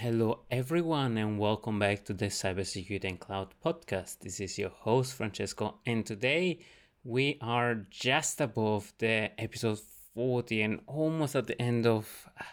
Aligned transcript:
Hello, 0.00 0.44
everyone, 0.50 1.18
and 1.18 1.38
welcome 1.38 1.78
back 1.78 2.06
to 2.06 2.14
the 2.14 2.28
Cybersecurity 2.28 3.04
and 3.04 3.20
Cloud 3.20 3.48
podcast. 3.62 4.20
This 4.20 4.40
is 4.40 4.58
your 4.58 4.70
host, 4.70 5.12
Francesco, 5.12 5.74
and 5.84 6.06
today 6.06 6.60
we 7.04 7.36
are 7.42 7.84
just 7.90 8.40
above 8.40 8.94
the 8.96 9.30
episode 9.38 9.78
40 10.14 10.62
and 10.62 10.80
almost 10.86 11.36
at 11.36 11.48
the 11.48 11.60
end 11.60 11.86
of 11.86 12.08
uh, 12.40 12.44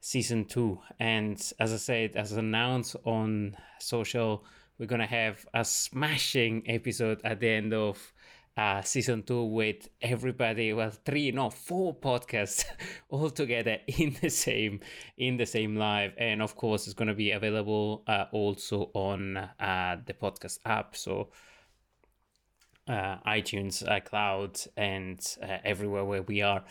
season 0.00 0.46
two. 0.46 0.80
And 0.98 1.38
as 1.60 1.74
I 1.74 1.76
said, 1.76 2.16
as 2.16 2.32
announced 2.32 2.96
on 3.04 3.54
social, 3.78 4.46
we're 4.78 4.86
gonna 4.86 5.04
have 5.04 5.44
a 5.52 5.66
smashing 5.66 6.62
episode 6.70 7.20
at 7.22 7.40
the 7.40 7.50
end 7.50 7.74
of 7.74 8.14
uh, 8.58 8.82
season 8.82 9.22
two 9.22 9.44
with 9.44 9.88
everybody 10.02 10.72
well 10.72 10.90
three 10.90 11.30
no 11.30 11.48
four 11.48 11.94
podcasts 11.94 12.64
all 13.08 13.30
together 13.30 13.78
in 13.86 14.16
the 14.20 14.28
same 14.28 14.80
in 15.16 15.36
the 15.36 15.46
same 15.46 15.76
live. 15.76 16.12
And 16.18 16.42
of 16.42 16.56
course 16.56 16.86
it's 16.86 16.94
going 16.94 17.06
to 17.06 17.14
be 17.14 17.30
available 17.30 18.02
uh, 18.08 18.24
also 18.32 18.90
on 18.94 19.36
uh, 19.36 19.98
the 20.04 20.12
podcast 20.12 20.58
app. 20.64 20.96
So 20.96 21.28
uh, 22.88 23.18
itunes 23.28 23.88
uh, 23.88 24.00
cloud 24.00 24.58
and 24.76 25.20
uh, 25.40 25.58
everywhere 25.64 26.04
where 26.04 26.22
we 26.22 26.42
are 26.42 26.64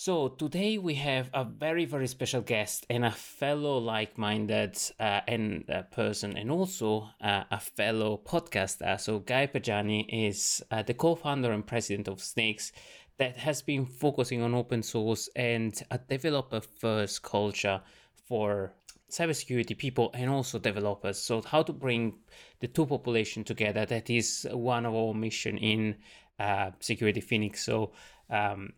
so 0.00 0.28
today 0.28 0.78
we 0.78 0.94
have 0.94 1.28
a 1.34 1.42
very 1.42 1.84
very 1.84 2.06
special 2.06 2.40
guest 2.40 2.86
and 2.88 3.04
a 3.04 3.10
fellow 3.10 3.78
like-minded 3.78 4.78
uh, 5.00 5.22
and 5.26 5.68
uh, 5.68 5.82
person 5.90 6.36
and 6.36 6.52
also 6.52 7.10
uh, 7.20 7.42
a 7.50 7.58
fellow 7.58 8.20
podcaster. 8.24 9.00
So 9.00 9.18
Guy 9.18 9.48
Podjarny 9.48 10.06
is 10.08 10.62
uh, 10.70 10.82
the 10.82 10.94
co-founder 10.94 11.50
and 11.50 11.66
president 11.66 12.06
of 12.06 12.22
Snakes 12.22 12.70
that 13.16 13.38
has 13.38 13.60
been 13.60 13.86
focusing 13.86 14.40
on 14.40 14.54
open 14.54 14.84
source 14.84 15.28
and 15.34 15.82
a 15.90 15.98
developer 15.98 16.60
first 16.60 17.24
culture 17.24 17.80
for 18.28 18.72
cybersecurity 19.10 19.76
people 19.76 20.12
and 20.14 20.30
also 20.30 20.60
developers. 20.60 21.18
So 21.18 21.42
how 21.42 21.64
to 21.64 21.72
bring 21.72 22.14
the 22.60 22.68
two 22.68 22.86
population 22.86 23.42
together 23.42 23.84
that 23.86 24.10
is 24.10 24.46
one 24.52 24.86
of 24.86 24.94
our 24.94 25.12
mission 25.12 25.58
in 25.58 25.96
uh, 26.38 26.70
Security 26.78 27.20
Phoenix. 27.20 27.64
So 27.64 27.90
um, 28.30 28.74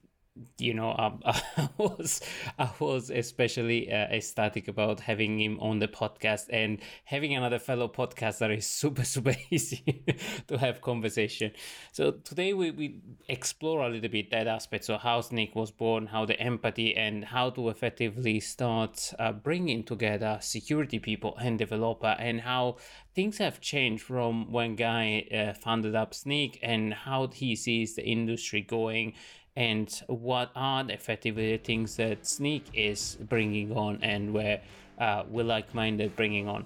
you 0.58 0.74
know, 0.74 0.94
um, 0.98 1.20
I 1.24 1.68
was 1.76 2.20
I 2.58 2.70
was 2.78 3.10
especially 3.10 3.92
uh, 3.92 4.06
ecstatic 4.06 4.68
about 4.68 5.00
having 5.00 5.40
him 5.40 5.58
on 5.60 5.78
the 5.78 5.88
podcast 5.88 6.46
and 6.50 6.78
having 7.04 7.34
another 7.34 7.58
fellow 7.58 7.88
podcaster 7.88 8.56
is 8.56 8.66
super 8.80 9.04
super 9.04 9.34
easy 9.50 10.04
to 10.48 10.58
have 10.58 10.80
conversation. 10.80 11.52
So 11.92 12.12
today 12.12 12.54
we, 12.54 12.70
we 12.70 13.00
explore 13.28 13.86
a 13.86 13.88
little 13.88 14.10
bit 14.10 14.30
that 14.30 14.46
aspect. 14.46 14.84
So 14.84 14.98
how 14.98 15.20
Snake 15.20 15.54
was 15.54 15.70
born, 15.70 16.06
how 16.06 16.24
the 16.24 16.38
empathy, 16.40 16.96
and 16.96 17.24
how 17.24 17.50
to 17.50 17.68
effectively 17.68 18.40
start 18.40 19.12
uh, 19.18 19.32
bringing 19.32 19.84
together 19.84 20.38
security 20.40 20.98
people 20.98 21.36
and 21.38 21.58
developer, 21.58 22.16
and 22.18 22.40
how 22.40 22.76
things 23.14 23.38
have 23.38 23.60
changed 23.60 24.02
from 24.02 24.50
when 24.52 24.76
Guy 24.76 25.26
uh, 25.32 25.52
founded 25.54 25.94
up 25.94 26.14
Snake 26.14 26.58
and 26.62 26.94
how 26.94 27.26
he 27.28 27.56
sees 27.56 27.94
the 27.94 28.04
industry 28.04 28.62
going 28.62 29.14
and 29.60 30.02
what 30.06 30.50
are 30.56 30.82
the 30.84 30.94
effectively 30.94 31.58
things 31.58 31.96
that 31.96 32.22
Snyk 32.22 32.62
is 32.72 33.18
bringing 33.28 33.76
on 33.76 33.98
and 34.00 34.32
where 34.32 34.62
uh, 34.98 35.24
we 35.30 35.42
like-minded 35.42 36.16
bringing 36.16 36.48
on. 36.48 36.64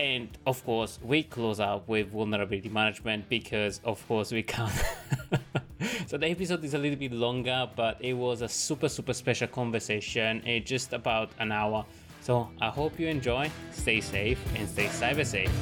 And 0.00 0.28
of 0.44 0.64
course, 0.64 0.98
we 1.00 1.22
close 1.22 1.60
out 1.60 1.88
with 1.88 2.10
vulnerability 2.10 2.70
management 2.70 3.28
because, 3.28 3.80
of 3.84 4.04
course, 4.08 4.32
we 4.32 4.42
can't. 4.42 4.72
so 6.08 6.18
the 6.18 6.26
episode 6.26 6.64
is 6.64 6.74
a 6.74 6.78
little 6.78 6.98
bit 6.98 7.12
longer, 7.12 7.70
but 7.76 7.98
it 8.00 8.14
was 8.14 8.42
a 8.42 8.48
super, 8.48 8.88
super 8.88 9.14
special 9.14 9.46
conversation. 9.46 10.42
It's 10.44 10.68
just 10.68 10.92
about 10.92 11.30
an 11.38 11.52
hour. 11.52 11.84
So 12.20 12.48
I 12.60 12.68
hope 12.68 12.98
you 12.98 13.06
enjoy. 13.06 13.48
Stay 13.70 14.00
safe 14.00 14.40
and 14.56 14.68
stay 14.68 14.86
cyber 14.86 15.24
safe. 15.24 15.52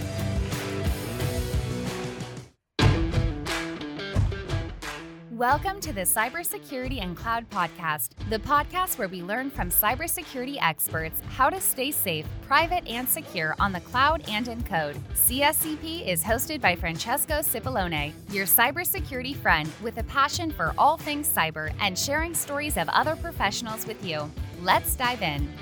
Welcome 5.36 5.80
to 5.80 5.92
the 5.92 6.00
Cybersecurity 6.00 7.02
and 7.02 7.14
Cloud 7.14 7.50
Podcast, 7.50 8.12
the 8.30 8.38
podcast 8.38 8.96
where 8.96 9.06
we 9.06 9.22
learn 9.22 9.50
from 9.50 9.68
cybersecurity 9.68 10.56
experts 10.62 11.20
how 11.28 11.50
to 11.50 11.60
stay 11.60 11.90
safe, 11.90 12.24
private, 12.46 12.88
and 12.88 13.06
secure 13.06 13.54
on 13.58 13.70
the 13.70 13.80
cloud 13.80 14.24
and 14.30 14.48
in 14.48 14.62
code. 14.62 14.96
CSCP 15.12 16.08
is 16.08 16.24
hosted 16.24 16.62
by 16.62 16.74
Francesco 16.74 17.40
Cipollone, 17.40 18.14
your 18.30 18.46
cybersecurity 18.46 19.36
friend 19.36 19.70
with 19.82 19.98
a 19.98 20.04
passion 20.04 20.50
for 20.50 20.72
all 20.78 20.96
things 20.96 21.28
cyber 21.28 21.70
and 21.82 21.98
sharing 21.98 22.32
stories 22.32 22.78
of 22.78 22.88
other 22.88 23.14
professionals 23.14 23.86
with 23.86 24.02
you. 24.02 24.30
Let's 24.62 24.96
dive 24.96 25.20
in. 25.20 25.52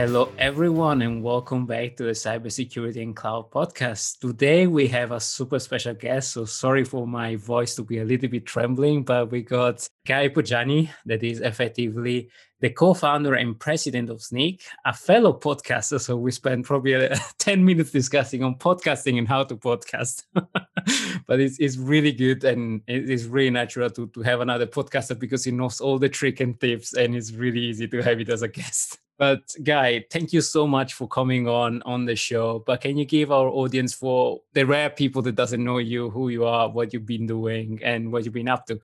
Hello, 0.00 0.32
everyone, 0.38 1.02
and 1.02 1.22
welcome 1.22 1.66
back 1.66 1.94
to 1.96 2.04
the 2.04 2.12
Cybersecurity 2.12 3.02
and 3.02 3.14
Cloud 3.14 3.50
podcast. 3.50 4.18
Today, 4.18 4.66
we 4.66 4.88
have 4.88 5.12
a 5.12 5.20
super 5.20 5.58
special 5.58 5.92
guest. 5.92 6.32
So, 6.32 6.46
sorry 6.46 6.84
for 6.84 7.06
my 7.06 7.36
voice 7.36 7.74
to 7.74 7.82
be 7.82 7.98
a 7.98 8.04
little 8.06 8.30
bit 8.30 8.46
trembling, 8.46 9.02
but 9.02 9.30
we 9.30 9.42
got 9.42 9.86
Guy 10.10 10.28
Podjarny, 10.28 10.90
that 11.06 11.22
is 11.22 11.40
effectively 11.40 12.28
the 12.58 12.70
co 12.70 12.94
founder 12.94 13.34
and 13.34 13.56
president 13.56 14.10
of 14.10 14.18
Snyk, 14.18 14.60
a 14.84 14.92
fellow 14.92 15.32
podcaster. 15.32 16.00
So, 16.00 16.16
we 16.16 16.32
spent 16.32 16.66
probably 16.66 16.96
uh, 16.96 17.16
10 17.38 17.64
minutes 17.64 17.92
discussing 17.92 18.42
on 18.42 18.56
podcasting 18.56 19.18
and 19.18 19.28
how 19.28 19.44
to 19.44 19.54
podcast. 19.54 20.24
but 20.34 21.38
it's, 21.38 21.60
it's 21.60 21.76
really 21.76 22.10
good 22.10 22.42
and 22.42 22.80
it 22.88 23.08
is 23.08 23.28
really 23.28 23.50
natural 23.50 23.88
to, 23.90 24.08
to 24.08 24.22
have 24.22 24.40
another 24.40 24.66
podcaster 24.66 25.16
because 25.16 25.44
he 25.44 25.52
knows 25.52 25.80
all 25.80 25.96
the 25.96 26.08
trick 26.08 26.40
and 26.40 26.58
tips, 26.58 26.92
and 26.94 27.14
it's 27.14 27.30
really 27.30 27.60
easy 27.60 27.86
to 27.86 28.02
have 28.02 28.18
it 28.18 28.30
as 28.30 28.42
a 28.42 28.48
guest. 28.48 28.98
But 29.16 29.42
Guy, 29.62 30.06
thank 30.10 30.32
you 30.32 30.40
so 30.40 30.66
much 30.66 30.94
for 30.94 31.06
coming 31.06 31.46
on 31.46 31.82
on 31.82 32.06
the 32.06 32.16
show. 32.16 32.64
But 32.66 32.80
can 32.80 32.96
you 32.96 33.04
give 33.04 33.30
our 33.30 33.48
audience 33.48 33.92
for 33.92 34.40
the 34.54 34.64
rare 34.64 34.88
people 34.88 35.20
that 35.22 35.34
doesn't 35.34 35.62
know 35.62 35.76
you, 35.76 36.08
who 36.08 36.30
you 36.30 36.46
are, 36.46 36.70
what 36.70 36.94
you've 36.94 37.04
been 37.04 37.26
doing, 37.26 37.80
and 37.84 38.10
what 38.10 38.24
you've 38.24 38.32
been 38.32 38.48
up 38.48 38.64
to? 38.68 38.80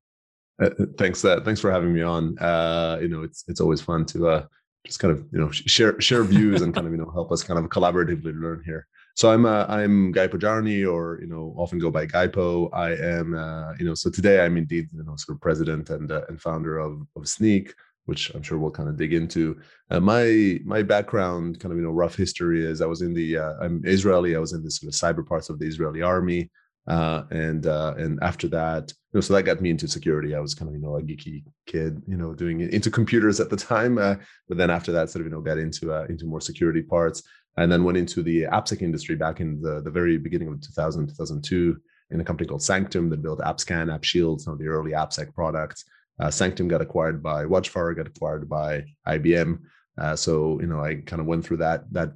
Uh, 0.63 0.71
thanks. 0.99 1.25
Uh, 1.25 1.41
thanks 1.45 1.61
for 1.61 1.71
having 1.71 1.93
me 1.93 2.03
on. 2.03 2.39
Uh, 2.39 2.99
you 3.01 3.09
know, 3.09 3.23
it's 3.23 3.45
it's 3.49 3.61
always 3.61 3.81
fun 3.81 4.05
to 4.07 4.29
uh, 4.29 4.47
just 4.87 4.99
kind 4.99 5.13
of 5.13 5.27
you 5.33 5.39
know 5.39 5.51
share 5.51 6.01
share 6.01 6.25
views 6.25 6.63
and 6.63 6.75
kind 6.75 6.87
of 6.87 6.93
you 6.93 6.99
know 6.99 7.11
help 7.11 7.31
us 7.33 7.43
kind 7.43 7.59
of 7.59 7.71
collaboratively 7.71 8.39
learn 8.41 8.63
here. 8.65 8.87
So 9.15 9.31
I'm 9.31 9.47
uh, 9.47 9.67
I'm 9.69 10.13
Guy 10.13 10.29
Podjarny, 10.29 10.91
or 10.91 11.19
you 11.21 11.27
know 11.27 11.55
often 11.57 11.79
go 11.79 11.91
by 11.91 12.07
Guypo. 12.07 12.71
I 12.73 12.93
am 12.93 13.35
uh, 13.35 13.75
you 13.79 13.85
know 13.85 13.95
so 13.95 14.11
today 14.11 14.45
I'm 14.45 14.57
indeed 14.57 14.89
you 14.95 15.05
know 15.05 15.17
sort 15.17 15.37
of 15.37 15.43
president 15.43 15.91
and 15.91 16.11
uh, 16.11 16.23
and 16.29 16.41
founder 16.41 16.79
of 16.79 17.03
of 17.17 17.23
Snyk 17.25 17.73
which 18.07 18.31
I'm 18.35 18.43
sure 18.43 18.57
we'll 18.57 18.71
kind 18.71 18.89
of 18.89 18.97
dig 18.97 19.13
into. 19.13 19.61
Uh, 19.91 20.01
my 20.01 20.59
my 20.65 20.83
background, 20.83 21.61
kind 21.61 21.73
of 21.73 21.79
you 21.79 21.85
know, 21.85 21.91
rough 21.91 22.17
history 22.17 22.65
is 22.65 22.81
I 22.81 22.87
was 22.87 23.03
in 23.03 23.13
the 23.13 23.37
uh, 23.37 23.55
I'm 23.61 23.83
Israeli. 23.85 24.35
I 24.35 24.39
was 24.39 24.53
in 24.53 24.63
the 24.63 24.71
sort 24.71 24.93
of 24.93 24.99
cyber 24.99 25.27
parts 25.27 25.51
of 25.51 25.59
the 25.59 25.67
Israeli 25.67 26.03
army, 26.03 26.51
uh, 26.89 27.25
and 27.31 27.67
uh, 27.67 27.95
and 27.99 28.19
after 28.23 28.47
that, 28.49 28.91
you 28.91 29.19
know, 29.19 29.21
so 29.21 29.35
that 29.35 29.43
got 29.43 29.61
me 29.61 29.71
into 29.71 29.89
security. 29.89 30.35
I 30.35 30.41
was 30.41 30.55
kind 30.55 30.69
of 30.69 30.75
you 30.75 30.81
know 30.81 30.97
a 30.97 31.03
geeky 31.03 31.45
kid, 31.67 32.01
you 32.07 32.17
know, 32.17 32.33
doing 32.33 32.61
into 32.61 32.91
computers 32.91 33.41
at 33.41 33.51
the 33.51 33.57
time. 33.57 33.99
Uh, 33.99 34.17
but 34.49 34.57
then 34.57 34.71
after 34.71 34.93
that, 34.93 35.11
sort 35.11 35.23
of 35.23 35.27
you 35.27 35.33
know, 35.33 35.41
got 35.41 35.59
into 35.59 35.93
uh, 35.93 36.07
into 36.09 36.27
more 36.27 36.41
security 36.41 36.83
parts, 36.83 37.23
and 37.57 37.71
then 37.71 37.83
went 37.83 37.99
into 37.99 38.23
the 38.23 38.43
AppSec 38.43 38.83
industry 38.83 39.17
back 39.17 39.41
in 39.41 39.61
the 39.61 39.81
the 39.83 39.91
very 39.91 40.17
beginning 40.17 40.49
of 40.49 40.61
2000 40.61 41.09
2002 41.09 41.77
in 42.11 42.21
a 42.21 42.25
company 42.25 42.47
called 42.47 42.63
Sanctum 42.63 43.11
that 43.11 43.21
built 43.21 43.41
AppScan, 43.41 43.89
AppShield, 43.89 44.41
some 44.41 44.53
of 44.53 44.61
the 44.61 44.69
early 44.69 44.93
AppSec 44.93 45.35
products. 45.35 45.85
Uh, 46.21 46.31
Sanctum 46.31 46.69
got 46.69 46.81
acquired 46.81 47.21
by 47.21 47.45
Watchfire, 47.45 47.97
got 47.97 48.07
acquired 48.07 48.49
by 48.49 48.85
IBM. 49.09 49.59
Uh, 49.99 50.15
so 50.15 50.61
you 50.61 50.69
know, 50.69 50.81
I 50.81 50.97
kind 51.05 51.19
of 51.19 51.27
went 51.27 51.45
through 51.45 51.57
that 51.57 51.93
that 51.93 52.13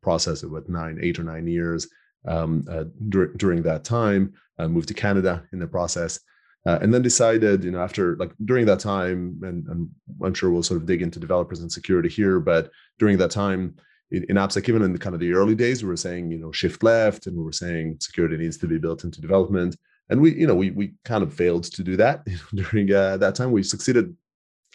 process 0.00 0.42
with 0.42 0.70
nine, 0.70 0.98
eight 1.02 1.18
or 1.18 1.24
nine 1.24 1.46
years 1.46 1.86
um, 2.26 2.64
uh, 2.70 2.84
dur- 3.08 3.32
during 3.34 3.62
that 3.62 3.84
time. 3.84 4.34
I 4.58 4.66
moved 4.66 4.88
to 4.88 4.94
Canada 4.94 5.44
in 5.52 5.58
the 5.58 5.66
process, 5.66 6.18
uh, 6.66 6.78
and 6.80 6.92
then 6.92 7.02
decided, 7.02 7.64
you 7.64 7.70
know, 7.70 7.80
after 7.80 8.16
like 8.16 8.32
during 8.44 8.66
that 8.66 8.80
time, 8.80 9.38
and, 9.42 9.66
and, 9.68 9.88
I'm 10.24 10.34
sure 10.34 10.50
we'll 10.50 10.62
sort 10.62 10.80
of 10.80 10.86
dig 10.86 11.02
into 11.02 11.20
developers 11.20 11.60
and 11.60 11.70
security 11.70 12.08
here, 12.08 12.40
but 12.40 12.70
during 12.98 13.18
that 13.18 13.30
time. 13.30 13.76
In, 14.12 14.24
in 14.28 14.36
AppSec, 14.36 14.68
even 14.68 14.82
in 14.82 14.92
the 14.92 15.00
kind 15.00 15.16
of 15.16 15.20
the 15.20 15.32
early 15.32 15.56
days, 15.56 15.82
we 15.82 15.88
were 15.88 15.96
saying, 15.96 16.30
you 16.30 16.38
know, 16.38 16.52
shift 16.52 16.84
left, 16.84 17.26
and 17.26 17.36
we 17.36 17.42
were 17.42 17.50
saying 17.50 17.96
security 18.00 18.36
needs 18.36 18.56
to 18.58 18.68
be 18.68 18.78
built 18.78 19.02
into 19.02 19.20
development 19.20 19.74
and 20.08 20.20
we 20.20 20.34
you 20.34 20.46
know 20.46 20.54
we 20.54 20.70
we 20.70 20.94
kind 21.04 21.22
of 21.22 21.32
failed 21.32 21.64
to 21.64 21.82
do 21.82 21.96
that 21.96 22.26
during 22.54 22.92
uh, 22.92 23.16
that 23.16 23.34
time 23.34 23.52
we 23.52 23.62
succeeded 23.62 24.14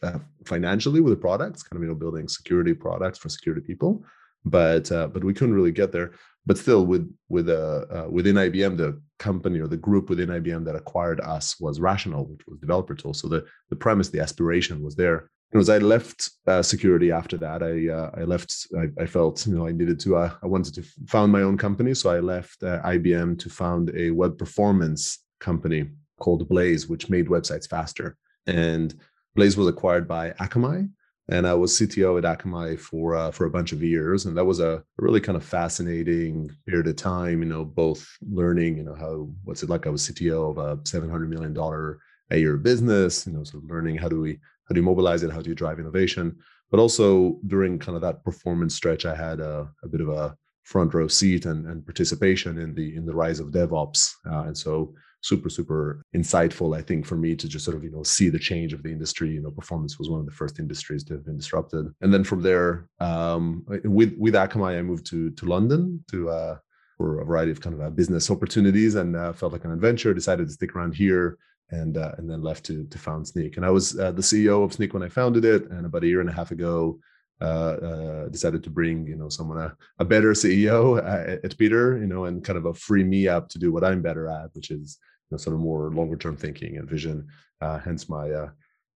uh, 0.03 0.19
financially 0.45 1.01
with 1.01 1.13
the 1.13 1.19
products 1.19 1.63
kind 1.63 1.77
of 1.77 1.83
you 1.83 1.89
know 1.89 1.95
building 1.95 2.27
security 2.27 2.73
products 2.73 3.19
for 3.19 3.29
security 3.29 3.61
people 3.65 4.03
but 4.45 4.91
uh, 4.91 5.07
but 5.07 5.23
we 5.23 5.33
couldn't 5.33 5.55
really 5.55 5.71
get 5.71 5.91
there 5.91 6.11
but 6.45 6.57
still 6.57 6.85
with 6.85 7.11
with 7.29 7.49
uh, 7.49 7.85
uh 7.91 8.07
within 8.09 8.35
IBM 8.35 8.77
the 8.77 9.01
company 9.19 9.59
or 9.59 9.67
the 9.67 9.77
group 9.77 10.09
within 10.09 10.29
IBM 10.29 10.65
that 10.65 10.75
acquired 10.75 11.19
us 11.21 11.59
was 11.59 11.79
Rational 11.79 12.25
which 12.25 12.41
was 12.47 12.59
developer 12.59 12.95
tool 12.95 13.13
so 13.13 13.27
the 13.27 13.45
the 13.69 13.75
premise 13.75 14.09
the 14.09 14.19
aspiration 14.19 14.83
was 14.83 14.95
there 14.95 15.29
and 15.53 15.59
as 15.59 15.69
I 15.69 15.79
left 15.79 16.29
uh, 16.47 16.61
security 16.61 17.11
after 17.11 17.37
that, 17.37 17.61
I 17.61 17.89
uh, 17.89 18.11
I 18.15 18.23
left. 18.23 18.67
I, 18.77 19.03
I, 19.03 19.05
felt 19.05 19.45
you 19.45 19.53
know 19.53 19.67
I 19.67 19.73
needed 19.73 19.99
to. 20.01 20.15
Uh, 20.15 20.31
I 20.41 20.47
wanted 20.47 20.73
to 20.75 20.83
found 21.07 21.31
my 21.31 21.41
own 21.41 21.57
company, 21.57 21.93
so 21.93 22.09
I 22.09 22.19
left 22.19 22.61
IBM 22.61 23.37
to 23.39 23.49
found 23.49 23.91
a 23.93 24.11
web 24.11 24.37
performance 24.37 25.19
company 25.41 25.89
called 26.21 26.47
Blaze, 26.47 26.87
which 26.87 27.09
made 27.09 27.27
websites 27.27 27.67
faster. 27.67 28.15
And 28.47 28.95
Blaze 29.35 29.57
was 29.57 29.67
acquired 29.67 30.07
by 30.07 30.31
Akamai, 30.39 30.89
and 31.31 31.47
I 31.47 31.53
was 31.53 31.71
CTO 31.71 32.17
at 32.17 32.39
Akamai 32.39 32.77
for 32.77 33.15
uh, 33.15 33.31
for 33.31 33.45
a 33.45 33.49
bunch 33.49 33.71
of 33.71 33.81
years, 33.81 34.25
and 34.25 34.37
that 34.37 34.45
was 34.45 34.59
a 34.59 34.83
really 34.97 35.21
kind 35.21 35.37
of 35.37 35.45
fascinating 35.45 36.51
period 36.67 36.87
of 36.87 36.97
time. 36.97 37.41
You 37.41 37.47
know, 37.47 37.63
both 37.63 38.05
learning, 38.29 38.77
you 38.77 38.83
know, 38.83 38.95
how 38.95 39.29
what's 39.45 39.63
it 39.63 39.69
like? 39.69 39.87
I 39.87 39.91
was 39.91 40.07
CTO 40.07 40.51
of 40.51 40.57
a 40.57 40.79
seven 40.85 41.09
hundred 41.09 41.29
million 41.29 41.53
dollar 41.53 41.99
a 42.31 42.37
year 42.37 42.57
business. 42.57 43.25
You 43.25 43.33
know, 43.33 43.45
so 43.45 43.61
learning 43.65 43.97
how 43.97 44.09
do 44.09 44.19
we 44.19 44.33
how 44.67 44.73
do 44.73 44.81
you 44.81 44.85
mobilize 44.85 45.23
it, 45.23 45.31
how 45.31 45.41
do 45.41 45.49
you 45.49 45.55
drive 45.55 45.79
innovation, 45.79 46.35
but 46.69 46.81
also 46.81 47.39
during 47.47 47.79
kind 47.79 47.95
of 47.95 48.01
that 48.01 48.23
performance 48.25 48.75
stretch, 48.75 49.05
I 49.05 49.15
had 49.15 49.39
a, 49.39 49.69
a 49.83 49.87
bit 49.87 50.01
of 50.01 50.09
a 50.09 50.35
front 50.63 50.93
row 50.93 51.07
seat 51.07 51.45
and, 51.45 51.65
and 51.65 51.85
participation 51.85 52.57
in 52.57 52.75
the 52.75 52.95
in 52.95 53.05
the 53.05 53.15
rise 53.15 53.39
of 53.39 53.51
DevOps, 53.51 54.13
uh, 54.29 54.43
and 54.47 54.57
so 54.57 54.93
super 55.21 55.49
super 55.49 56.03
insightful 56.15 56.75
i 56.75 56.81
think 56.81 57.05
for 57.05 57.15
me 57.15 57.35
to 57.35 57.47
just 57.47 57.63
sort 57.63 57.77
of 57.77 57.83
you 57.83 57.91
know 57.91 58.03
see 58.03 58.29
the 58.29 58.39
change 58.39 58.73
of 58.73 58.83
the 58.83 58.91
industry. 58.91 59.29
You 59.29 59.41
know 59.41 59.51
performance 59.51 59.97
was 59.97 60.09
one 60.09 60.19
of 60.19 60.25
the 60.25 60.31
first 60.31 60.59
industries 60.59 61.03
to 61.05 61.13
have 61.13 61.25
been 61.25 61.37
disrupted. 61.37 61.93
And 62.01 62.13
then 62.13 62.23
from 62.23 62.41
there 62.41 62.87
um, 62.99 63.63
with 63.83 64.15
with 64.17 64.33
akamai 64.33 64.77
i 64.77 64.81
moved 64.81 65.05
to 65.07 65.31
to 65.31 65.45
london 65.45 66.03
to 66.11 66.29
uh, 66.29 66.57
for 66.97 67.21
a 67.21 67.25
variety 67.25 67.51
of 67.51 67.61
kind 67.61 67.75
of 67.75 67.81
uh, 67.81 67.89
business 67.89 68.29
opportunities 68.29 68.95
and 68.95 69.15
uh, 69.15 69.33
felt 69.33 69.53
like 69.53 69.65
an 69.65 69.71
adventure 69.71 70.13
decided 70.13 70.47
to 70.47 70.53
stick 70.53 70.75
around 70.75 70.93
here 70.93 71.37
and 71.71 71.97
uh, 71.97 72.13
and 72.17 72.29
then 72.29 72.41
left 72.41 72.65
to 72.65 72.85
to 72.85 72.97
found 72.97 73.25
Snyk. 73.25 73.57
And 73.57 73.65
i 73.65 73.69
was 73.69 73.99
uh, 73.99 74.11
the 74.11 74.21
ceo 74.21 74.63
of 74.63 74.71
Snyk 74.71 74.93
when 74.93 75.03
i 75.03 75.09
founded 75.09 75.45
it. 75.45 75.69
And 75.71 75.85
about 75.85 76.03
a 76.03 76.07
year 76.07 76.21
and 76.21 76.29
a 76.29 76.33
half 76.33 76.51
ago 76.51 76.99
uh, 77.41 77.43
uh, 77.43 78.27
decided 78.27 78.63
to 78.63 78.69
bring 78.69 79.07
you 79.07 79.15
know 79.15 79.29
someone 79.29 79.57
a, 79.57 79.75
a 79.97 80.05
better 80.05 80.33
CEO 80.33 80.99
at, 80.99 81.43
at, 81.43 81.57
Peter, 81.57 81.97
you 81.97 82.05
know, 82.05 82.25
and 82.25 82.43
kind 82.43 82.57
of 82.57 82.65
a 82.65 82.73
free 82.73 83.03
me 83.03 83.27
up 83.27 83.49
to 83.49 83.57
do 83.57 83.71
what 83.71 83.83
I'm 83.83 84.03
better 84.03 84.27
at, 84.27 84.53
which 84.53 84.69
is 84.69 84.99
know, 85.31 85.37
sort 85.37 85.55
of 85.55 85.61
more 85.61 85.91
longer 85.91 86.15
term 86.15 86.35
thinking 86.35 86.77
and 86.77 86.89
vision. 86.89 87.27
Uh, 87.61 87.79
hence 87.79 88.09
my 88.09 88.31
uh, 88.31 88.49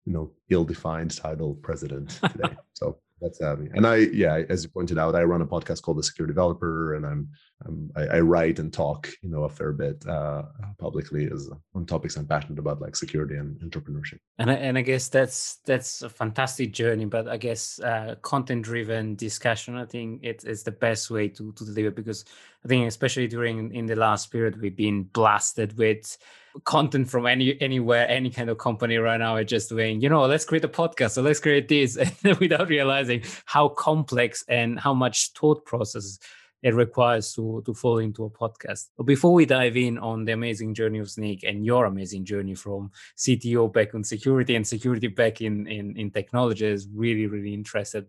you 0.06 0.14
know 0.14 0.32
ill-defined 0.50 1.16
title, 1.16 1.56
president 1.56 2.20
today. 2.32 2.56
so 2.74 3.00
that's 3.26 3.42
having. 3.42 3.70
And 3.74 3.86
I, 3.88 3.96
yeah, 3.96 4.44
as 4.50 4.64
you 4.64 4.70
pointed 4.70 4.98
out, 4.98 5.16
I 5.16 5.24
run 5.24 5.42
a 5.42 5.46
podcast 5.46 5.82
called 5.82 5.98
The 5.98 6.04
Secure 6.04 6.28
Developer, 6.28 6.94
and 6.96 7.06
I'm, 7.06 7.30
I'm 7.66 7.92
I, 7.96 8.18
I 8.18 8.20
write 8.20 8.60
and 8.60 8.72
talk, 8.72 9.10
you 9.22 9.30
know, 9.30 9.44
a 9.44 9.50
fair 9.50 9.74
bit 9.74 10.06
uh, 10.08 10.44
publicly 10.78 11.30
as 11.34 11.50
on 11.74 11.86
topics 11.86 12.16
I'm 12.16 12.28
passionate 12.28 12.60
about, 12.60 12.82
like 12.82 12.96
security 12.96 13.36
and 13.36 13.60
entrepreneurship. 13.62 14.20
And 14.38 14.52
I, 14.52 14.54
and 14.54 14.78
I 14.78 14.82
guess 14.82 15.08
that's 15.10 15.58
that's 15.66 16.04
a 16.04 16.10
fantastic 16.10 16.72
journey. 16.72 17.06
But 17.06 17.28
I 17.28 17.38
guess 17.38 17.80
uh, 17.80 18.16
content-driven 18.22 19.16
discussion, 19.16 19.76
I 19.76 19.86
think 19.86 20.22
it's 20.24 20.44
it's 20.44 20.64
the 20.64 20.72
best 20.72 21.10
way 21.10 21.28
to 21.30 21.52
to 21.54 21.66
deliver 21.66 21.92
because 21.92 22.26
I 22.64 22.68
think 22.68 22.88
especially 22.88 23.28
during 23.28 23.74
in 23.74 23.86
the 23.88 23.96
last 23.96 24.32
period 24.32 24.62
we've 24.62 24.76
been 24.76 25.04
blasted 25.04 25.78
with 25.78 26.18
content 26.64 27.10
from 27.10 27.26
any 27.26 27.60
anywhere, 27.62 28.08
any 28.10 28.30
kind 28.30 28.50
of 28.50 28.58
company 28.58 28.98
right 28.98 29.18
now 29.18 29.36
are 29.36 29.44
just 29.44 29.70
doing, 29.70 30.02
you 30.02 30.10
know, 30.10 30.26
let's 30.26 30.46
create 30.46 30.64
a 30.64 30.70
podcast, 30.70 31.12
so 31.12 31.22
let's 31.22 31.40
create 31.40 31.68
this, 31.68 31.98
without 32.40 32.70
realizing 32.70 33.24
how 33.46 33.70
complex 33.70 34.44
and 34.48 34.80
how 34.80 34.94
much 34.94 35.32
thought 35.34 35.66
process 35.66 36.20
it 36.64 36.74
requires 36.74 37.34
to 37.34 37.62
to 37.66 37.74
fall 37.74 38.00
into 38.00 38.24
a 38.24 38.30
podcast. 38.30 38.88
But 38.98 39.04
before 39.04 39.34
we 39.34 39.46
dive 39.46 39.78
in 39.78 39.98
on 39.98 40.26
the 40.26 40.32
amazing 40.32 40.74
journey 40.74 41.00
of 41.00 41.08
Snyk 41.08 41.42
and 41.48 41.66
your 41.66 41.86
amazing 41.86 42.26
journey 42.26 42.56
from 42.56 42.92
CTO 43.18 43.72
back 43.72 43.94
on 43.94 44.04
security 44.04 44.56
and 44.56 44.66
security 44.66 45.08
back 45.08 45.42
in 45.42 45.68
in, 45.68 45.96
in 45.98 46.10
technology, 46.10 46.66
is 46.66 46.88
really 46.94 47.28
really 47.28 47.54
interested. 47.54 48.08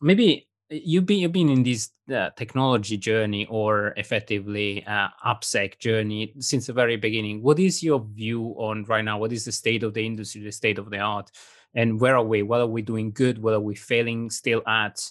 Maybe 0.00 0.48
you've 0.72 1.06
been 1.06 1.18
you've 1.18 1.32
been 1.32 1.50
in 1.50 1.62
this 1.62 1.90
uh, 2.12 2.30
technology 2.36 2.96
journey 2.96 3.46
or 3.50 3.92
effectively 3.96 4.84
uh, 4.86 5.08
AppSec 5.24 5.78
journey 5.78 6.32
since 6.38 6.66
the 6.66 6.72
very 6.72 6.96
beginning. 6.96 7.42
What 7.42 7.58
is 7.58 7.82
your 7.82 8.04
view 8.12 8.54
on 8.58 8.84
right 8.84 9.04
now? 9.04 9.18
What 9.18 9.32
is 9.32 9.44
the 9.44 9.52
state 9.52 9.82
of 9.82 9.94
the 9.94 10.04
industry, 10.04 10.42
the 10.42 10.52
state 10.52 10.78
of 10.78 10.90
the 10.90 10.98
art, 10.98 11.30
and 11.74 12.00
where 12.00 12.16
are 12.16 12.24
we? 12.24 12.42
What 12.42 12.60
are 12.60 12.66
we 12.66 12.82
doing 12.82 13.12
good? 13.12 13.38
What 13.38 13.54
are 13.54 13.60
we 13.60 13.74
failing 13.74 14.30
still 14.30 14.62
at? 14.66 15.02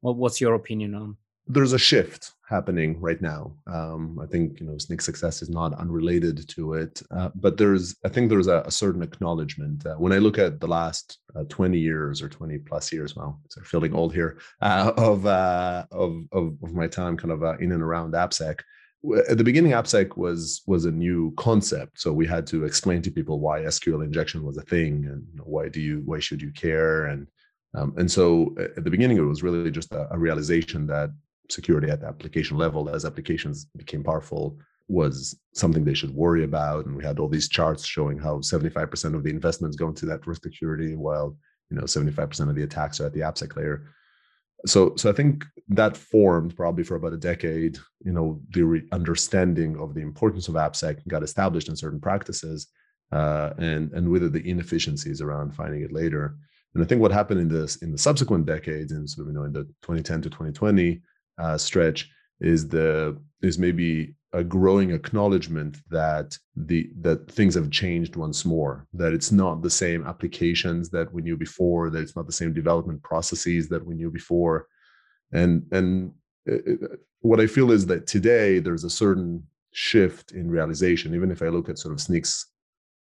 What, 0.00 0.16
what's 0.16 0.40
your 0.40 0.54
opinion 0.54 0.94
on? 0.94 1.16
There's 1.52 1.72
a 1.72 1.78
shift 1.78 2.32
happening 2.48 3.00
right 3.00 3.20
now. 3.22 3.54
Um, 3.66 4.18
I 4.22 4.26
think 4.26 4.60
you 4.60 4.66
know 4.66 4.74
Snyk 4.74 5.00
success 5.00 5.40
is 5.40 5.48
not 5.48 5.72
unrelated 5.74 6.48
to 6.48 6.74
it, 6.74 7.02
uh, 7.10 7.30
but 7.34 7.56
there's 7.56 7.96
I 8.04 8.08
think 8.08 8.28
there's 8.28 8.48
a, 8.48 8.62
a 8.66 8.70
certain 8.70 9.02
acknowledgement 9.02 9.86
uh, 9.86 9.94
when 9.94 10.12
I 10.12 10.18
look 10.18 10.38
at 10.38 10.60
the 10.60 10.66
last 10.66 11.18
uh, 11.36 11.44
20 11.48 11.78
years 11.78 12.20
or 12.22 12.28
20 12.28 12.58
plus 12.58 12.92
years. 12.92 13.14
Well, 13.16 13.40
I'm 13.56 13.64
feeling 13.64 13.94
old 13.94 14.12
here 14.12 14.38
uh, 14.60 14.92
of, 14.96 15.26
uh, 15.26 15.86
of, 15.92 16.12
of 16.32 16.56
of 16.62 16.74
my 16.74 16.88
time 16.88 17.16
kind 17.16 17.32
of 17.32 17.42
uh, 17.42 17.56
in 17.58 17.72
and 17.72 17.82
around 17.82 18.14
AppSec. 18.14 18.60
At 19.28 19.38
the 19.38 19.44
beginning, 19.44 19.72
AppSec 19.72 20.16
was 20.16 20.62
was 20.66 20.84
a 20.84 20.90
new 20.90 21.32
concept, 21.36 22.00
so 22.00 22.12
we 22.12 22.26
had 22.26 22.46
to 22.48 22.64
explain 22.64 23.00
to 23.02 23.10
people 23.10 23.40
why 23.40 23.60
SQL 23.60 24.04
injection 24.04 24.44
was 24.44 24.58
a 24.58 24.62
thing 24.62 25.06
and 25.06 25.24
why 25.42 25.68
do 25.68 25.80
you 25.80 26.02
why 26.04 26.18
should 26.18 26.42
you 26.42 26.52
care 26.52 27.06
and 27.06 27.26
um, 27.74 27.94
and 27.96 28.10
so 28.10 28.54
at 28.58 28.84
the 28.84 28.90
beginning, 28.90 29.16
it 29.16 29.20
was 29.20 29.42
really 29.42 29.70
just 29.70 29.92
a, 29.92 30.12
a 30.12 30.18
realization 30.18 30.86
that 30.88 31.10
security 31.52 31.90
at 31.90 32.00
the 32.00 32.06
application 32.06 32.56
level 32.56 32.88
as 32.88 33.04
applications 33.04 33.66
became 33.76 34.02
powerful 34.02 34.58
was 34.90 35.38
something 35.54 35.84
they 35.84 35.94
should 35.94 36.14
worry 36.14 36.44
about. 36.44 36.84
And 36.86 36.96
we 36.96 37.04
had 37.04 37.18
all 37.18 37.28
these 37.28 37.48
charts 37.48 37.86
showing 37.86 38.18
how 38.18 38.38
75% 38.38 39.14
of 39.14 39.22
the 39.22 39.30
investments 39.30 39.76
go 39.76 39.88
into 39.88 40.04
that 40.06 40.26
risk 40.26 40.42
security, 40.42 40.96
while 40.96 41.36
you 41.70 41.76
know 41.76 41.84
75% 41.84 42.48
of 42.48 42.54
the 42.56 42.64
attacks 42.64 43.00
are 43.00 43.06
at 43.06 43.12
the 43.12 43.20
AppSec 43.20 43.56
layer. 43.56 43.86
So, 44.66 44.94
so 44.96 45.08
I 45.08 45.12
think 45.14 45.46
that 45.68 45.96
formed 45.96 46.54
probably 46.56 46.84
for 46.84 46.96
about 46.96 47.12
a 47.12 47.18
decade. 47.18 47.78
You 48.04 48.12
know, 48.12 48.40
the 48.50 48.62
re- 48.62 48.88
understanding 48.92 49.78
of 49.78 49.94
the 49.94 50.02
importance 50.02 50.48
of 50.48 50.54
AppSec 50.54 51.06
got 51.06 51.22
established 51.22 51.68
in 51.68 51.76
certain 51.76 52.00
practices, 52.00 52.66
uh, 53.12 53.50
and 53.58 53.92
and 53.92 54.10
with 54.10 54.24
it 54.24 54.32
the 54.32 54.48
inefficiencies 54.48 55.20
around 55.20 55.54
finding 55.54 55.82
it 55.82 55.92
later. 55.92 56.36
And 56.74 56.84
I 56.84 56.86
think 56.86 57.00
what 57.00 57.12
happened 57.12 57.40
in 57.40 57.48
this 57.48 57.76
in 57.76 57.92
the 57.92 57.98
subsequent 57.98 58.46
decades, 58.46 58.92
and 58.92 59.08
sort 59.08 59.28
of 59.28 59.32
you 59.32 59.38
know 59.38 59.44
in 59.44 59.52
the 59.52 59.64
2010 59.82 60.22
to 60.22 60.30
2020 60.30 61.00
uh, 61.38 61.56
stretch 61.56 62.10
is 62.40 62.68
the 62.68 63.18
is 63.42 63.58
maybe 63.58 64.14
a 64.32 64.44
growing 64.44 64.92
acknowledgement 64.92 65.78
that 65.90 66.38
the 66.54 66.90
that 67.00 67.30
things 67.30 67.54
have 67.54 67.70
changed 67.70 68.14
once 68.14 68.44
more 68.44 68.86
that 68.92 69.12
it's 69.12 69.32
not 69.32 69.62
the 69.62 69.70
same 69.70 70.06
applications 70.06 70.88
that 70.90 71.12
we 71.12 71.22
knew 71.22 71.36
before 71.36 71.90
that 71.90 72.02
it's 72.02 72.14
not 72.14 72.26
the 72.26 72.32
same 72.32 72.52
development 72.52 73.02
processes 73.02 73.68
that 73.68 73.84
we 73.84 73.94
knew 73.94 74.10
before. 74.10 74.66
And 75.32 75.66
and 75.72 76.12
it, 76.46 76.78
what 77.20 77.40
i 77.40 77.46
feel 77.46 77.70
is 77.70 77.86
that 77.86 78.06
today 78.06 78.60
there's 78.60 78.84
a 78.84 78.90
certain 78.90 79.42
shift 79.72 80.32
in 80.32 80.48
realization. 80.50 81.14
Even 81.14 81.30
if 81.30 81.42
i 81.42 81.48
look 81.48 81.68
at 81.68 81.78
sort 81.78 81.92
of 81.92 81.98
Snyk's 81.98 82.46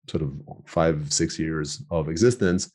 sort 0.09 0.23
of 0.23 0.33
five 0.65 1.13
six 1.13 1.39
years 1.39 1.83
of 1.91 2.09
existence 2.09 2.71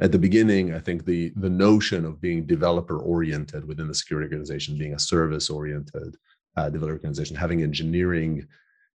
at 0.00 0.12
the 0.12 0.18
beginning, 0.18 0.74
I 0.74 0.80
think 0.80 1.04
the 1.04 1.32
the 1.36 1.50
notion 1.50 2.04
of 2.04 2.20
being 2.20 2.46
developer 2.46 2.98
oriented 2.98 3.66
within 3.66 3.88
the 3.88 3.94
security 3.94 4.26
organization, 4.26 4.78
being 4.78 4.94
a 4.94 4.98
service 4.98 5.50
oriented 5.50 6.16
uh, 6.56 6.70
developer 6.70 6.94
organization, 6.94 7.36
having 7.36 7.62
engineering 7.62 8.46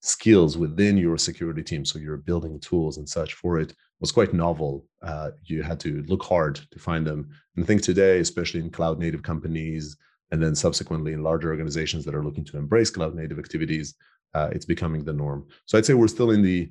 skills 0.02 0.58
within 0.58 0.98
your 0.98 1.18
security 1.18 1.64
team, 1.64 1.84
so 1.84 2.00
you're 2.00 2.18
building 2.18 2.60
tools 2.60 2.98
and 2.98 3.08
such 3.10 3.34
for 3.34 3.60
it, 3.60 3.74
was 4.00 4.12
quite 4.12 4.34
novel. 4.34 4.86
Uh, 5.02 5.32
you 5.44 5.64
had 5.64 5.80
to 5.80 6.04
look 6.08 6.24
hard 6.24 6.60
to 6.72 6.80
find 6.80 7.06
them. 7.06 7.30
And 7.56 7.64
I 7.64 7.68
think 7.68 7.82
today, 7.82 8.20
especially 8.20 8.60
in 8.60 8.70
cloud 8.70 9.00
native 9.00 9.24
companies, 9.24 9.98
and 10.32 10.42
then 10.42 10.56
subsequently 10.56 11.14
in 11.14 11.24
larger 11.24 11.50
organizations 11.50 12.06
that 12.06 12.14
are 12.16 12.24
looking 12.24 12.46
to 12.46 12.58
embrace 12.58 12.90
cloud 12.90 13.16
native 13.16 13.40
activities, 13.40 13.96
uh, 14.34 14.50
it's 14.52 14.66
becoming 14.66 15.04
the 15.04 15.14
norm. 15.14 15.48
So 15.66 15.78
I'd 15.78 15.86
say 15.86 15.94
we're 15.94 16.08
still 16.08 16.32
in 16.32 16.42
the 16.42 16.70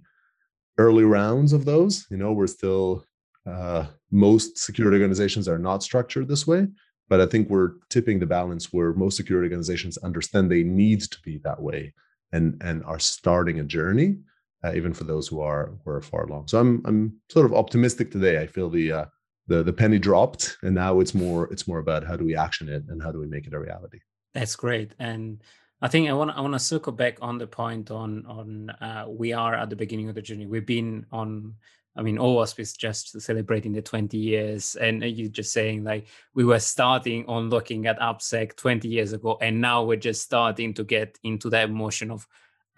early 0.78 1.04
rounds 1.04 1.52
of 1.52 1.64
those. 1.64 2.06
You 2.11 2.18
know, 2.18 2.33
we're 2.33 2.47
still 2.47 3.04
uh, 3.46 3.86
most 4.10 4.58
security 4.58 4.96
organizations 4.96 5.48
are 5.48 5.58
not 5.58 5.82
structured 5.82 6.28
this 6.28 6.46
way, 6.46 6.66
but 7.08 7.20
I 7.20 7.26
think 7.26 7.48
we're 7.48 7.72
tipping 7.90 8.18
the 8.18 8.26
balance 8.26 8.72
where 8.72 8.92
most 8.92 9.16
security 9.16 9.46
organizations 9.46 9.98
understand 9.98 10.50
they 10.50 10.62
need 10.62 11.02
to 11.02 11.18
be 11.22 11.38
that 11.44 11.60
way 11.60 11.94
and 12.32 12.60
and 12.62 12.84
are 12.84 12.98
starting 12.98 13.60
a 13.60 13.64
journey, 13.64 14.16
uh, 14.64 14.72
even 14.74 14.92
for 14.92 15.04
those 15.04 15.28
who 15.28 15.40
are 15.40 15.72
who 15.84 15.90
are 15.90 16.00
far 16.00 16.24
along. 16.24 16.48
So 16.48 16.58
I'm 16.58 16.82
I'm 16.84 17.14
sort 17.30 17.46
of 17.46 17.54
optimistic 17.54 18.10
today. 18.10 18.40
I 18.40 18.46
feel 18.46 18.68
the 18.68 18.92
uh, 18.92 19.04
the 19.46 19.62
the 19.62 19.72
penny 19.72 19.98
dropped, 19.98 20.56
and 20.62 20.74
now 20.74 21.00
it's 21.00 21.14
more 21.14 21.50
it's 21.52 21.68
more 21.68 21.78
about 21.78 22.04
how 22.04 22.16
do 22.16 22.24
we 22.24 22.36
action 22.36 22.68
it 22.68 22.84
and 22.88 23.02
how 23.02 23.12
do 23.12 23.18
we 23.18 23.26
make 23.26 23.46
it 23.46 23.54
a 23.54 23.58
reality. 23.58 24.00
That's 24.34 24.56
great, 24.56 24.92
and 24.98 25.42
I 25.80 25.88
think 25.88 26.08
I 26.08 26.12
want 26.14 26.32
I 26.32 26.40
want 26.40 26.54
to 26.54 26.58
circle 26.58 26.92
back 26.92 27.18
on 27.22 27.38
the 27.38 27.46
point 27.46 27.90
on 27.90 28.26
on 28.26 28.70
uh, 28.70 29.06
we 29.08 29.32
are 29.32 29.54
at 29.54 29.70
the 29.70 29.76
beginning 29.76 30.08
of 30.08 30.14
the 30.14 30.22
journey. 30.22 30.46
We've 30.46 30.66
been 30.66 31.06
on 31.12 31.54
I 31.96 32.02
mean, 32.02 32.18
OWASP 32.18 32.58
is 32.60 32.74
just 32.74 33.18
celebrating 33.20 33.72
the 33.72 33.82
20 33.82 34.18
years. 34.18 34.76
And 34.76 35.02
you're 35.02 35.28
just 35.28 35.52
saying 35.52 35.84
like 35.84 36.06
we 36.34 36.44
were 36.44 36.58
starting 36.58 37.24
on 37.26 37.48
looking 37.48 37.86
at 37.86 37.98
AppSec 38.00 38.56
20 38.56 38.86
years 38.88 39.12
ago, 39.12 39.38
and 39.40 39.60
now 39.60 39.82
we're 39.82 39.96
just 39.96 40.22
starting 40.22 40.74
to 40.74 40.84
get 40.84 41.18
into 41.22 41.48
that 41.50 41.70
motion 41.70 42.10
of 42.10 42.26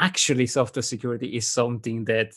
actually 0.01 0.47
software 0.47 0.83
security 0.83 1.37
is 1.37 1.49
something 1.49 2.05
that 2.05 2.33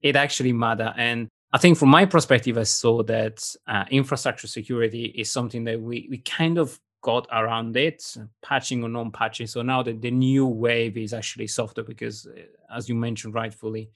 it 0.00 0.16
actually 0.16 0.52
matter. 0.52 0.94
And 0.96 1.28
I 1.52 1.58
think 1.58 1.76
from 1.76 1.90
my 1.90 2.06
perspective, 2.06 2.56
I 2.56 2.62
saw 2.62 3.02
that 3.02 3.46
uh, 3.66 3.84
infrastructure 3.90 4.46
security 4.46 5.04
is 5.04 5.30
something 5.30 5.64
that 5.64 5.80
we 5.80 6.06
we 6.08 6.18
kind 6.18 6.56
of 6.56 6.80
got 7.02 7.26
around 7.32 7.76
it, 7.76 8.16
patching 8.42 8.82
or 8.82 8.88
non-patching. 8.88 9.48
So 9.48 9.60
now 9.60 9.82
the, 9.82 9.92
the 9.92 10.10
new 10.10 10.46
wave 10.46 10.96
is 10.96 11.12
actually 11.12 11.48
software 11.48 11.84
because, 11.84 12.26
uh, 12.26 12.42
as 12.74 12.88
you 12.88 12.94
mentioned 12.94 13.34
rightfully, 13.34 13.90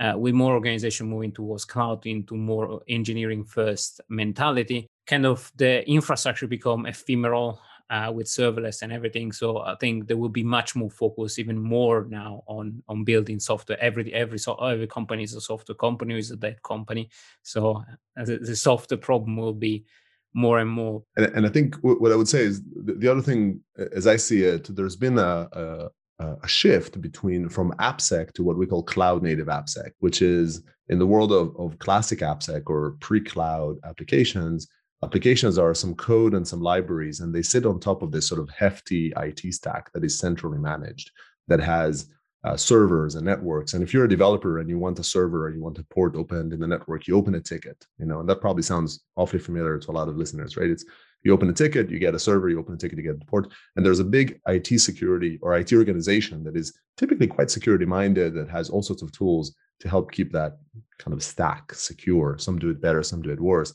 uh, 0.00 0.14
with 0.16 0.34
more 0.34 0.54
organization 0.54 1.08
moving 1.08 1.32
towards 1.32 1.64
cloud 1.64 2.06
into 2.06 2.34
more 2.36 2.82
engineering 2.88 3.44
first 3.44 4.00
mentality, 4.08 4.88
kind 5.06 5.26
of 5.26 5.52
the 5.56 5.88
infrastructure 5.88 6.46
become 6.46 6.86
ephemeral 6.86 7.60
uh, 7.90 8.10
with 8.12 8.26
serverless 8.26 8.82
and 8.82 8.92
everything. 8.92 9.32
So 9.32 9.58
I 9.58 9.76
think 9.76 10.06
there 10.06 10.16
will 10.16 10.30
be 10.30 10.42
much 10.42 10.74
more 10.74 10.90
focus, 10.90 11.38
even 11.38 11.58
more 11.58 12.06
now 12.08 12.42
on 12.46 12.82
on 12.88 13.04
building 13.04 13.38
software. 13.38 13.78
Every 13.80 14.12
every 14.12 14.38
so 14.38 14.54
every 14.54 14.86
company 14.86 15.22
is 15.22 15.34
a 15.34 15.40
software 15.40 15.76
company, 15.76 16.18
is 16.18 16.30
a 16.30 16.36
dead 16.36 16.62
company. 16.62 17.10
So 17.42 17.84
uh, 18.18 18.24
the, 18.24 18.38
the 18.38 18.56
software 18.56 18.98
problem 18.98 19.36
will 19.36 19.54
be 19.54 19.84
more 20.32 20.58
and 20.58 20.70
more. 20.70 21.04
And, 21.16 21.26
and 21.26 21.46
I 21.46 21.48
think 21.48 21.76
what 21.82 22.10
I 22.10 22.16
would 22.16 22.28
say 22.28 22.42
is 22.42 22.62
the, 22.62 22.94
the 22.94 23.08
other 23.08 23.22
thing, 23.22 23.60
as 23.92 24.06
I 24.06 24.16
see 24.16 24.42
it, 24.42 24.74
there's 24.74 24.96
been 24.96 25.18
a, 25.18 25.48
a 25.52 25.90
a 26.18 26.48
shift 26.48 27.00
between 27.00 27.48
from 27.48 27.72
AppSec 27.80 28.32
to 28.32 28.44
what 28.44 28.56
we 28.56 28.66
call 28.66 28.82
cloud 28.82 29.22
native 29.22 29.48
AppSec, 29.48 29.90
which 29.98 30.22
is 30.22 30.62
in 30.88 30.98
the 30.98 31.06
world 31.06 31.32
of, 31.32 31.54
of 31.56 31.78
classic 31.78 32.20
AppSec 32.20 32.62
or 32.66 32.96
pre-cloud 33.00 33.76
applications, 33.84 34.68
applications 35.02 35.58
are 35.58 35.74
some 35.74 35.94
code 35.94 36.34
and 36.34 36.46
some 36.46 36.60
libraries, 36.60 37.20
and 37.20 37.34
they 37.34 37.42
sit 37.42 37.66
on 37.66 37.80
top 37.80 38.02
of 38.02 38.12
this 38.12 38.28
sort 38.28 38.40
of 38.40 38.48
hefty 38.50 39.12
IT 39.16 39.40
stack 39.52 39.92
that 39.92 40.04
is 40.04 40.18
centrally 40.18 40.58
managed, 40.58 41.10
that 41.48 41.60
has 41.60 42.08
uh, 42.44 42.56
servers 42.56 43.14
and 43.14 43.24
networks. 43.24 43.72
And 43.72 43.82
if 43.82 43.92
you're 43.92 44.04
a 44.04 44.08
developer 44.08 44.58
and 44.58 44.68
you 44.68 44.78
want 44.78 44.98
a 44.98 45.04
server 45.04 45.46
or 45.46 45.50
you 45.50 45.62
want 45.62 45.78
a 45.78 45.84
port 45.84 46.14
opened 46.14 46.52
in 46.52 46.60
the 46.60 46.66
network, 46.66 47.06
you 47.06 47.16
open 47.16 47.34
a 47.34 47.40
ticket, 47.40 47.86
you 47.98 48.06
know, 48.06 48.20
and 48.20 48.28
that 48.28 48.40
probably 48.40 48.62
sounds 48.62 49.04
awfully 49.16 49.40
familiar 49.40 49.78
to 49.78 49.90
a 49.90 49.92
lot 49.92 50.08
of 50.08 50.16
listeners, 50.16 50.56
right? 50.56 50.70
It's 50.70 50.84
you 51.24 51.32
open 51.32 51.48
a 51.48 51.52
ticket, 51.52 51.90
you 51.90 51.98
get 51.98 52.14
a 52.14 52.18
server, 52.18 52.48
you 52.48 52.58
open 52.58 52.74
a 52.74 52.76
ticket, 52.76 52.98
you 52.98 53.04
get 53.04 53.20
a 53.20 53.24
port. 53.24 53.52
And 53.76 53.84
there's 53.84 53.98
a 53.98 54.04
big 54.04 54.40
IT 54.46 54.78
security 54.80 55.38
or 55.42 55.56
IT 55.56 55.72
organization 55.72 56.44
that 56.44 56.56
is 56.56 56.78
typically 56.96 57.26
quite 57.26 57.50
security 57.50 57.86
minded 57.86 58.34
that 58.34 58.50
has 58.50 58.70
all 58.70 58.82
sorts 58.82 59.02
of 59.02 59.10
tools 59.12 59.54
to 59.80 59.88
help 59.88 60.12
keep 60.12 60.32
that 60.32 60.58
kind 60.98 61.14
of 61.14 61.22
stack 61.22 61.74
secure. 61.74 62.36
Some 62.38 62.58
do 62.58 62.70
it 62.70 62.80
better, 62.80 63.02
some 63.02 63.22
do 63.22 63.30
it 63.30 63.40
worse. 63.40 63.72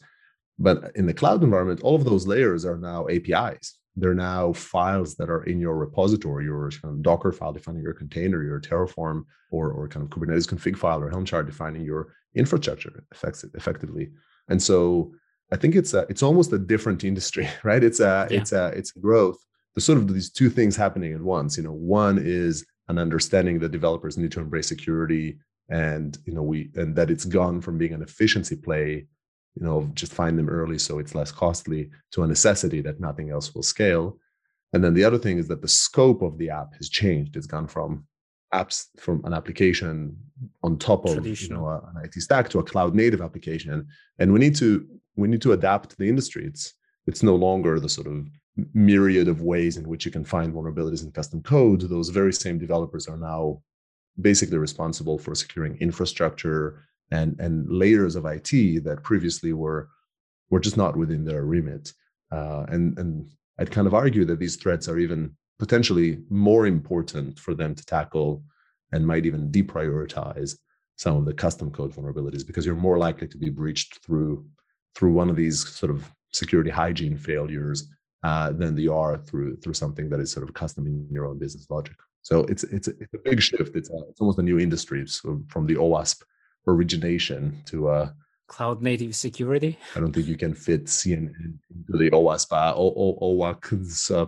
But 0.59 0.91
in 0.95 1.05
the 1.05 1.13
cloud 1.13 1.43
environment, 1.43 1.81
all 1.81 1.95
of 1.95 2.05
those 2.05 2.27
layers 2.27 2.65
are 2.65 2.77
now 2.77 3.07
APIs. 3.07 3.77
They're 3.95 4.13
now 4.13 4.53
files 4.53 5.15
that 5.15 5.29
are 5.29 5.43
in 5.43 5.59
your 5.59 5.75
repository, 5.75 6.45
your 6.45 6.69
kind 6.69 6.95
of 6.95 7.01
Docker 7.01 7.31
file 7.31 7.53
defining 7.53 7.81
your 7.81 7.93
container, 7.93 8.43
your 8.43 8.61
Terraform, 8.61 9.23
or, 9.51 9.71
or 9.71 9.87
kind 9.87 10.03
of 10.03 10.09
Kubernetes 10.09 10.47
config 10.47 10.77
file 10.77 11.01
or 11.01 11.09
Helm 11.09 11.25
chart 11.25 11.47
defining 11.47 11.83
your 11.83 12.13
infrastructure 12.35 13.03
effectively. 13.55 14.11
And 14.47 14.61
so 14.61 15.13
I 15.51 15.55
think 15.55 15.75
it's 15.75 15.93
a, 15.93 16.05
it's 16.09 16.23
almost 16.23 16.53
a 16.53 16.59
different 16.59 17.03
industry, 17.03 17.47
right? 17.63 17.83
It's 17.83 17.99
a 17.99 18.27
yeah. 18.29 18.39
it's 18.39 18.51
a 18.51 18.67
it's 18.67 18.95
a 18.95 18.99
growth. 18.99 19.43
There's 19.75 19.85
sort 19.85 19.97
of 19.97 20.13
these 20.13 20.31
two 20.31 20.49
things 20.49 20.75
happening 20.75 21.13
at 21.13 21.21
once. 21.21 21.57
You 21.57 21.63
know, 21.63 21.73
one 21.73 22.19
is 22.21 22.65
an 22.87 22.97
understanding 22.97 23.59
that 23.59 23.71
developers 23.71 24.17
need 24.17 24.31
to 24.33 24.39
embrace 24.39 24.67
security, 24.67 25.37
and 25.69 26.17
you 26.25 26.33
know 26.33 26.43
we 26.43 26.69
and 26.75 26.95
that 26.95 27.11
it's 27.11 27.25
gone 27.25 27.61
from 27.61 27.77
being 27.77 27.93
an 27.93 28.01
efficiency 28.01 28.55
play, 28.55 29.07
you 29.55 29.65
know, 29.65 29.89
just 29.93 30.13
find 30.13 30.37
them 30.37 30.49
early 30.49 30.77
so 30.77 30.99
it's 30.99 31.15
less 31.15 31.31
costly, 31.31 31.89
to 32.11 32.23
a 32.23 32.27
necessity 32.27 32.81
that 32.81 32.99
nothing 32.99 33.29
else 33.29 33.53
will 33.53 33.63
scale. 33.63 34.17
And 34.73 34.83
then 34.83 34.93
the 34.93 35.03
other 35.03 35.17
thing 35.17 35.39
is 35.39 35.47
that 35.47 35.61
the 35.61 35.67
scope 35.67 36.21
of 36.21 36.37
the 36.37 36.51
app 36.51 36.75
has 36.75 36.89
changed. 36.89 37.35
It's 37.35 37.47
gone 37.47 37.67
from 37.67 38.05
apps 38.53 38.87
from 38.97 39.23
an 39.25 39.33
application 39.33 40.15
on 40.63 40.77
top 40.77 41.05
of 41.05 41.25
you 41.25 41.49
know 41.49 41.67
an 41.67 42.03
IT 42.03 42.13
stack 42.13 42.49
to 42.49 42.59
a 42.59 42.63
cloud 42.63 42.95
native 42.95 43.21
application, 43.21 43.87
and 44.19 44.33
we 44.33 44.39
need 44.39 44.55
to 44.57 44.87
we 45.19 45.27
need 45.27 45.41
to 45.41 45.53
adapt 45.53 45.91
to 45.91 45.97
the 45.97 46.09
industry. 46.09 46.45
It's 46.45 46.73
it's 47.07 47.23
no 47.23 47.35
longer 47.35 47.79
the 47.79 47.89
sort 47.89 48.07
of 48.07 48.27
myriad 48.73 49.27
of 49.27 49.41
ways 49.41 49.77
in 49.77 49.88
which 49.88 50.05
you 50.05 50.11
can 50.11 50.25
find 50.25 50.53
vulnerabilities 50.53 51.03
in 51.03 51.11
custom 51.11 51.41
code. 51.41 51.81
Those 51.81 52.09
very 52.09 52.33
same 52.33 52.59
developers 52.59 53.07
are 53.07 53.17
now 53.17 53.61
basically 54.21 54.57
responsible 54.57 55.17
for 55.17 55.33
securing 55.35 55.77
infrastructure 55.77 56.83
and 57.11 57.39
and 57.39 57.69
layers 57.69 58.15
of 58.15 58.25
IT 58.25 58.83
that 58.83 59.03
previously 59.03 59.53
were 59.53 59.89
were 60.49 60.59
just 60.59 60.77
not 60.77 60.95
within 60.95 61.23
their 61.25 61.45
remit. 61.45 61.93
Uh, 62.31 62.65
and 62.69 62.97
and 62.99 63.31
I'd 63.59 63.71
kind 63.71 63.88
of 63.88 63.93
argue 63.93 64.25
that 64.25 64.39
these 64.39 64.55
threats 64.55 64.88
are 64.88 64.99
even 64.99 65.35
potentially 65.57 66.19
more 66.29 66.65
important 66.67 67.38
for 67.38 67.53
them 67.53 67.75
to 67.75 67.85
tackle 67.85 68.43
and 68.93 69.05
might 69.05 69.25
even 69.25 69.51
deprioritize 69.51 70.55
some 70.95 71.17
of 71.17 71.25
the 71.25 71.33
custom 71.33 71.69
code 71.71 71.93
vulnerabilities 71.93 72.45
because 72.45 72.65
you're 72.65 72.75
more 72.75 72.97
likely 72.97 73.27
to 73.27 73.38
be 73.38 73.49
breached 73.49 73.99
through 74.03 74.45
through 74.99 75.13
one 75.13 75.29
of 75.29 75.37
these 75.37 75.65
sort 75.65 75.89
of 75.89 76.11
security 76.33 76.69
hygiene 76.69 77.17
failures 77.17 77.87
uh, 78.23 78.51
than 78.51 78.75
they 78.75 78.87
are 78.87 79.17
through 79.17 79.55
through 79.55 79.73
something 79.73 80.09
that 80.09 80.19
is 80.19 80.29
sort 80.29 80.45
of 80.45 80.53
custom 80.53 80.85
in 80.87 81.07
your 81.09 81.25
own 81.25 81.39
business 81.39 81.67
logic. 81.69 81.95
So 82.21 82.41
it's 82.51 82.65
it's 82.65 82.89
a, 82.89 82.91
it's 82.99 83.13
a 83.13 83.19
big 83.23 83.41
shift. 83.41 83.77
It's 83.77 83.89
a, 83.89 83.97
it's 84.09 84.19
almost 84.19 84.39
a 84.39 84.43
new 84.43 84.59
industry 84.59 85.07
so 85.07 85.41
from 85.47 85.65
the 85.67 85.75
OWASP 85.75 86.21
origination 86.67 87.61
to 87.67 87.87
uh, 87.87 88.09
cloud 88.47 88.81
native 88.81 89.15
security. 89.15 89.79
I 89.95 90.01
don't 90.01 90.11
think 90.11 90.27
you 90.27 90.35
can 90.35 90.53
fit 90.53 90.87
CNN 90.87 91.57
into 91.73 91.97
the 91.97 92.11
OWASP. 92.11 92.51
Uh, 92.51 92.73
OWASP. 92.75 94.27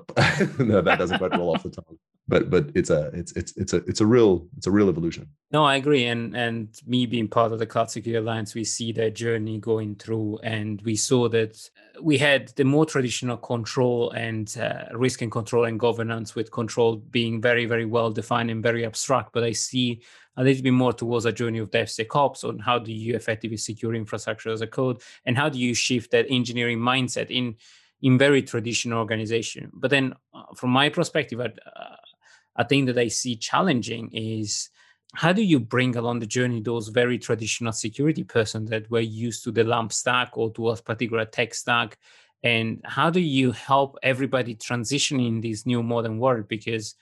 no, 0.66 0.80
that 0.80 1.00
doesn't 1.00 1.18
quite 1.18 1.38
roll 1.38 1.54
off 1.54 1.64
the 1.64 1.70
tongue 1.70 2.00
but 2.32 2.50
but 2.50 2.72
it's 2.74 2.90
a 2.90 3.12
it's 3.14 3.34
it's 3.34 3.52
it's 3.58 3.74
a 3.74 3.78
it's 3.90 4.00
a 4.00 4.06
real 4.06 4.48
it's 4.58 4.66
a 4.66 4.72
real 4.72 4.88
evolution 4.88 5.28
no 5.52 5.66
i 5.66 5.76
agree 5.76 6.06
and 6.06 6.36
and 6.36 6.80
me 6.88 7.06
being 7.06 7.28
part 7.28 7.52
of 7.52 7.60
the 7.60 7.66
cloud 7.66 7.92
security 7.92 8.18
alliance 8.18 8.56
we 8.56 8.64
see 8.64 8.94
that 8.94 9.14
journey 9.14 9.60
going 9.60 9.94
through 9.96 10.40
and 10.42 10.82
we 10.84 10.96
saw 10.96 11.28
that 11.28 11.70
we 12.02 12.18
had 12.18 12.48
the 12.56 12.64
more 12.64 12.86
traditional 12.86 13.36
control 13.36 14.12
and 14.12 14.58
uh, 14.58 14.86
risk 14.94 15.22
and 15.22 15.32
control 15.32 15.66
and 15.66 15.78
governance 15.80 16.34
with 16.34 16.50
control 16.52 16.96
being 16.96 17.42
very 17.42 17.66
very 17.66 17.86
well 17.86 18.10
defined 18.10 18.50
and 18.50 18.64
very 18.64 18.86
abstract 18.86 19.34
but 19.34 19.44
i 19.44 19.52
see 19.52 20.02
a 20.38 20.44
little 20.44 20.64
bit 20.64 20.72
more 20.72 20.94
towards 20.94 21.26
a 21.26 21.32
journey 21.32 21.60
of 21.60 21.70
DevSecOps 21.72 22.46
on 22.46 22.58
how 22.58 22.80
do 22.80 22.94
you 22.94 23.14
effectively 23.16 23.58
secure 23.58 23.94
infrastructure 23.94 24.50
as 24.50 24.62
a 24.62 24.68
code 24.68 25.02
and 25.26 25.38
how 25.38 25.50
do 25.50 25.60
you 25.60 25.74
shift 25.74 26.12
that 26.12 26.26
engineering 26.30 26.80
mindset 26.80 27.30
in 27.30 27.58
in 28.02 28.18
very 28.18 28.42
traditional 28.42 29.00
organization. 29.00 29.70
But 29.74 29.92
then, 29.92 30.14
uh, 30.34 30.44
from 30.56 30.72
my 30.72 30.90
perspective, 30.90 31.40
uh, 31.40 31.50
a 32.56 32.68
thing 32.68 32.86
that 32.86 32.98
I 32.98 33.08
see 33.08 33.36
challenging 33.36 34.10
is 34.14 34.70
how 35.14 35.34
do 35.34 35.42
you 35.42 35.60
bring 35.60 35.96
along 35.96 36.20
the 36.20 36.26
journey 36.26 36.62
those 36.62 36.88
very 36.88 37.18
traditional 37.18 37.74
security 37.74 38.24
persons 38.24 38.70
that 38.70 38.90
were 38.90 39.02
used 39.02 39.44
to 39.44 39.52
the 39.52 39.64
LAMP 39.64 39.92
stack 39.92 40.38
or 40.38 40.52
to 40.54 40.70
a 40.70 40.78
particular 40.78 41.26
tech 41.26 41.54
stack? 41.54 41.98
And 42.44 42.82
how 42.86 43.10
do 43.10 43.20
you 43.20 43.52
help 43.52 43.98
everybody 44.02 44.56
transition 44.56 45.20
in 45.20 45.42
this 45.42 45.66
new 45.66 45.84
modern 45.84 46.18
world? 46.18 46.48
Because 46.48 46.96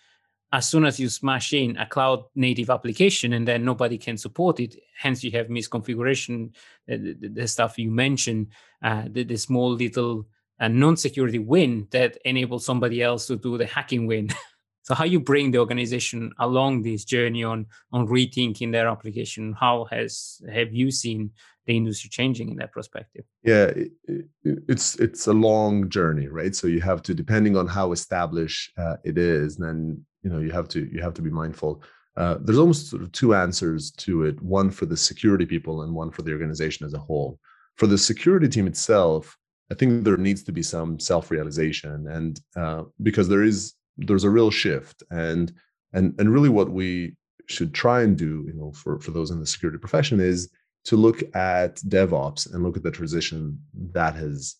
as 0.51 0.67
soon 0.67 0.83
as 0.85 0.99
you 0.99 1.07
smash 1.09 1.53
in 1.53 1.77
a 1.77 1.85
cloud 1.85 2.23
native 2.35 2.71
application 2.71 3.33
and 3.33 3.47
then 3.47 3.63
nobody 3.63 3.97
can 3.97 4.17
support 4.17 4.59
it, 4.59 4.75
hence 4.97 5.23
you 5.23 5.31
have 5.31 5.47
misconfiguration, 5.47 6.51
the, 6.87 6.97
the, 6.97 7.27
the 7.27 7.47
stuff 7.47 7.77
you 7.77 7.91
mentioned, 7.91 8.47
uh, 8.81 9.03
the, 9.07 9.23
the 9.23 9.37
small 9.37 9.71
little 9.71 10.25
uh, 10.59 10.67
non-security 10.67 11.39
win 11.39 11.87
that 11.91 12.17
enables 12.25 12.65
somebody 12.65 13.01
else 13.01 13.27
to 13.27 13.37
do 13.37 13.57
the 13.57 13.65
hacking 13.67 14.07
win. 14.07 14.29
So 14.89 14.95
how 14.95 15.03
you 15.03 15.19
bring 15.19 15.51
the 15.51 15.59
organization 15.59 16.31
along 16.39 16.81
this 16.81 17.05
journey 17.05 17.43
on 17.43 17.67
on 17.91 18.07
rethinking 18.07 18.71
their 18.71 18.87
application? 18.87 19.53
How 19.53 19.85
has 19.91 20.41
have 20.51 20.73
you 20.73 20.89
seen 20.89 21.29
the 21.67 21.77
industry 21.77 22.09
changing 22.09 22.49
in 22.49 22.57
that 22.57 22.71
perspective? 22.71 23.23
Yeah, 23.43 23.65
it, 23.65 23.91
it, 24.05 24.25
it's 24.67 24.95
it's 24.95 25.27
a 25.27 25.33
long 25.33 25.89
journey, 25.89 26.27
right? 26.27 26.55
So 26.55 26.65
you 26.65 26.81
have 26.81 27.03
to, 27.03 27.13
depending 27.13 27.55
on 27.55 27.67
how 27.67 27.91
established 27.91 28.71
uh, 28.79 28.95
it 29.03 29.19
is, 29.19 29.57
then 29.57 30.03
you 30.23 30.31
know 30.31 30.39
you 30.39 30.51
have 30.51 30.67
to 30.69 30.89
you 30.91 31.03
have 31.03 31.13
to 31.13 31.21
be 31.21 31.29
mindful. 31.29 31.83
Uh, 32.17 32.37
there's 32.41 32.57
almost 32.57 32.89
sort 32.89 33.03
of 33.03 33.11
two 33.11 33.35
answers 33.35 33.91
to 33.91 34.23
it: 34.23 34.41
one 34.41 34.71
for 34.71 34.87
the 34.87 34.97
security 34.97 35.45
people 35.45 35.83
and 35.83 35.93
one 35.93 36.09
for 36.09 36.23
the 36.23 36.31
organization 36.31 36.87
as 36.87 36.95
a 36.95 36.99
whole. 36.99 37.37
For 37.75 37.85
the 37.85 37.97
security 37.97 38.49
team 38.49 38.65
itself, 38.65 39.37
I 39.71 39.75
think 39.75 40.03
there 40.03 40.17
needs 40.17 40.41
to 40.45 40.51
be 40.51 40.63
some 40.63 40.99
self-realization, 40.99 42.07
and 42.07 42.41
uh, 42.55 42.85
because 43.03 43.29
there 43.29 43.43
is 43.43 43.75
there's 44.07 44.23
a 44.23 44.29
real 44.29 44.51
shift 44.51 45.03
and 45.11 45.51
and 45.93 46.13
and 46.19 46.31
really 46.33 46.49
what 46.49 46.69
we 46.69 47.15
should 47.47 47.73
try 47.73 48.01
and 48.01 48.17
do 48.17 48.43
you 48.47 48.53
know 48.53 48.71
for 48.73 48.99
for 48.99 49.11
those 49.11 49.31
in 49.31 49.39
the 49.39 49.45
security 49.45 49.77
profession 49.77 50.19
is 50.19 50.49
to 50.85 50.95
look 50.95 51.21
at 51.35 51.75
devops 51.77 52.51
and 52.53 52.63
look 52.63 52.77
at 52.77 52.83
the 52.83 52.91
transition 52.91 53.59
that 53.91 54.15
has 54.15 54.55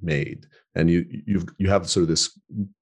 made. 0.00 0.46
And 0.74 0.88
you 0.90 1.04
you've 1.26 1.46
you 1.58 1.68
have 1.68 1.88
sort 1.88 2.02
of 2.02 2.08
this 2.08 2.38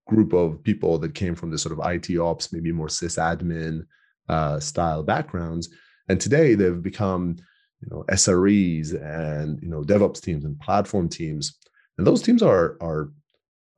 group 0.07 0.33
of 0.33 0.63
people 0.63 0.99
that 0.99 1.15
came 1.15 1.35
from 1.35 1.51
this 1.51 1.63
sort 1.63 1.79
of 1.79 1.85
IT 1.87 2.19
ops 2.19 2.53
maybe 2.53 2.73
more 2.73 2.89
sysadmin 2.89 3.87
uh, 4.29 4.61
style 4.61 5.03
backgrounds 5.03 5.69
and 6.09 6.21
today 6.21 6.55
they've 6.55 6.83
become 6.83 7.37
you 7.81 7.89
know 7.91 8.05
SREs 8.11 8.95
and 8.95 9.61
you 9.63 9.69
know 9.69 9.83
DevOps 9.83 10.21
teams 10.21 10.45
and 10.45 10.59
platform 10.61 11.09
teams. 11.09 11.59
And 11.99 12.07
those 12.07 12.23
teams 12.23 12.43
are 12.43 12.77
are 12.81 13.11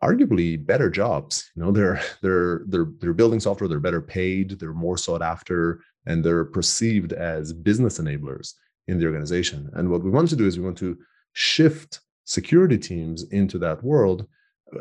arguably 0.02 0.64
better 0.64 0.90
jobs 0.90 1.50
you 1.54 1.62
know 1.62 1.72
they're 1.72 2.00
they're 2.22 2.62
they're 2.66 2.88
they're 2.98 3.14
building 3.14 3.40
software 3.40 3.68
they're 3.68 3.80
better 3.80 4.02
paid 4.02 4.58
they're 4.58 4.74
more 4.74 4.98
sought 4.98 5.22
after 5.22 5.80
and 6.06 6.24
they're 6.24 6.44
perceived 6.44 7.12
as 7.12 7.52
business 7.52 7.98
enablers 7.98 8.52
in 8.88 8.98
the 8.98 9.06
organization 9.06 9.70
and 9.74 9.90
what 9.90 10.02
we 10.02 10.10
want 10.10 10.28
to 10.28 10.36
do 10.36 10.46
is 10.46 10.58
we 10.58 10.64
want 10.64 10.76
to 10.76 10.96
shift 11.32 12.00
security 12.24 12.78
teams 12.78 13.24
into 13.30 13.58
that 13.58 13.82
world 13.82 14.26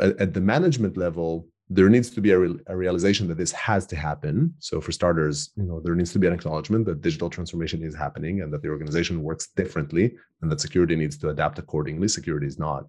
at, 0.02 0.20
at 0.20 0.34
the 0.34 0.42
management 0.42 0.98
level 0.98 1.48
there 1.70 1.90
needs 1.90 2.12
to 2.12 2.22
be 2.22 2.32
a, 2.32 2.38
re- 2.40 2.60
a, 2.68 2.78
realization 2.78 3.28
that 3.28 3.38
this 3.38 3.52
has 3.52 3.88
to 3.88 3.96
happen. 3.96 4.54
So 4.60 4.80
for 4.80 4.92
starters, 4.92 5.52
you 5.56 5.64
know, 5.64 5.80
there 5.80 5.96
needs 5.96 6.14
to 6.14 6.20
be 6.20 6.28
an 6.28 6.34
acknowledgement 6.34 6.86
that 6.86 7.02
digital 7.02 7.28
transformation 7.28 7.82
is 7.82 7.96
happening 7.96 8.42
and 8.42 8.54
that 8.54 8.62
the 8.62 8.70
organization 8.70 9.24
works 9.24 9.48
differently 9.48 10.16
and 10.42 10.52
that 10.52 10.62
security 10.62 10.96
needs 10.96 11.18
to 11.18 11.30
adapt 11.30 11.58
accordingly. 11.58 12.08
Security 12.08 12.46
is 12.46 12.60
not 12.60 12.86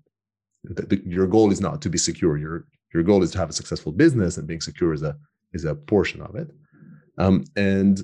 your 1.04 1.26
goal 1.26 1.50
is 1.52 1.60
not 1.60 1.82
to 1.82 1.88
be 1.88 1.98
secure. 1.98 2.36
Your 2.36 2.66
your 2.94 3.02
goal 3.02 3.22
is 3.22 3.30
to 3.32 3.38
have 3.38 3.50
a 3.50 3.54
successful 3.54 3.92
business, 3.92 4.36
and 4.36 4.46
being 4.46 4.60
secure 4.60 4.92
is 4.92 5.02
a 5.02 5.16
is 5.52 5.64
a 5.64 5.74
portion 5.74 6.20
of 6.22 6.34
it. 6.34 6.48
Um, 7.18 7.44
and 7.56 8.02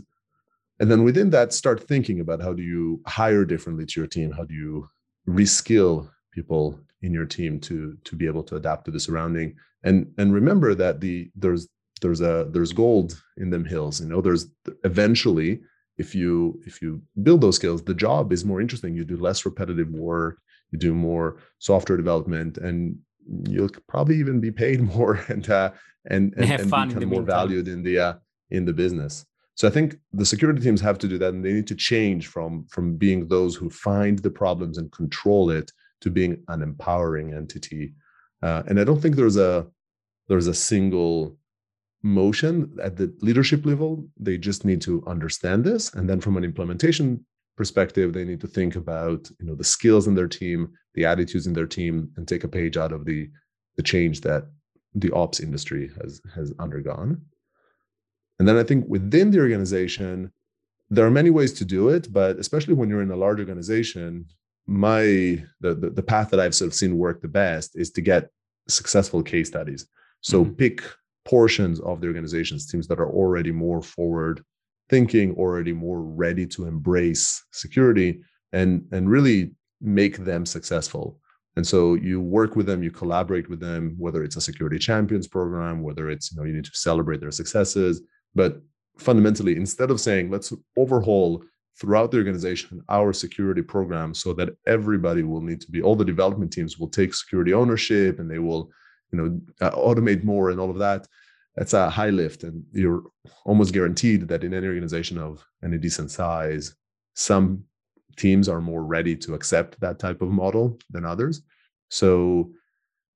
and 0.80 0.90
then 0.90 1.04
within 1.04 1.30
that, 1.30 1.52
start 1.52 1.86
thinking 1.86 2.20
about 2.20 2.42
how 2.42 2.52
do 2.52 2.62
you 2.62 3.00
hire 3.06 3.44
differently 3.44 3.86
to 3.86 4.00
your 4.00 4.08
team? 4.08 4.32
How 4.32 4.44
do 4.44 4.54
you 4.54 4.88
reskill 5.28 6.10
people 6.32 6.80
in 7.02 7.12
your 7.12 7.26
team 7.26 7.60
to 7.60 7.96
to 8.04 8.16
be 8.16 8.26
able 8.26 8.42
to 8.44 8.56
adapt 8.56 8.84
to 8.84 8.90
the 8.90 9.00
surrounding 9.00 9.54
and 9.84 10.12
and 10.18 10.32
remember 10.32 10.74
that 10.74 11.00
the 11.00 11.30
there's 11.36 11.68
there's 12.00 12.20
a 12.20 12.48
there's 12.50 12.72
gold 12.72 13.20
in 13.36 13.50
them 13.50 13.64
hills 13.64 14.00
you 14.00 14.06
know 14.06 14.20
there's 14.20 14.46
eventually 14.84 15.60
if 15.98 16.14
you 16.14 16.60
if 16.66 16.80
you 16.80 17.02
build 17.22 17.40
those 17.40 17.56
skills 17.56 17.82
the 17.82 17.94
job 17.94 18.32
is 18.32 18.44
more 18.44 18.60
interesting 18.60 18.94
you 18.94 19.04
do 19.04 19.16
less 19.16 19.44
repetitive 19.44 19.90
work 19.90 20.38
you 20.72 20.78
do 20.78 20.94
more 20.94 21.38
software 21.58 21.96
development 21.96 22.58
and 22.58 22.98
you'll 23.48 23.70
probably 23.88 24.16
even 24.16 24.40
be 24.40 24.50
paid 24.50 24.80
more 24.94 25.24
and 25.28 25.48
uh, 25.50 25.70
and 26.06 26.34
and, 26.36 26.50
and 26.50 26.70
become 26.70 27.08
more 27.08 27.22
valued 27.22 27.68
in 27.68 27.82
the 27.82 27.98
uh, 27.98 28.14
in 28.50 28.64
the 28.64 28.72
business. 28.72 29.24
So 29.54 29.68
i 29.68 29.70
think 29.70 29.96
the 30.12 30.24
security 30.24 30.60
teams 30.60 30.80
have 30.80 30.98
to 30.98 31.06
do 31.06 31.18
that 31.18 31.34
and 31.34 31.44
they 31.44 31.52
need 31.52 31.66
to 31.68 31.74
change 31.74 32.26
from 32.26 32.66
from 32.68 32.96
being 32.96 33.28
those 33.28 33.54
who 33.54 33.68
find 33.70 34.18
the 34.18 34.30
problems 34.30 34.78
and 34.78 34.90
control 34.90 35.50
it 35.50 35.70
to 36.00 36.10
being 36.10 36.42
an 36.48 36.62
empowering 36.62 37.32
entity. 37.32 37.94
Uh, 38.42 38.62
and 38.66 38.80
I 38.80 38.84
don't 38.84 39.00
think 39.00 39.14
there's 39.14 39.36
a 39.36 39.66
there's 40.28 40.48
a 40.48 40.54
single 40.54 41.36
motion 42.02 42.76
at 42.82 42.96
the 42.96 43.14
leadership 43.20 43.64
level. 43.64 44.06
They 44.18 44.36
just 44.36 44.64
need 44.64 44.80
to 44.82 45.04
understand 45.06 45.64
this, 45.64 45.94
and 45.94 46.08
then 46.08 46.20
from 46.20 46.36
an 46.36 46.44
implementation 46.44 47.24
perspective, 47.56 48.12
they 48.12 48.24
need 48.24 48.40
to 48.40 48.46
think 48.46 48.76
about 48.76 49.30
you 49.38 49.46
know 49.46 49.54
the 49.54 49.64
skills 49.64 50.06
in 50.06 50.14
their 50.14 50.28
team, 50.28 50.72
the 50.94 51.04
attitudes 51.04 51.46
in 51.46 51.52
their 51.52 51.66
team, 51.66 52.10
and 52.16 52.26
take 52.26 52.44
a 52.44 52.48
page 52.48 52.76
out 52.76 52.92
of 52.92 53.04
the 53.04 53.28
the 53.76 53.82
change 53.82 54.20
that 54.22 54.44
the 54.94 55.10
ops 55.12 55.40
industry 55.40 55.90
has 56.00 56.20
has 56.34 56.52
undergone. 56.58 57.20
And 58.38 58.48
then 58.48 58.56
I 58.56 58.64
think 58.64 58.86
within 58.88 59.30
the 59.30 59.40
organization, 59.40 60.32
there 60.90 61.06
are 61.06 61.10
many 61.10 61.30
ways 61.30 61.52
to 61.54 61.64
do 61.64 61.88
it, 61.88 62.12
but 62.12 62.38
especially 62.38 62.74
when 62.74 62.88
you're 62.88 63.02
in 63.02 63.10
a 63.10 63.16
large 63.16 63.38
organization, 63.38 64.26
my 64.66 65.02
the, 65.60 65.74
the, 65.74 65.90
the 65.90 66.02
path 66.02 66.30
that 66.30 66.40
I've 66.40 66.54
sort 66.54 66.68
of 66.68 66.74
seen 66.74 66.98
work 66.98 67.22
the 67.22 67.28
best 67.28 67.76
is 67.76 67.90
to 67.92 68.00
get 68.00 68.30
successful 68.68 69.22
case 69.22 69.48
studies. 69.48 69.86
So 70.20 70.44
mm-hmm. 70.44 70.54
pick 70.54 70.82
portions 71.24 71.80
of 71.80 72.00
the 72.00 72.06
organizations, 72.08 72.66
teams 72.66 72.88
that 72.88 73.00
are 73.00 73.10
already 73.10 73.52
more 73.52 73.82
forward 73.82 74.44
thinking, 74.92 75.34
already 75.36 75.72
more 75.72 76.02
ready 76.02 76.46
to 76.46 76.66
embrace 76.66 77.24
security, 77.50 78.20
and 78.52 78.70
and 78.92 79.08
really 79.08 79.40
make 79.80 80.18
them 80.18 80.44
successful. 80.44 81.18
And 81.56 81.66
so 81.66 81.94
you 81.94 82.20
work 82.20 82.56
with 82.56 82.66
them, 82.66 82.82
you 82.82 82.90
collaborate 82.90 83.48
with 83.48 83.60
them, 83.60 83.94
whether 83.98 84.22
it's 84.22 84.36
a 84.36 84.48
security 84.50 84.78
champions 84.78 85.26
program, 85.26 85.82
whether 85.82 86.10
it's 86.10 86.30
you 86.30 86.36
know 86.36 86.44
you 86.48 86.54
need 86.54 86.70
to 86.72 86.76
celebrate 86.88 87.20
their 87.20 87.38
successes, 87.40 88.02
but 88.34 88.60
fundamentally, 88.98 89.56
instead 89.56 89.90
of 89.90 89.98
saying 89.98 90.30
let's 90.30 90.52
overhaul 90.76 91.42
throughout 91.80 92.10
the 92.10 92.18
organization 92.18 92.82
our 92.90 93.14
security 93.14 93.62
program 93.74 94.12
so 94.12 94.34
that 94.34 94.50
everybody 94.66 95.22
will 95.22 95.40
need 95.40 95.60
to 95.62 95.70
be 95.70 95.80
all 95.80 95.96
the 95.96 96.12
development 96.14 96.52
teams 96.52 96.78
will 96.78 96.92
take 96.98 97.14
security 97.14 97.54
ownership 97.54 98.18
and 98.18 98.30
they 98.30 98.38
will 98.38 98.70
you 99.10 99.18
know 99.18 99.28
uh, 99.62 99.74
automate 99.88 100.22
more 100.22 100.50
and 100.50 100.60
all 100.60 100.70
of 100.70 100.78
that 100.78 101.08
that's 101.56 101.74
a 101.74 101.90
high 101.90 102.10
lift 102.10 102.44
and 102.44 102.64
you're 102.72 103.02
almost 103.44 103.74
guaranteed 103.74 104.28
that 104.28 104.44
in 104.44 104.54
any 104.54 104.66
organization 104.66 105.18
of 105.18 105.44
any 105.62 105.78
decent 105.78 106.10
size 106.10 106.74
some 107.14 107.64
teams 108.16 108.48
are 108.48 108.60
more 108.60 108.84
ready 108.84 109.16
to 109.16 109.34
accept 109.34 109.80
that 109.80 109.98
type 109.98 110.22
of 110.22 110.30
model 110.30 110.78
than 110.90 111.04
others. 111.04 111.42
So 111.88 112.50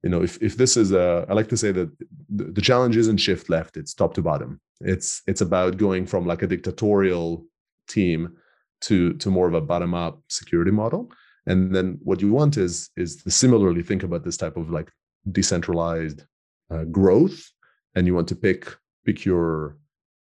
you 0.02 0.10
know 0.10 0.22
if, 0.22 0.40
if 0.42 0.56
this 0.56 0.76
is 0.76 0.92
a 0.92 1.26
i 1.28 1.32
like 1.32 1.48
to 1.48 1.56
say 1.56 1.72
that 1.72 1.90
the, 2.28 2.44
the 2.44 2.60
challenge 2.60 2.96
isn't 2.96 3.16
shift 3.16 3.48
left 3.48 3.76
it's 3.76 3.94
top 3.94 4.14
to 4.14 4.22
bottom. 4.22 4.60
It's 4.80 5.22
it's 5.26 5.40
about 5.40 5.78
going 5.78 6.06
from 6.06 6.26
like 6.26 6.42
a 6.42 6.46
dictatorial 6.46 7.44
team 7.88 8.36
to 8.82 9.14
to 9.14 9.30
more 9.30 9.48
of 9.48 9.54
a 9.54 9.60
bottom 9.60 9.94
up 9.94 10.20
security 10.28 10.70
model. 10.70 11.10
And 11.46 11.74
then 11.74 11.98
what 12.02 12.20
you 12.20 12.32
want 12.32 12.56
is 12.56 12.90
is 12.96 13.22
to 13.22 13.30
similarly 13.30 13.82
think 13.82 14.02
about 14.02 14.24
this 14.24 14.36
type 14.36 14.56
of 14.56 14.70
like 14.70 14.90
decentralized 15.32 16.24
uh, 16.70 16.84
growth 16.84 17.38
and 17.96 18.06
you 18.06 18.14
want 18.14 18.28
to 18.28 18.36
pick 18.36 18.72
pick 19.04 19.24
your 19.24 19.76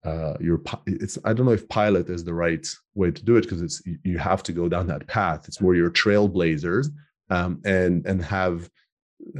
uh, 0.04 0.36
your 0.40 0.62
it's 0.86 1.18
i 1.26 1.34
don't 1.34 1.46
know 1.46 1.52
if 1.52 1.68
pilot 1.70 2.10
is 2.10 2.24
the 2.24 2.34
right 2.34 2.68
way 2.94 3.10
to 3.10 3.26
do 3.26 3.36
it 3.38 3.42
because 3.42 3.62
it's 3.62 3.82
you 4.04 4.18
have 4.20 4.44
to 4.44 4.52
go 4.52 4.70
down 4.70 4.88
that 4.88 5.08
path 5.08 5.48
it's 5.48 5.62
more 5.62 5.76
your 5.76 5.90
trailblazers 5.90 6.88
um, 7.30 7.60
and 7.66 8.06
and 8.06 8.24
have 8.24 8.70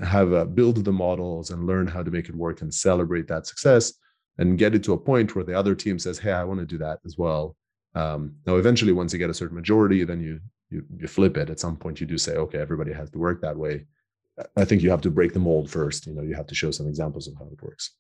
have 0.04 0.34
uh, 0.34 0.46
build 0.46 0.84
the 0.84 0.92
models 0.92 1.52
and 1.52 1.68
learn 1.68 1.88
how 1.88 2.02
to 2.02 2.12
make 2.12 2.30
it 2.30 2.36
work 2.36 2.62
and 2.62 2.74
celebrate 2.74 3.28
that 3.28 3.46
success 3.46 3.94
and 4.38 4.58
get 4.58 4.74
it 4.74 4.84
to 4.84 4.94
a 4.94 4.98
point 4.98 5.36
where 5.36 5.44
the 5.44 5.58
other 5.58 5.76
team 5.76 6.00
says 6.00 6.18
hey 6.18 6.32
i 6.32 6.44
want 6.44 6.60
to 6.60 6.66
do 6.66 6.78
that 6.78 7.00
as 7.06 7.18
well 7.18 7.56
um, 7.96 8.36
now, 8.46 8.56
eventually, 8.56 8.94
once 8.94 9.14
you 9.14 9.20
get 9.20 9.30
a 9.30 9.34
certain 9.34 9.56
majority, 9.56 10.04
then 10.04 10.22
you, 10.22 10.40
you 10.70 10.86
you 10.98 11.08
flip 11.08 11.38
it. 11.38 11.50
At 11.50 11.60
some 11.60 11.76
point, 11.76 12.00
you 12.00 12.08
do 12.08 12.18
say, 12.18 12.36
okay, 12.36 12.58
everybody 12.58 12.94
has 12.94 13.10
to 13.12 13.20
work 13.20 13.42
that 13.42 13.58
way. 13.58 13.86
I 14.56 14.66
think 14.66 14.82
you 14.82 14.90
have 14.90 15.02
to 15.02 15.12
break 15.12 15.34
the 15.34 15.40
mold 15.40 15.70
first. 15.70 16.08
You 16.08 16.14
know, 16.14 16.22
you 16.22 16.36
have 16.36 16.48
to 16.48 16.56
show 16.56 16.72
some 16.72 16.88
examples 16.88 17.28
of 17.28 17.36
how 17.38 17.48
it 17.52 17.62
works. 17.62 17.92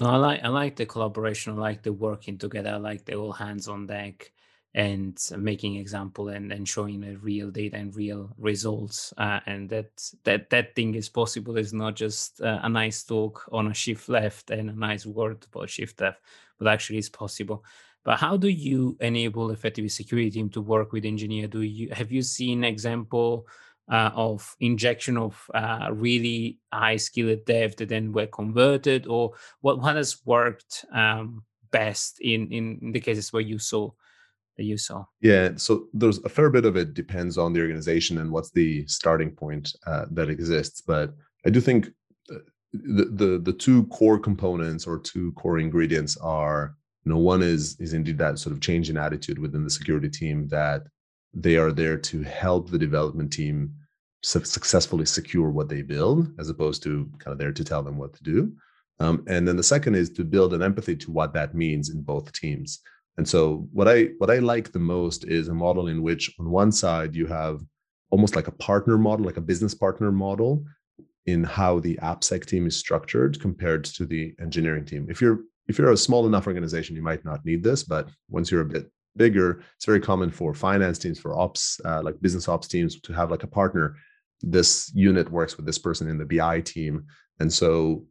No, 0.00 0.08
I 0.10 0.16
like 0.16 0.40
I 0.44 0.48
like 0.48 0.76
the 0.76 0.86
collaboration. 0.86 1.52
I 1.54 1.56
like 1.56 1.82
the 1.82 1.92
working 1.92 2.36
together. 2.38 2.70
I 2.70 2.76
like 2.76 3.04
the 3.06 3.14
all 3.14 3.32
hands 3.32 3.66
on 3.68 3.86
deck 3.86 4.32
and 4.74 5.18
making 5.38 5.76
example 5.76 6.28
and, 6.28 6.52
and 6.52 6.68
showing 6.68 7.00
the 7.00 7.16
real 7.16 7.50
data 7.50 7.76
and 7.76 7.96
real 7.96 8.30
results. 8.36 9.14
Uh, 9.16 9.40
and 9.46 9.70
that 9.70 9.88
that 10.24 10.50
that 10.50 10.74
thing 10.74 10.94
is 10.94 11.08
possible. 11.08 11.56
It's 11.56 11.72
not 11.72 11.96
just 11.96 12.42
uh, 12.42 12.60
a 12.62 12.68
nice 12.68 13.04
talk 13.04 13.48
on 13.52 13.68
a 13.68 13.74
shift 13.74 14.08
left 14.10 14.50
and 14.50 14.68
a 14.68 14.74
nice 14.74 15.06
word 15.06 15.46
about 15.50 15.70
shift 15.70 15.98
left, 16.00 16.20
but 16.58 16.68
actually 16.68 16.98
it's 16.98 17.08
possible. 17.08 17.64
But 18.04 18.18
how 18.18 18.36
do 18.36 18.48
you 18.48 18.96
enable 19.00 19.50
effective 19.50 19.90
security 19.90 20.30
team 20.30 20.50
to 20.50 20.60
work 20.60 20.92
with 20.92 21.06
engineer? 21.06 21.48
Do 21.48 21.62
you 21.62 21.88
have 21.92 22.12
you 22.12 22.20
seen 22.22 22.64
example 22.64 23.46
uh, 23.90 24.10
of 24.14 24.56
injection 24.60 25.16
of 25.16 25.48
uh, 25.54 25.88
really 25.92 26.58
high 26.72 26.96
skilled 26.96 27.44
dev 27.44 27.76
that 27.76 27.88
then 27.88 28.12
were 28.12 28.26
converted, 28.26 29.06
or 29.06 29.32
what 29.60 29.80
what 29.80 29.96
has 29.96 30.18
worked 30.24 30.84
um, 30.92 31.44
best 31.70 32.18
in, 32.20 32.50
in 32.52 32.92
the 32.92 33.00
cases 33.00 33.32
where 33.32 33.42
you 33.42 33.58
saw 33.58 33.90
that 34.56 34.64
you 34.64 34.78
saw? 34.78 35.04
Yeah, 35.20 35.50
so 35.56 35.86
there's 35.92 36.18
a 36.24 36.28
fair 36.28 36.50
bit 36.50 36.64
of 36.64 36.76
it 36.76 36.94
depends 36.94 37.38
on 37.38 37.52
the 37.52 37.60
organization 37.60 38.18
and 38.18 38.30
what's 38.30 38.50
the 38.50 38.86
starting 38.86 39.30
point 39.30 39.74
uh, 39.86 40.06
that 40.10 40.30
exists. 40.30 40.80
But 40.80 41.14
I 41.46 41.50
do 41.50 41.60
think 41.60 41.88
uh, 42.30 42.38
the, 42.72 43.04
the 43.04 43.38
the 43.38 43.52
two 43.52 43.84
core 43.86 44.18
components 44.18 44.86
or 44.86 44.98
two 44.98 45.32
core 45.32 45.58
ingredients 45.58 46.16
are 46.16 46.76
you 47.04 47.12
know 47.12 47.18
one 47.18 47.42
is 47.42 47.76
is 47.80 47.92
indeed 47.92 48.18
that 48.18 48.38
sort 48.38 48.54
of 48.54 48.60
change 48.60 48.90
in 48.90 48.96
attitude 48.96 49.38
within 49.38 49.64
the 49.64 49.70
security 49.70 50.08
team 50.08 50.48
that 50.48 50.82
they 51.36 51.56
are 51.56 51.70
there 51.70 51.98
to 51.98 52.22
help 52.22 52.70
the 52.70 52.78
development 52.78 53.32
team 53.32 53.72
su- 54.22 54.44
successfully 54.44 55.04
secure 55.04 55.50
what 55.50 55.68
they 55.68 55.82
build 55.82 56.32
as 56.38 56.48
opposed 56.48 56.82
to 56.82 57.08
kind 57.18 57.32
of 57.32 57.38
there 57.38 57.52
to 57.52 57.64
tell 57.64 57.82
them 57.82 57.98
what 57.98 58.14
to 58.14 58.22
do. 58.22 58.52
Um, 58.98 59.22
and 59.28 59.46
then 59.46 59.56
the 59.56 59.62
second 59.62 59.94
is 59.94 60.08
to 60.10 60.24
build 60.24 60.54
an 60.54 60.62
empathy 60.62 60.96
to 60.96 61.10
what 61.10 61.34
that 61.34 61.54
means 61.54 61.90
in 61.90 62.00
both 62.00 62.32
teams. 62.32 62.80
And 63.18 63.28
so 63.28 63.68
what 63.72 63.88
i 63.88 64.08
what 64.18 64.30
i 64.30 64.38
like 64.38 64.72
the 64.72 64.78
most 64.78 65.24
is 65.24 65.48
a 65.48 65.54
model 65.54 65.88
in 65.88 66.02
which 66.02 66.34
on 66.38 66.50
one 66.50 66.72
side 66.72 67.14
you 67.14 67.26
have 67.26 67.62
almost 68.10 68.36
like 68.36 68.48
a 68.48 68.52
partner 68.52 68.98
model 68.98 69.26
like 69.26 69.38
a 69.38 69.48
business 69.52 69.74
partner 69.74 70.12
model 70.12 70.64
in 71.26 71.42
how 71.42 71.80
the 71.80 71.96
appsec 72.02 72.46
team 72.46 72.66
is 72.66 72.76
structured 72.76 73.40
compared 73.40 73.84
to 73.84 74.06
the 74.06 74.34
engineering 74.40 74.84
team. 74.84 75.06
If 75.08 75.20
you're 75.20 75.40
if 75.68 75.78
you're 75.78 75.92
a 75.92 75.96
small 75.96 76.26
enough 76.26 76.46
organization, 76.46 76.94
you 76.94 77.02
might 77.02 77.24
not 77.24 77.44
need 77.44 77.62
this, 77.62 77.82
but 77.82 78.08
once 78.30 78.50
you're 78.50 78.60
a 78.60 78.72
bit 78.76 78.90
bigger, 79.16 79.62
it's 79.76 79.86
very 79.86 80.00
common 80.00 80.30
for 80.30 80.54
finance 80.54 80.98
teams, 80.98 81.18
for 81.18 81.38
ops, 81.38 81.80
uh, 81.84 82.02
like 82.02 82.20
business 82.20 82.48
ops 82.48 82.68
teams, 82.68 83.00
to 83.00 83.12
have 83.12 83.30
like 83.30 83.42
a 83.42 83.48
partner. 83.48 83.96
This 84.42 84.92
unit 84.94 85.30
works 85.30 85.56
with 85.56 85.66
this 85.66 85.78
person 85.78 86.08
in 86.08 86.18
the 86.18 86.24
BI 86.26 86.60
team, 86.60 87.06
and 87.40 87.52
so 87.52 88.04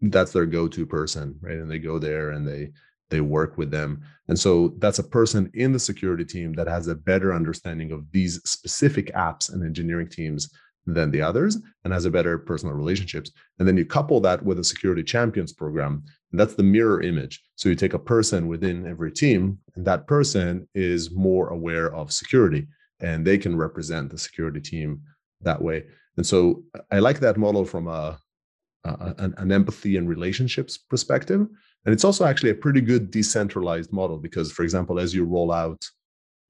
that's 0.00 0.32
their 0.32 0.46
go-to 0.46 0.86
person, 0.86 1.36
right? 1.40 1.56
And 1.56 1.70
they 1.70 1.78
go 1.78 1.98
there 1.98 2.30
and 2.30 2.46
they 2.46 2.72
they 3.10 3.20
work 3.20 3.58
with 3.58 3.70
them, 3.70 4.02
and 4.28 4.38
so 4.38 4.74
that's 4.78 4.98
a 4.98 5.04
person 5.04 5.50
in 5.54 5.72
the 5.72 5.78
security 5.78 6.24
team 6.24 6.54
that 6.54 6.68
has 6.68 6.88
a 6.88 6.94
better 6.94 7.34
understanding 7.34 7.92
of 7.92 8.10
these 8.10 8.40
specific 8.44 9.12
apps 9.14 9.52
and 9.52 9.64
engineering 9.64 10.08
teams 10.08 10.48
than 10.86 11.10
the 11.10 11.22
others 11.22 11.58
and 11.84 11.92
has 11.92 12.04
a 12.04 12.10
better 12.10 12.38
personal 12.38 12.74
relationships. 12.74 13.30
And 13.58 13.68
then 13.68 13.76
you 13.76 13.84
couple 13.84 14.20
that 14.20 14.42
with 14.44 14.58
a 14.58 14.64
security 14.64 15.02
champions 15.02 15.52
program. 15.52 16.04
And 16.32 16.40
that's 16.40 16.54
the 16.54 16.62
mirror 16.62 17.02
image. 17.02 17.42
So 17.56 17.68
you 17.68 17.74
take 17.74 17.94
a 17.94 17.98
person 17.98 18.48
within 18.48 18.86
every 18.86 19.12
team, 19.12 19.58
and 19.76 19.84
that 19.84 20.06
person 20.06 20.66
is 20.74 21.12
more 21.12 21.48
aware 21.48 21.94
of 21.94 22.12
security 22.12 22.66
and 23.02 23.26
they 23.26 23.36
can 23.36 23.56
represent 23.56 24.10
the 24.10 24.18
security 24.18 24.60
team 24.60 25.02
that 25.42 25.60
way. 25.60 25.84
And 26.16 26.26
so 26.26 26.62
I 26.90 27.00
like 27.00 27.20
that 27.20 27.36
model 27.36 27.64
from 27.64 27.88
a 27.88 28.18
uh, 28.84 29.14
an, 29.18 29.32
an 29.38 29.52
empathy 29.52 29.96
and 29.96 30.08
relationships 30.08 30.76
perspective. 30.76 31.40
And 31.84 31.92
it's 31.92 32.04
also 32.04 32.24
actually 32.24 32.50
a 32.50 32.54
pretty 32.54 32.80
good 32.80 33.12
decentralized 33.12 33.92
model 33.92 34.18
because, 34.18 34.50
for 34.50 34.64
example, 34.64 34.98
as 34.98 35.14
you 35.14 35.24
roll 35.24 35.52
out, 35.52 35.84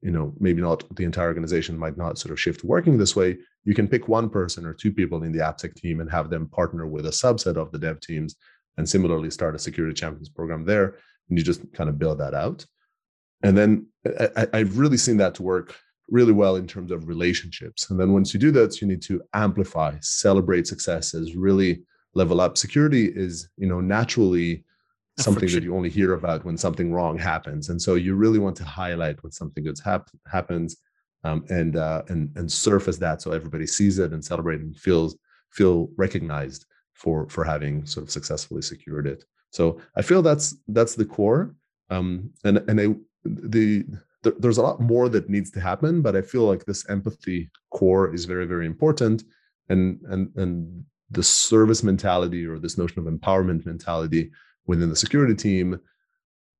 you 0.01 0.11
know, 0.11 0.33
maybe 0.41 0.63
not 0.63 0.85
the 0.97 1.05
entire 1.05 1.29
organization 1.29 1.77
might 1.77 1.99
not 1.99 2.19
sort 2.19 2.33
of 2.33 2.41
shift 2.41 2.65
working 2.65 2.97
this 2.97 3.15
way. 3.15 3.37
You 3.65 3.75
can 3.75 3.87
pick 3.87 4.09
one 4.09 4.31
person 4.31 4.65
or 4.65 4.73
two 4.73 4.93
people 4.93 5.23
in 5.25 5.33
the 5.33 5.41
AppSec 5.41 5.75
team 5.75 6.01
and 6.01 6.11
have 6.11 6.31
them 6.31 6.49
partner 6.49 6.87
with 6.87 7.05
a 7.07 7.11
subset 7.11 7.57
of 7.57 7.71
the 7.71 7.79
dev 7.79 8.01
teams 8.01 8.37
and 8.77 8.89
similarly 8.89 9.31
start 9.31 9.55
a 9.55 9.59
security 9.59 9.95
champions 9.95 10.29
program 10.29 10.65
there. 10.65 10.97
And 11.29 11.39
you 11.39 11.45
just 11.45 11.71
kind 11.73 11.89
of 11.89 11.99
build 11.99 12.19
that 12.19 12.35
out. 12.35 12.65
And 13.43 13.57
then 13.57 13.87
I, 14.37 14.47
I've 14.53 14.79
really 14.79 14.97
seen 14.97 15.17
that 15.19 15.35
to 15.37 15.43
work 15.43 15.77
really 16.09 16.33
well 16.33 16.57
in 16.57 16.67
terms 16.67 16.91
of 16.91 17.09
relationships. 17.09 17.91
And 17.91 17.99
then 17.99 18.13
once 18.13 18.35
you 18.35 18.41
do 18.41 18.51
that, 18.53 18.81
you 18.81 18.87
need 18.87 19.03
to 19.03 19.23
amplify, 19.35 19.97
celebrate 20.01 20.67
successes, 20.67 21.35
really 21.35 21.83
level 22.15 22.41
up. 22.41 22.59
Security 22.59 23.07
is, 23.07 23.49
you 23.57 23.67
know, 23.67 23.81
naturally 23.81 24.65
something 25.19 25.49
that 25.51 25.63
you 25.63 25.75
only 25.77 25.91
hear 25.91 26.15
about 26.15 26.45
when 26.45 26.57
something 26.57 26.93
wrong 26.93 27.19
happens, 27.19 27.69
and 27.69 27.81
so 27.81 27.95
you 27.95 28.15
really 28.15 28.39
want 28.39 28.57
to 28.57 28.65
highlight 28.65 29.23
when 29.23 29.33
something 29.33 29.65
good 29.65 29.79
hap- 29.85 30.09
happens, 30.31 30.77
um, 31.25 31.45
and 31.51 31.77
uh, 31.77 32.03
and 32.09 32.31
and 32.37 32.51
surface 32.51 32.97
that 32.99 33.21
so 33.21 33.33
everybody 33.33 33.67
sees 33.67 33.99
it 33.99 34.13
and 34.13 34.25
celebrate 34.25 34.61
and 34.61 34.77
feels 34.77 35.17
feel 35.51 35.89
recognized 35.97 36.65
for 36.95 37.29
for 37.29 37.45
having 37.45 37.85
sort 37.87 38.05
of 38.05 38.11
successfully 38.11 38.63
secured 38.63 39.07
it. 39.07 39.25
So 39.51 39.81
I 39.97 40.03
feel 40.03 40.23
that's 40.23 40.57
that's 40.69 40.95
the 40.95 41.05
core, 41.05 41.55
um, 41.91 42.31
and 42.45 42.59
and 42.69 42.81
I, 42.81 42.87
the 43.25 43.85
there's 44.39 44.59
a 44.59 44.63
lot 44.63 44.81
more 44.81 45.09
that 45.09 45.29
needs 45.29 45.51
to 45.51 45.61
happen, 45.61 46.01
but 46.01 46.15
I 46.15 46.23
feel 46.23 46.43
like 46.43 46.65
this 46.65 46.89
empathy 46.89 47.51
core 47.71 48.15
is 48.15 48.25
very 48.25 48.47
very 48.47 48.67
important, 48.67 49.25
and 49.69 50.01
and 50.09 50.31
and 50.37 50.85
the 51.11 51.23
service 51.23 51.83
mentality 51.83 52.47
or 52.47 52.59
this 52.59 52.79
notion 52.79 52.99
of 52.99 53.13
empowerment 53.13 53.67
mentality 53.67 54.31
within 54.67 54.89
the 54.89 54.97
security 54.97 55.35
team 55.35 55.79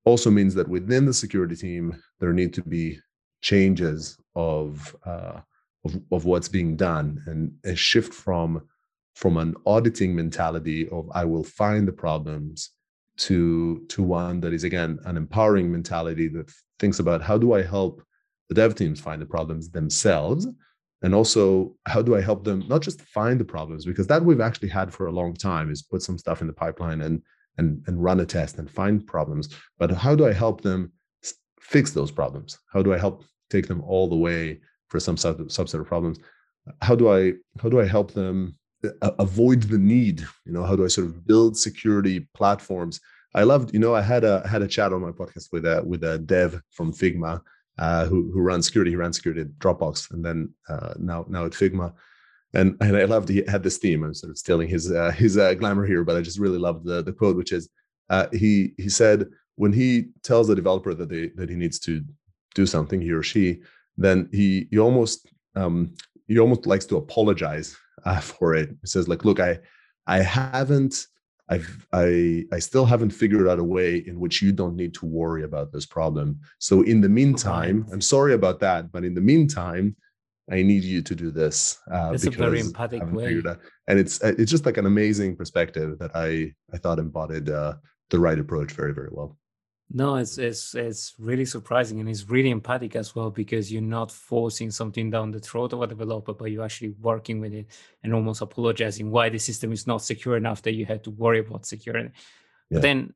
also 0.05 0.31
means 0.31 0.55
that 0.55 0.69
within 0.69 1.07
the 1.07 1.15
security 1.15 1.57
team 1.57 1.97
there 2.21 2.33
need 2.33 2.53
to 2.53 2.63
be 2.63 2.99
changes 3.41 4.19
of 4.35 4.95
uh, 5.07 5.41
of, 5.85 6.01
of 6.13 6.25
what's 6.25 6.49
being 6.49 6.77
done 6.77 7.23
and 7.27 7.53
a 7.65 7.75
shift 7.75 8.13
from 8.13 8.63
from 9.15 9.37
an 9.37 9.55
auditing 9.67 10.15
mentality 10.15 10.89
of 10.89 11.11
I 11.13 11.25
will 11.25 11.45
find 11.45 11.87
the 11.87 11.93
problems 11.93 12.71
to 13.19 13.85
to 13.89 14.03
one 14.03 14.41
that 14.41 14.53
is 14.53 14.65
again 14.65 14.99
an 15.05 15.17
empowering 15.17 15.71
mentality 15.71 16.29
that 16.29 16.51
thinks 16.79 16.99
about 16.99 17.23
how 17.23 17.39
do 17.39 17.53
I 17.53 17.63
help 17.63 18.03
the 18.49 18.55
dev 18.55 18.75
teams 18.75 19.01
find 19.01 19.21
the 19.21 19.27
problems 19.27 19.71
themselves? 19.71 20.47
And 21.03 21.15
also 21.15 21.77
how 21.87 22.01
do 22.01 22.17
I 22.17 22.21
help 22.21 22.45
them 22.45 22.65
not 22.69 22.83
just 22.83 23.03
find 23.03 23.39
the 23.39 23.45
problems? 23.45 23.85
Because 23.85 24.07
that 24.07 24.25
we've 24.25 24.41
actually 24.41 24.69
had 24.69 24.93
for 24.93 25.07
a 25.07 25.13
long 25.13 25.35
time 25.35 25.71
is 25.71 25.83
put 25.83 26.03
some 26.03 26.19
stuff 26.19 26.41
in 26.41 26.47
the 26.47 26.53
pipeline 26.53 27.03
and 27.03 27.23
and 27.59 27.83
and 27.87 28.03
run 28.03 28.21
a 28.21 28.27
test 28.27 28.59
and 28.59 28.71
find 28.71 29.07
problems. 29.07 29.49
But 29.79 29.91
how 29.91 30.15
do 30.15 30.27
I 30.27 30.33
help 30.33 30.63
them 30.63 30.93
fix 31.61 31.93
those 31.93 32.11
problems? 32.11 32.59
How 32.73 32.83
do 32.83 32.93
I 32.95 32.99
help 32.99 33.25
take 33.51 33.69
them 33.69 33.83
all 33.83 34.09
the 34.09 34.17
way 34.17 34.61
for 34.89 35.01
some 35.01 35.17
subset 35.17 35.81
of 35.81 35.87
problems? 35.87 36.19
How 36.81 36.95
do 36.95 37.13
I 37.13 37.35
how 37.61 37.69
do 37.69 37.81
I 37.81 37.87
help 37.87 38.13
them 38.13 38.57
avoid 39.19 39.63
the 39.63 39.79
need 39.79 40.21
you 40.45 40.53
know 40.53 40.65
how 40.65 40.75
do 40.75 40.85
i 40.85 40.89
sort 40.89 41.07
of 41.07 41.27
build 41.27 41.57
security 41.57 42.27
platforms? 42.35 43.01
I 43.35 43.45
loved 43.45 43.73
you 43.73 43.81
know 43.81 43.95
i 43.95 44.03
had 44.03 44.25
a 44.25 44.47
had 44.47 44.63
a 44.63 44.69
chat 44.69 44.93
on 44.93 45.01
my 45.01 45.11
podcast 45.11 45.49
with 45.53 45.65
a 45.65 45.83
with 45.85 46.05
a 46.05 46.19
dev 46.19 46.61
from 46.71 46.93
figma 46.93 47.41
uh, 47.79 48.07
who 48.07 48.31
who 48.33 48.41
runs 48.41 48.67
security. 48.67 48.91
He 48.91 48.97
ran 48.97 49.13
security 49.13 49.43
at 49.43 49.59
dropbox 49.59 50.11
and 50.13 50.25
then 50.25 50.53
uh, 50.69 50.95
now 50.99 51.25
now 51.29 51.47
at 51.47 51.53
figma. 51.53 51.93
And 52.55 52.77
and 52.83 52.97
i 52.97 53.05
loved 53.05 53.29
he 53.29 53.43
had 53.49 53.63
this 53.63 53.79
theme. 53.79 54.05
I'm 54.05 54.15
sort 54.15 54.31
of 54.31 54.39
stealing 54.39 54.69
his 54.69 54.93
uh, 54.93 55.11
his 55.13 55.39
uh, 55.39 55.55
glamour 55.55 55.87
here 55.87 56.05
but 56.05 56.17
i 56.17 56.21
just 56.21 56.39
really 56.39 56.59
loved 56.59 56.85
the 56.85 57.03
the 57.03 57.13
quote 57.13 57.37
which 57.37 57.53
is 57.53 57.69
uh, 58.11 58.27
he 58.33 58.75
he 58.77 58.89
said 58.89 59.29
when 59.57 59.73
he 59.73 60.09
tells 60.23 60.49
the 60.49 60.55
developer 60.55 60.93
that 60.95 61.09
they 61.09 61.29
that 61.37 61.49
he 61.49 61.57
needs 61.57 61.79
to 61.79 62.05
do 62.55 62.67
something 62.67 63.01
he 63.01 63.13
or 63.13 63.23
she 63.23 63.63
then 63.97 64.29
he 64.33 64.69
he 64.71 64.79
almost 64.79 65.29
um, 65.55 65.95
he 66.33 66.39
almost 66.39 66.67
likes 66.67 66.87
to 66.87 66.97
apologize 66.97 67.77
uh, 68.05 68.21
for 68.31 68.55
it. 68.55 68.71
He 68.81 68.87
says 68.87 69.09
like, 69.09 69.25
look, 69.25 69.41
I 69.41 69.59
I 70.07 70.19
haven't 70.23 71.07
I've 71.49 71.87
I 71.93 72.45
I 72.53 72.59
still 72.59 72.87
haven't 72.87 73.11
figured 73.11 73.49
out 73.49 73.59
a 73.59 73.65
way 73.65 73.99
in 74.07 74.19
which 74.19 74.41
you 74.43 74.53
don't 74.53 74.77
need 74.77 74.95
to 74.95 75.07
worry 75.07 75.45
about 75.45 75.73
this 75.73 75.87
problem. 75.87 76.41
So 76.59 76.83
in 76.83 77.01
the 77.01 77.09
meantime, 77.09 77.87
I'm 77.93 78.01
sorry 78.01 78.35
about 78.35 78.61
that, 78.61 78.91
but 78.91 79.05
in 79.05 79.15
the 79.15 79.21
meantime, 79.21 79.97
I 80.51 80.63
need 80.63 80.83
you 80.83 81.03
to 81.03 81.15
do 81.15 81.31
this. 81.31 81.79
Uh, 81.91 82.13
That's 82.13 82.27
a 82.27 82.31
very 82.31 82.61
empathic 82.61 83.03
way. 83.13 83.43
And 83.89 83.99
it's 83.99 84.21
it's 84.23 84.51
just 84.51 84.67
like 84.67 84.79
an 84.79 84.87
amazing 84.87 85.37
perspective 85.37 85.99
that 85.99 86.13
I 86.15 86.55
I 86.73 86.79
thought 86.79 86.99
embodied 86.99 87.51
uh, 87.51 87.75
the 88.11 88.19
right 88.19 88.39
approach 88.39 88.73
very 88.73 88.95
very 88.95 89.11
well. 89.13 89.37
No, 89.91 90.17
it's 90.17 90.39
it's 90.39 90.75
it's 90.75 91.15
really 91.19 91.45
surprising 91.45 92.01
and 92.01 92.09
it's 92.09 92.29
really 92.29 92.49
empathic 92.51 92.97
as 92.97 93.15
well 93.15 93.31
because 93.31 93.71
you're 93.71 93.83
not 93.83 94.11
forcing 94.11 94.71
something 94.71 95.11
down 95.11 95.31
the 95.31 95.39
throat 95.41 95.75
of 95.75 95.83
a 95.83 95.87
developer, 95.87 96.33
but 96.33 96.51
you're 96.51 96.65
actually 96.65 96.95
working 97.01 97.41
with 97.41 97.53
it 97.53 97.67
and 98.03 98.15
almost 98.15 98.41
apologizing 98.41 99.11
why 99.11 99.29
the 99.29 99.39
system 99.39 99.71
is 99.71 99.87
not 99.87 100.01
secure 100.01 100.37
enough 100.37 100.63
that 100.63 100.73
you 100.73 100.87
had 100.87 101.05
to 101.05 101.11
worry 101.11 101.41
about 101.41 101.67
security. 101.67 102.09
Yeah. 102.71 102.77
But 102.77 102.83
then 102.83 103.15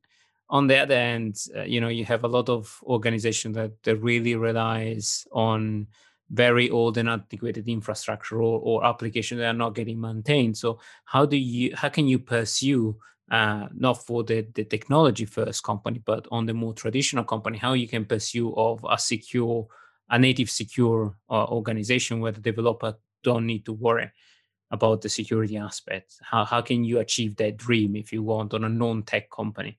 on 0.50 0.66
the 0.66 0.76
other 0.76 0.94
end, 0.94 1.38
uh, 1.57 1.62
you 1.62 1.81
know, 1.81 1.88
you 1.88 2.05
have 2.05 2.24
a 2.24 2.29
lot 2.29 2.48
of 2.48 2.79
organization 2.85 3.52
that, 3.52 3.83
that 3.83 3.96
really 3.96 4.37
relies 4.37 5.26
on 5.33 5.87
very 6.31 6.70
old 6.70 6.98
and 6.98 7.09
antiquated 7.09 7.68
infrastructure 7.68 8.42
or, 8.42 8.61
or 8.61 8.85
applications 8.85 9.38
that 9.38 9.46
are 9.46 9.52
not 9.52 9.74
getting 9.74 10.00
maintained. 10.00 10.57
So 10.57 10.79
how 11.05 11.24
do 11.24 11.37
you 11.37 11.74
how 11.74 11.88
can 11.88 12.09
you 12.09 12.18
pursue 12.18 12.96
uh, 13.31 13.67
not 13.75 14.07
for 14.07 14.23
the, 14.23 14.47
the 14.55 14.65
technology 14.65 15.25
first 15.25 15.62
company, 15.62 16.01
but 16.05 16.27
on 16.31 16.47
the 16.47 16.55
more 16.55 16.73
traditional 16.73 17.25
company, 17.25 17.59
how 17.59 17.73
you 17.73 17.89
can 17.89 18.05
pursue 18.05 18.55
of 18.55 18.85
a 18.89 18.99
secure, 18.99 19.67
a 20.11 20.19
native 20.19 20.51
secure 20.51 21.17
uh, 21.29 21.45
organization 21.47 22.21
where 22.21 22.33
the 22.33 22.41
developer 22.41 22.95
don't 23.25 23.47
need 23.47 23.65
to 23.65 23.73
worry 23.73 24.11
about 24.71 25.01
the 25.01 25.09
security 25.09 25.57
aspect. 25.57 26.15
How, 26.23 26.45
how 26.45 26.61
can 26.61 26.85
you 26.85 27.01
achieve 27.01 27.37
that 27.37 27.57
dream 27.57 27.97
if 27.97 28.12
you 28.12 28.23
want 28.23 28.55
on 28.55 28.65
a 28.65 28.69
non-tech 28.69 29.31
company? 29.31 29.79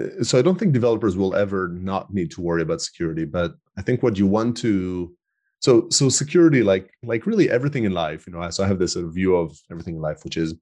Uh, 0.00 0.22
so 0.22 0.38
I 0.38 0.42
don't 0.42 0.58
think 0.58 0.72
developers 0.72 1.16
will 1.16 1.34
ever 1.34 1.68
not 1.68 2.12
need 2.12 2.30
to 2.32 2.40
worry 2.40 2.62
about 2.62 2.80
security, 2.80 3.24
but 3.24 3.54
I 3.76 3.82
think 3.82 4.02
what 4.02 4.18
you 4.18 4.26
want 4.26 4.56
to 4.58 5.16
so 5.60 5.88
so 5.90 6.08
security 6.08 6.62
like 6.62 6.90
like 7.02 7.26
really 7.26 7.50
everything 7.50 7.84
in 7.84 7.92
life 7.92 8.26
you 8.26 8.32
know 8.32 8.50
so 8.50 8.62
i 8.62 8.66
have 8.66 8.78
this 8.78 8.92
sort 8.92 9.06
of 9.06 9.14
view 9.14 9.34
of 9.34 9.58
everything 9.70 9.96
in 9.96 10.02
life 10.02 10.22
which 10.22 10.36
is 10.36 10.54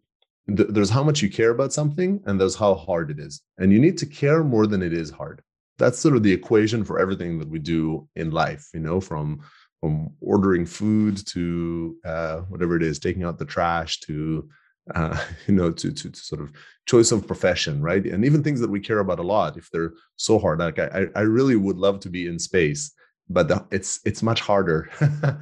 there's 0.47 0.91
how 0.91 1.03
much 1.03 1.23
you 1.23 1.31
care 1.31 1.51
about 1.51 1.73
something 1.73 2.21
and 2.27 2.41
there's 2.41 2.55
how 2.55 2.75
hard 2.75 3.11
it 3.11 3.19
is 3.19 3.41
and 3.59 3.73
you 3.73 3.79
need 3.79 3.97
to 3.99 4.07
care 4.07 4.45
more 4.45 4.67
than 4.67 4.83
it 4.83 4.93
is 4.93 5.11
hard. 5.11 5.43
That's 5.79 5.99
sort 5.99 6.17
of 6.17 6.23
the 6.23 6.33
equation 6.33 6.85
for 6.85 7.01
everything 7.01 7.39
that 7.39 7.49
we 7.49 7.59
do 7.59 8.09
in 8.15 8.31
life 8.31 8.69
you 8.75 8.81
know 8.81 9.01
from 9.01 9.41
from 9.81 10.11
ordering 10.21 10.65
food 10.65 11.27
to 11.27 11.97
uh, 12.07 12.39
whatever 12.49 12.77
it 12.77 12.83
is 12.83 12.99
taking 12.99 13.25
out 13.25 13.39
the 13.39 13.45
trash 13.45 14.01
to 14.01 14.49
uh, 14.95 15.19
you 15.47 15.55
know 15.55 15.71
to, 15.71 15.93
to, 15.93 16.11
to 16.11 16.21
sort 16.21 16.41
of 16.41 16.53
choice 16.87 17.11
of 17.11 17.27
profession 17.27 17.83
right? 17.83 18.05
And 18.07 18.25
even 18.25 18.43
things 18.43 18.61
that 18.61 18.71
we 18.71 18.81
care 18.81 19.01
about 19.01 19.19
a 19.19 19.23
lot 19.23 19.57
if 19.57 19.71
they're 19.71 19.95
so 20.17 20.39
hard 20.39 20.61
like 20.61 20.79
i 20.79 21.07
i 21.17 21.21
really 21.21 21.57
would 21.57 21.77
love 21.77 22.01
to 22.01 22.11
be 22.11 22.29
in 22.29 22.39
space 22.39 22.93
but 23.29 23.49
the, 23.49 23.67
it's 23.71 24.01
it's 24.05 24.23
much 24.23 24.41
harder 24.41 24.91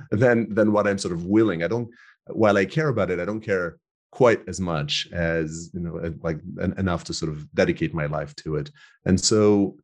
than 0.11 0.53
than 0.55 0.73
what 0.73 0.87
i'm 0.87 0.99
sort 0.99 1.15
of 1.15 1.27
willing. 1.27 1.63
I 1.63 1.69
don't 1.69 1.91
while 2.27 2.57
i 2.57 2.65
care 2.65 2.89
about 2.89 3.11
it 3.11 3.19
i 3.19 3.25
don't 3.25 3.41
care 3.41 3.79
quite 4.13 4.47
as 4.47 4.61
much 4.61 5.09
as 5.13 5.71
you 5.73 5.81
know 5.81 6.15
like 6.23 6.39
enough 6.79 7.03
to 7.03 7.15
sort 7.15 7.33
of 7.33 7.53
dedicate 7.55 7.93
my 7.93 8.07
life 8.07 8.37
to 8.37 8.57
it. 8.57 8.71
And 9.07 9.19
so 9.21 9.77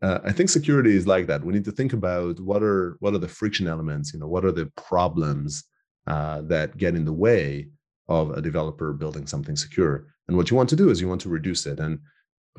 uh, 0.00 0.18
i 0.24 0.32
think 0.32 0.48
security 0.48 0.96
is 0.96 1.06
like 1.06 1.26
that. 1.26 1.44
We 1.44 1.52
need 1.52 1.66
to 1.66 1.72
think 1.72 1.92
about 1.92 2.40
what 2.40 2.62
are 2.62 2.96
what 3.00 3.14
are 3.14 3.18
the 3.24 3.28
friction 3.38 3.66
elements 3.66 4.14
you 4.14 4.20
know 4.20 4.28
what 4.28 4.44
are 4.44 4.52
the 4.52 4.66
problems 4.76 5.64
uh, 6.06 6.42
that 6.42 6.76
get 6.76 6.94
in 6.94 7.04
the 7.04 7.12
way 7.12 7.68
of 8.08 8.30
a 8.30 8.42
developer 8.42 8.92
building 8.92 9.26
something 9.26 9.56
secure. 9.56 10.06
And 10.26 10.36
what 10.36 10.50
you 10.50 10.56
want 10.56 10.68
to 10.70 10.76
do 10.76 10.90
is 10.90 11.00
you 11.00 11.08
want 11.08 11.20
to 11.22 11.28
reduce 11.28 11.66
it. 11.66 11.78
And 11.78 11.98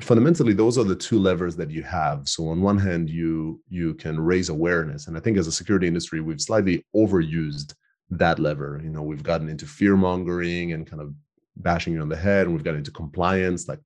fundamentally 0.00 0.54
those 0.54 0.76
are 0.78 0.84
the 0.84 0.96
two 0.96 1.18
levers 1.18 1.54
that 1.56 1.70
you 1.70 1.82
have. 1.82 2.28
So 2.28 2.48
on 2.48 2.60
one 2.60 2.78
hand 2.78 3.08
you 3.08 3.62
you 3.68 3.94
can 3.94 4.20
raise 4.20 4.50
awareness. 4.50 5.06
And 5.06 5.16
i 5.16 5.20
think 5.20 5.38
as 5.38 5.46
a 5.46 5.58
security 5.60 5.86
industry 5.86 6.20
we've 6.20 6.48
slightly 6.50 6.84
overused 6.94 7.74
that 8.18 8.38
lever. 8.38 8.80
You 8.82 8.90
know, 8.90 9.02
we've 9.02 9.22
gotten 9.22 9.48
into 9.48 9.66
fear 9.66 9.96
mongering 9.96 10.72
and 10.72 10.86
kind 10.86 11.02
of 11.02 11.14
bashing 11.56 11.92
you 11.92 12.00
on 12.00 12.08
the 12.08 12.16
head, 12.16 12.46
and 12.46 12.54
we've 12.54 12.64
gotten 12.64 12.78
into 12.78 12.90
compliance, 12.90 13.68
like 13.68 13.80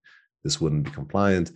this 0.45 0.61
wouldn't 0.61 0.85
be 0.85 0.91
compliant. 0.91 1.53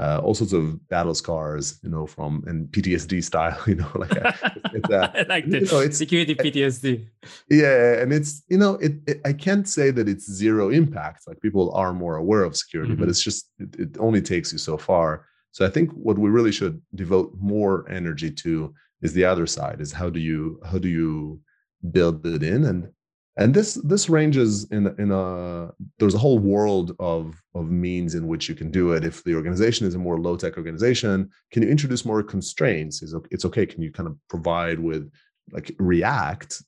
Uh, 0.00 0.20
all 0.24 0.34
sorts 0.34 0.52
of 0.52 0.88
battle 0.88 1.14
scars, 1.14 1.78
you 1.84 1.88
know, 1.88 2.04
from 2.04 2.42
and 2.48 2.66
PTSD 2.68 3.22
style, 3.22 3.56
you 3.66 3.76
know, 3.76 3.90
like 3.94 4.10
uh, 4.24 4.32
it's, 4.72 4.90
uh, 4.90 5.08
I 5.14 5.22
like 5.28 5.48
the 5.48 5.60
you 5.60 5.66
know, 5.66 5.78
it's, 5.78 5.96
security 5.96 6.34
PTSD. 6.34 7.06
Yeah, 7.48 8.00
and 8.00 8.12
it's 8.12 8.42
you 8.48 8.58
know, 8.58 8.74
it, 8.74 8.94
it, 9.06 9.20
I 9.24 9.32
can't 9.32 9.68
say 9.68 9.92
that 9.92 10.08
it's 10.08 10.28
zero 10.30 10.70
impact. 10.70 11.28
Like 11.28 11.40
people 11.40 11.72
are 11.74 11.92
more 11.92 12.16
aware 12.16 12.42
of 12.42 12.56
security, 12.56 12.92
mm-hmm. 12.92 13.00
but 13.00 13.08
it's 13.08 13.22
just 13.22 13.50
it, 13.60 13.76
it 13.78 13.96
only 14.00 14.20
takes 14.20 14.52
you 14.52 14.58
so 14.58 14.76
far. 14.76 15.26
So 15.52 15.64
I 15.64 15.70
think 15.70 15.92
what 15.92 16.18
we 16.18 16.28
really 16.28 16.50
should 16.50 16.82
devote 16.96 17.32
more 17.38 17.88
energy 17.88 18.32
to 18.32 18.74
is 19.00 19.12
the 19.12 19.24
other 19.24 19.46
side: 19.46 19.80
is 19.80 19.92
how 19.92 20.10
do 20.10 20.18
you 20.18 20.60
how 20.64 20.78
do 20.78 20.88
you 20.88 21.40
build 21.90 22.24
it 22.26 22.42
in 22.42 22.64
and 22.64 22.88
and 23.36 23.52
this 23.52 23.74
this 23.74 24.08
ranges 24.08 24.64
in 24.70 24.94
in 24.98 25.10
a 25.10 25.70
there's 25.98 26.14
a 26.14 26.18
whole 26.18 26.38
world 26.38 26.94
of 27.00 27.42
of 27.54 27.70
means 27.70 28.14
in 28.14 28.28
which 28.28 28.48
you 28.48 28.54
can 28.54 28.70
do 28.70 28.92
it. 28.92 29.04
If 29.04 29.24
the 29.24 29.34
organization 29.34 29.86
is 29.86 29.94
a 29.94 29.98
more 29.98 30.20
low 30.20 30.36
tech 30.36 30.56
organization 30.56 31.30
can 31.50 31.62
you 31.62 31.68
introduce 31.68 32.04
more 32.04 32.22
constraints? 32.22 33.02
Is 33.02 33.14
it's 33.30 33.44
okay 33.44 33.66
can 33.66 33.82
you 33.82 33.90
kind 33.90 34.08
of 34.08 34.16
provide 34.28 34.78
with 34.78 35.10
like 35.50 35.74
react 35.78 36.62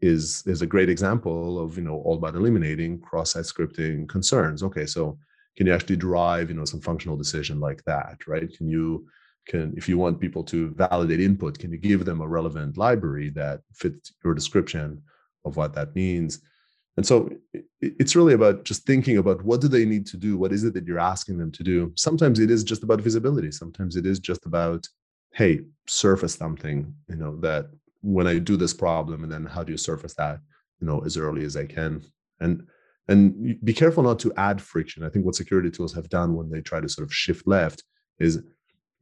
is 0.00 0.42
is 0.46 0.62
a 0.62 0.66
great 0.66 0.90
example 0.90 1.58
of 1.58 1.76
you 1.76 1.84
know 1.84 1.96
all 2.04 2.16
about 2.16 2.34
eliminating 2.34 3.00
cross-site 3.00 3.44
scripting 3.44 4.08
concerns. 4.08 4.62
Okay 4.62 4.86
so 4.86 5.18
can 5.56 5.66
you 5.66 5.74
actually 5.74 5.96
drive 5.96 6.50
you 6.50 6.56
know 6.56 6.66
some 6.66 6.80
functional 6.80 7.16
decision 7.16 7.60
like 7.60 7.82
that 7.84 8.26
right? 8.26 8.54
Can 8.56 8.68
you 8.68 9.06
can 9.46 9.74
if 9.76 9.88
you 9.88 9.98
want 9.98 10.20
people 10.20 10.44
to 10.44 10.70
validate 10.70 11.20
input 11.20 11.58
can 11.58 11.72
you 11.72 11.78
give 11.78 12.04
them 12.04 12.20
a 12.20 12.28
relevant 12.28 12.76
library 12.76 13.30
that 13.30 13.60
fits 13.74 14.12
your 14.24 14.34
description 14.34 15.02
of 15.44 15.56
what 15.56 15.74
that 15.74 15.94
means? 15.94 16.40
And 16.96 17.06
so 17.06 17.30
it's 17.80 18.14
really 18.14 18.34
about 18.34 18.64
just 18.64 18.84
thinking 18.84 19.16
about 19.16 19.42
what 19.42 19.60
do 19.60 19.68
they 19.68 19.86
need 19.86 20.06
to 20.08 20.16
do? 20.16 20.36
What 20.36 20.52
is 20.52 20.64
it 20.64 20.74
that 20.74 20.86
you're 20.86 20.98
asking 20.98 21.38
them 21.38 21.50
to 21.52 21.62
do? 21.62 21.92
Sometimes 21.96 22.38
it 22.40 22.50
is 22.50 22.62
just 22.62 22.82
about 22.82 23.00
visibility. 23.00 23.50
Sometimes 23.50 23.96
it 23.96 24.04
is 24.04 24.18
just 24.18 24.44
about 24.44 24.86
hey 25.32 25.60
surface 25.86 26.34
something 26.34 26.92
you 27.08 27.14
know 27.14 27.36
that 27.36 27.66
when 28.00 28.26
i 28.26 28.36
do 28.36 28.56
this 28.56 28.74
problem 28.74 29.22
and 29.22 29.32
then 29.32 29.44
how 29.44 29.62
do 29.62 29.70
you 29.70 29.78
surface 29.78 30.12
that 30.14 30.40
you 30.80 30.86
know 30.88 30.98
as 31.04 31.16
early 31.16 31.44
as 31.44 31.56
i 31.56 31.64
can? 31.64 32.02
And 32.40 32.66
and 33.08 33.58
be 33.64 33.74
careful 33.74 34.04
not 34.04 34.20
to 34.20 34.32
add 34.36 34.62
friction. 34.62 35.02
I 35.02 35.08
think 35.08 35.26
what 35.26 35.34
security 35.34 35.68
tools 35.68 35.92
have 35.94 36.08
done 36.08 36.36
when 36.36 36.48
they 36.48 36.60
try 36.60 36.80
to 36.80 36.88
sort 36.88 37.06
of 37.06 37.12
shift 37.12 37.44
left 37.44 37.82
is 38.20 38.40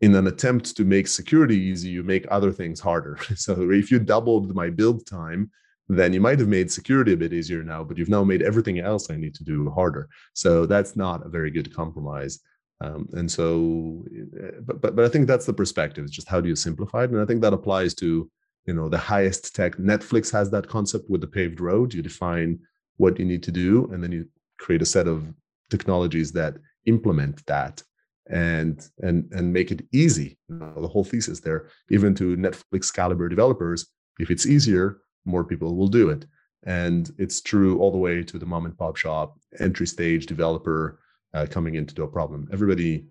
in 0.01 0.15
an 0.15 0.27
attempt 0.27 0.77
to 0.77 0.85
make 0.85 1.07
security 1.07 1.57
easy 1.57 1.89
you 1.89 2.03
make 2.03 2.27
other 2.31 2.53
things 2.53 2.81
harder 2.81 3.19
so 3.35 3.71
if 3.71 3.91
you 3.91 3.99
doubled 3.99 4.55
my 4.55 4.71
build 4.71 5.07
time 5.07 5.51
then 5.89 6.13
you 6.13 6.21
might 6.21 6.39
have 6.39 6.49
made 6.49 6.71
security 6.71 7.15
a 7.15 7.17
bit 7.17 7.33
easier 7.33 7.63
now, 7.63 7.83
but 7.83 7.97
you've 7.97 8.11
now 8.11 8.23
made 8.23 8.43
everything 8.43 8.79
else 8.79 9.11
I 9.11 9.17
need 9.17 9.35
to 9.37 9.45
do 9.45 9.71
harder. 9.71 10.09
So 10.35 10.67
that's 10.67 10.97
not 10.97 11.25
a 11.25 11.31
very 11.31 11.51
good 11.51 11.75
compromise. 11.75 12.41
Um, 12.81 13.09
and 13.13 13.31
so, 13.31 14.05
eh, 14.15 14.51
but, 14.63 14.81
but 14.81 14.95
but 14.95 15.05
I 15.05 15.09
think 15.09 15.27
that's 15.27 15.47
the 15.47 15.53
perspective. 15.53 16.05
It's 16.05 16.15
just 16.15 16.29
how 16.29 16.41
do 16.41 16.49
you 16.49 16.57
simplify 16.57 17.05
it? 17.05 17.11
And 17.11 17.21
I 17.21 17.25
think 17.25 17.41
that 17.43 17.55
applies 17.55 17.95
to 17.97 18.31
you 18.67 18.75
know 18.75 18.89
the 18.89 18.99
highest 18.99 19.57
tech. 19.57 19.77
Netflix 19.77 20.31
has 20.31 20.51
that 20.51 20.69
concept 20.69 21.09
with 21.09 21.23
the 21.23 21.27
paved 21.27 21.61
road. 21.61 21.93
You 21.93 22.03
define 22.03 22.61
what 22.99 23.19
you 23.19 23.25
need 23.25 23.43
to 23.45 23.51
do, 23.51 23.89
and 23.93 24.03
then 24.03 24.13
you 24.13 24.29
create 24.59 24.83
a 24.83 24.87
set 24.87 25.09
of 25.09 25.33
technologies 25.71 26.31
that 26.33 26.57
implement 26.87 27.45
that 27.47 27.83
and 28.29 28.88
and 29.01 29.31
and 29.33 29.53
make 29.53 29.71
it 29.71 29.87
easy. 29.93 30.38
You 30.49 30.57
know, 30.57 30.81
the 30.81 30.88
whole 30.88 31.05
thesis 31.05 31.41
there, 31.41 31.69
even 31.91 32.14
to 32.17 32.37
Netflix 32.37 32.93
caliber 32.93 33.29
developers, 33.29 33.87
if 34.19 34.31
it's 34.31 34.47
easier, 34.47 34.99
more 35.25 35.45
people 35.45 35.77
will 35.77 35.88
do 35.88 36.11
it. 36.11 36.27
And 36.64 37.11
it's 37.19 37.41
true 37.41 37.79
all 37.79 37.91
the 37.91 37.99
way 37.99 38.23
to 38.23 38.38
the 38.38 38.47
mom 38.47 38.67
and 38.67 38.77
pop 38.77 38.97
shop, 38.97 39.38
entry 39.61 39.87
stage 39.87 40.27
developer 40.27 40.99
uh, 41.35 41.47
coming 41.49 41.77
in 41.77 41.87
to 41.87 41.95
do 41.95 42.03
a 42.03 42.09
problem. 42.09 42.49
Everybody, 42.53 43.07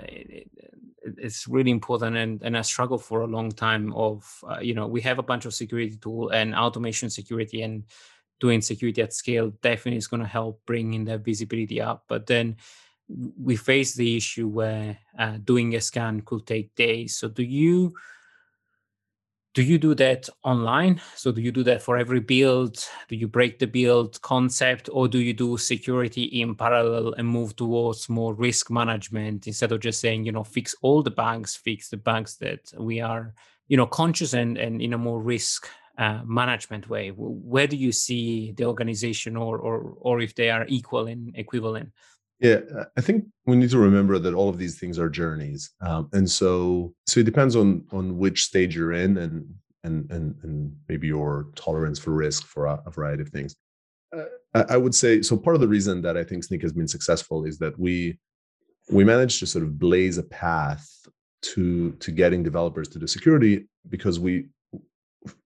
really 1.48 1.72
important 1.72 2.16
and, 2.16 2.42
and 2.44 2.56
a 2.56 2.64
struggle 2.64 2.98
for 2.98 3.22
a 3.22 3.28
long 3.28 3.52
time 3.52 3.94
of 3.94 4.44
uh, 4.50 4.60
you 4.60 4.74
know 4.74 4.88
we 4.88 5.02
have 5.02 5.20
a 5.20 5.24
bunch 5.24 5.46
of 5.46 5.54
security 5.54 5.98
tool 5.98 6.30
and 6.30 6.56
automation 6.56 7.10
security 7.10 7.62
and 7.62 7.84
doing 8.40 8.62
security 8.62 9.02
at 9.02 9.14
scale 9.14 9.52
definitely 9.62 9.98
is 9.98 10.08
going 10.08 10.22
to 10.22 10.28
help 10.28 10.62
bring 10.66 10.94
in 10.94 11.06
that 11.06 11.24
visibility 11.24 11.80
up. 11.80 12.04
But 12.08 12.28
then 12.28 12.58
we 13.40 13.56
face 13.56 13.96
the 13.96 14.18
issue 14.18 14.48
where 14.48 14.98
uh, 15.18 15.38
doing 15.44 15.76
a 15.76 15.82
scan 15.82 16.22
could 16.22 16.46
take 16.46 16.76
days. 16.76 17.16
So 17.16 17.28
do 17.28 17.44
you 17.44 17.94
do 19.54 19.62
you 19.62 19.78
do 19.78 19.94
that 19.96 20.28
online? 20.44 21.00
So 21.16 21.32
do 21.32 21.42
you 21.42 21.52
do 21.52 21.64
that 21.64 21.82
for 21.82 21.98
every 21.98 22.20
build? 22.20 22.84
Do 23.08 23.16
you 23.16 23.28
break 23.28 23.60
the 23.60 23.68
build 23.68 24.20
concept 24.22 24.90
or 24.92 25.08
do 25.08 25.20
you 25.20 25.34
do 25.34 25.58
security 25.58 26.24
in 26.24 26.56
parallel 26.56 27.14
and 27.14 27.28
move 27.28 27.56
towards 27.56 28.10
more 28.10 28.34
risk 28.34 28.72
management 28.72 29.46
instead 29.46 29.72
of 29.72 29.80
just 29.80 30.00
saying 30.02 30.26
you 30.26 30.32
know 30.32 30.44
fix 30.44 30.76
all 30.82 31.04
the 31.04 31.12
bugs 31.12 31.56
fix 31.56 31.90
the 31.90 31.98
bugs 31.98 32.38
that 32.38 32.74
we 32.80 33.00
are 33.00 33.34
you 33.68 33.78
know 33.78 33.86
conscious 33.86 34.34
and 34.34 34.58
and 34.58 34.82
in 34.82 34.94
a 34.94 34.98
more 34.98 35.22
risk 35.22 35.70
uh, 36.00 36.22
management 36.26 36.90
way? 36.90 37.10
Where 37.10 37.68
do 37.68 37.78
you 37.78 37.92
see 37.92 38.54
the 38.54 38.66
organization 38.66 39.38
or 39.38 39.60
or 39.60 39.96
or 40.00 40.20
if 40.22 40.34
they 40.34 40.50
are 40.50 40.66
equal 40.68 41.06
and 41.06 41.32
equivalent 41.36 41.92
yeah, 42.44 42.60
I 42.98 43.02
think 43.02 43.24
we 43.46 43.56
need 43.56 43.70
to 43.70 43.78
remember 43.78 44.20
that 44.20 44.34
all 44.34 44.50
of 44.50 44.58
these 44.58 44.78
things 44.78 45.00
are 45.00 45.10
journeys, 45.10 45.72
um, 45.80 46.10
and 46.12 46.30
so 46.30 46.94
so 47.08 47.22
it 47.22 47.26
depends 47.26 47.56
on 47.56 47.86
on 47.94 48.18
which 48.18 48.44
stage 48.44 48.76
you're 48.76 48.92
in, 48.92 49.18
and 49.18 49.48
and 49.86 50.12
and 50.12 50.36
and 50.44 50.76
maybe 50.90 51.08
your 51.08 51.48
tolerance 51.56 51.98
for 51.98 52.12
risk 52.12 52.46
for 52.46 52.66
a, 52.66 52.84
a 52.86 52.92
variety 52.92 53.24
of 53.24 53.30
things. 53.30 53.56
Uh, 54.14 54.26
I, 54.54 54.66
I 54.72 54.78
would 54.78 54.94
say 54.94 55.22
so. 55.22 55.38
Part 55.38 55.56
of 55.56 55.62
the 55.62 55.70
reason 55.70 56.02
that 56.02 56.18
I 56.18 56.24
think 56.26 56.46
Snyk 56.46 56.62
has 56.64 56.74
been 56.74 56.88
successful 56.88 57.46
is 57.46 57.58
that 57.60 57.80
we 57.80 58.20
we 58.92 59.06
managed 59.06 59.40
to 59.40 59.48
sort 59.48 59.64
of 59.64 59.80
blaze 59.80 60.18
a 60.18 60.24
path 60.24 60.86
to 61.44 61.94
to 61.94 62.12
getting 62.12 62.44
developers 62.44 62.90
to 62.90 63.00
do 63.00 63.08
security 63.08 63.70
because 63.88 64.20
we 64.20 64.48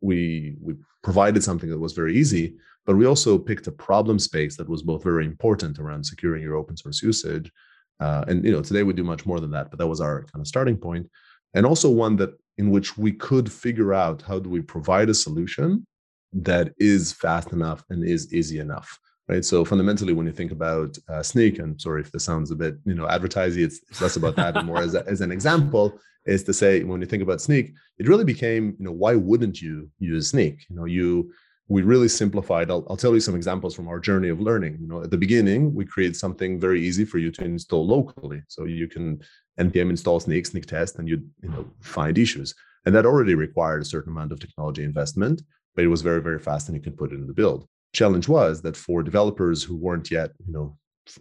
we 0.01 0.57
we 0.59 0.73
provided 1.03 1.43
something 1.43 1.69
that 1.69 1.77
was 1.77 1.93
very 1.93 2.17
easy 2.17 2.57
but 2.87 2.95
we 2.95 3.05
also 3.05 3.37
picked 3.37 3.67
a 3.67 3.71
problem 3.71 4.17
space 4.17 4.55
that 4.55 4.69
was 4.69 4.81
both 4.81 5.03
very 5.03 5.25
important 5.25 5.77
around 5.77 6.05
securing 6.05 6.41
your 6.41 6.55
open 6.55 6.77
source 6.77 7.03
usage. 7.03 7.51
Uh, 7.99 8.23
and 8.29 8.45
you 8.45 8.51
know, 8.51 8.61
today 8.61 8.83
we 8.83 8.93
do 8.93 9.03
much 9.03 9.25
more 9.25 9.41
than 9.41 9.51
that, 9.51 9.69
but 9.69 9.77
that 9.77 9.87
was 9.87 9.99
our 9.99 10.23
kind 10.23 10.41
of 10.41 10.47
starting 10.47 10.77
point. 10.77 11.07
And 11.53 11.65
also 11.65 11.89
one 11.89 12.15
that 12.15 12.31
in 12.57 12.71
which 12.71 12.97
we 12.97 13.11
could 13.11 13.51
figure 13.51 13.93
out 13.93 14.21
how 14.21 14.39
do 14.39 14.49
we 14.49 14.61
provide 14.61 15.09
a 15.09 15.13
solution 15.13 15.85
that 16.31 16.73
is 16.77 17.11
fast 17.11 17.51
enough 17.51 17.83
and 17.89 18.03
is 18.03 18.33
easy 18.33 18.59
enough 18.59 18.99
right 19.29 19.45
so 19.45 19.63
fundamentally 19.63 20.13
when 20.13 20.25
you 20.25 20.33
think 20.33 20.51
about 20.51 20.97
uh, 21.07 21.21
Snyk 21.21 21.59
and 21.59 21.79
sorry 21.79 22.01
if 22.01 22.11
this 22.11 22.25
sounds 22.25 22.51
a 22.51 22.55
bit 22.55 22.77
you 22.85 22.95
know 22.95 23.07
advertising 23.07 23.63
it's, 23.63 23.79
less 24.01 24.17
about 24.17 24.35
that 24.35 24.57
and 24.57 24.67
more 24.67 24.79
as, 24.79 24.93
a, 24.93 25.07
as 25.07 25.21
an 25.21 25.31
example 25.31 25.97
is 26.25 26.43
to 26.43 26.53
say 26.53 26.83
when 26.83 26.99
you 26.99 27.07
think 27.07 27.23
about 27.23 27.39
Snyk 27.39 27.73
it 27.97 28.07
really 28.09 28.25
became 28.25 28.75
you 28.77 28.85
know 28.85 28.91
why 28.91 29.15
wouldn't 29.15 29.61
you 29.61 29.89
use 29.99 30.33
Snyk 30.33 30.59
you 30.69 30.75
know 30.75 30.85
you 30.85 31.31
we 31.69 31.81
really 31.81 32.07
simplified. 32.07 32.71
I'll, 32.71 32.85
I'll 32.89 32.97
tell 32.97 33.13
you 33.13 33.19
some 33.19 33.35
examples 33.35 33.75
from 33.75 33.87
our 33.87 33.99
journey 33.99 34.29
of 34.29 34.39
learning. 34.39 34.77
You 34.79 34.87
know, 34.87 35.03
at 35.03 35.11
the 35.11 35.17
beginning, 35.17 35.73
we 35.73 35.85
create 35.85 36.15
something 36.15 36.59
very 36.59 36.81
easy 36.81 37.03
for 37.03 37.17
you 37.17 37.31
to 37.31 37.43
install 37.43 37.85
locally. 37.85 38.41
So 38.47 38.65
you 38.65 38.87
can 38.87 39.21
npm 39.59 39.89
install 39.89 40.19
Snyk, 40.19 40.49
Snyk 40.49 40.65
test, 40.65 40.99
and 40.99 41.07
you 41.07 41.21
you 41.41 41.49
know 41.49 41.65
find 41.81 42.17
issues. 42.17 42.53
And 42.85 42.95
that 42.95 43.05
already 43.05 43.35
required 43.35 43.81
a 43.81 43.85
certain 43.85 44.13
amount 44.13 44.31
of 44.31 44.39
technology 44.39 44.83
investment, 44.83 45.41
but 45.75 45.83
it 45.83 45.89
was 45.89 46.01
very 46.01 46.21
very 46.21 46.39
fast, 46.39 46.69
and 46.69 46.75
you 46.75 46.81
can 46.81 46.93
put 46.93 47.11
it 47.11 47.15
in 47.15 47.27
the 47.27 47.33
build. 47.33 47.67
Challenge 47.93 48.27
was 48.27 48.61
that 48.61 48.77
for 48.77 49.03
developers 49.03 49.63
who 49.63 49.75
weren't 49.75 50.09
yet, 50.09 50.31
you 50.45 50.53
know, 50.53 50.77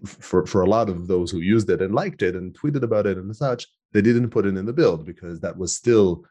for 0.06 0.46
for 0.46 0.62
a 0.62 0.68
lot 0.68 0.88
of 0.88 1.08
those 1.08 1.30
who 1.30 1.38
used 1.38 1.70
it 1.70 1.82
and 1.82 1.94
liked 1.94 2.22
it 2.22 2.36
and 2.36 2.56
tweeted 2.56 2.82
about 2.82 3.06
it 3.06 3.18
and 3.18 3.34
such, 3.34 3.66
they 3.92 4.02
didn't 4.02 4.30
put 4.30 4.46
it 4.46 4.56
in 4.56 4.66
the 4.66 4.72
build 4.72 5.04
because 5.04 5.40
that 5.40 5.56
was 5.56 5.74
still 5.74 6.24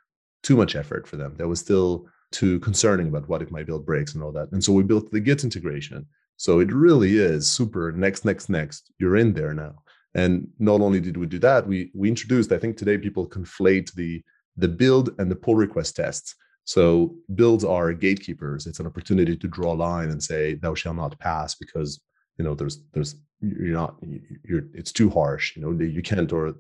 too 0.44 0.56
much 0.56 0.76
effort 0.76 1.08
for 1.08 1.18
them. 1.18 1.34
There 1.36 1.48
was 1.48 1.60
still 1.60 2.08
too 2.32 2.60
concerning 2.60 3.08
about 3.08 3.28
what 3.30 3.42
if 3.42 3.52
my 3.52 3.64
build 3.64 3.86
breaks 3.86 4.14
and 4.14 4.24
all 4.24 4.32
that. 4.32 4.52
And 4.52 4.64
so 4.64 4.74
we 4.74 4.84
built 4.84 5.12
the 5.12 5.20
Git 5.20 5.44
integration. 5.44 6.06
So 6.38 6.60
it 6.60 6.72
really 6.72 7.18
is 7.18 7.50
super 7.50 7.92
next, 7.92 8.26
next, 8.26 8.50
next. 8.50 8.92
You're 9.00 9.18
in 9.18 9.34
there 9.34 9.54
now. 9.54 9.76
And 10.14 10.48
not 10.60 10.82
only 10.82 11.00
did 11.00 11.18
we 11.18 11.26
do 11.26 11.40
that, 11.40 11.68
we 11.68 11.92
we 11.94 12.08
introduced. 12.10 12.52
I 12.52 12.58
think 12.58 12.78
today 12.78 12.98
people 12.98 13.28
conflate 13.28 13.94
the 13.94 14.24
the 14.58 14.68
build 14.68 15.10
and 15.20 15.30
the 15.30 15.36
pull 15.36 15.56
request 15.56 15.98
tests. 15.98 16.36
So 16.64 17.16
builds 17.36 17.64
are 17.64 17.94
gatekeepers. 17.94 18.66
It's 18.66 18.80
an 18.80 18.88
opportunity 18.88 19.38
to 19.38 19.48
draw 19.48 19.74
a 19.74 19.76
line 19.76 20.10
and 20.10 20.24
say 20.24 20.56
thou 20.56 20.74
shall 20.74 20.94
not 20.94 21.20
pass 21.20 21.56
because 21.56 22.02
you 22.38 22.46
know 22.46 22.56
there's 22.56 22.82
there's 22.94 23.16
you're 23.42 23.80
not 23.82 23.96
you're 24.44 24.64
it's 24.74 24.94
too 24.94 25.10
harsh. 25.10 25.56
You 25.56 25.62
know 25.62 25.84
you 25.84 26.02
can't 26.02 26.32
or 26.32 26.56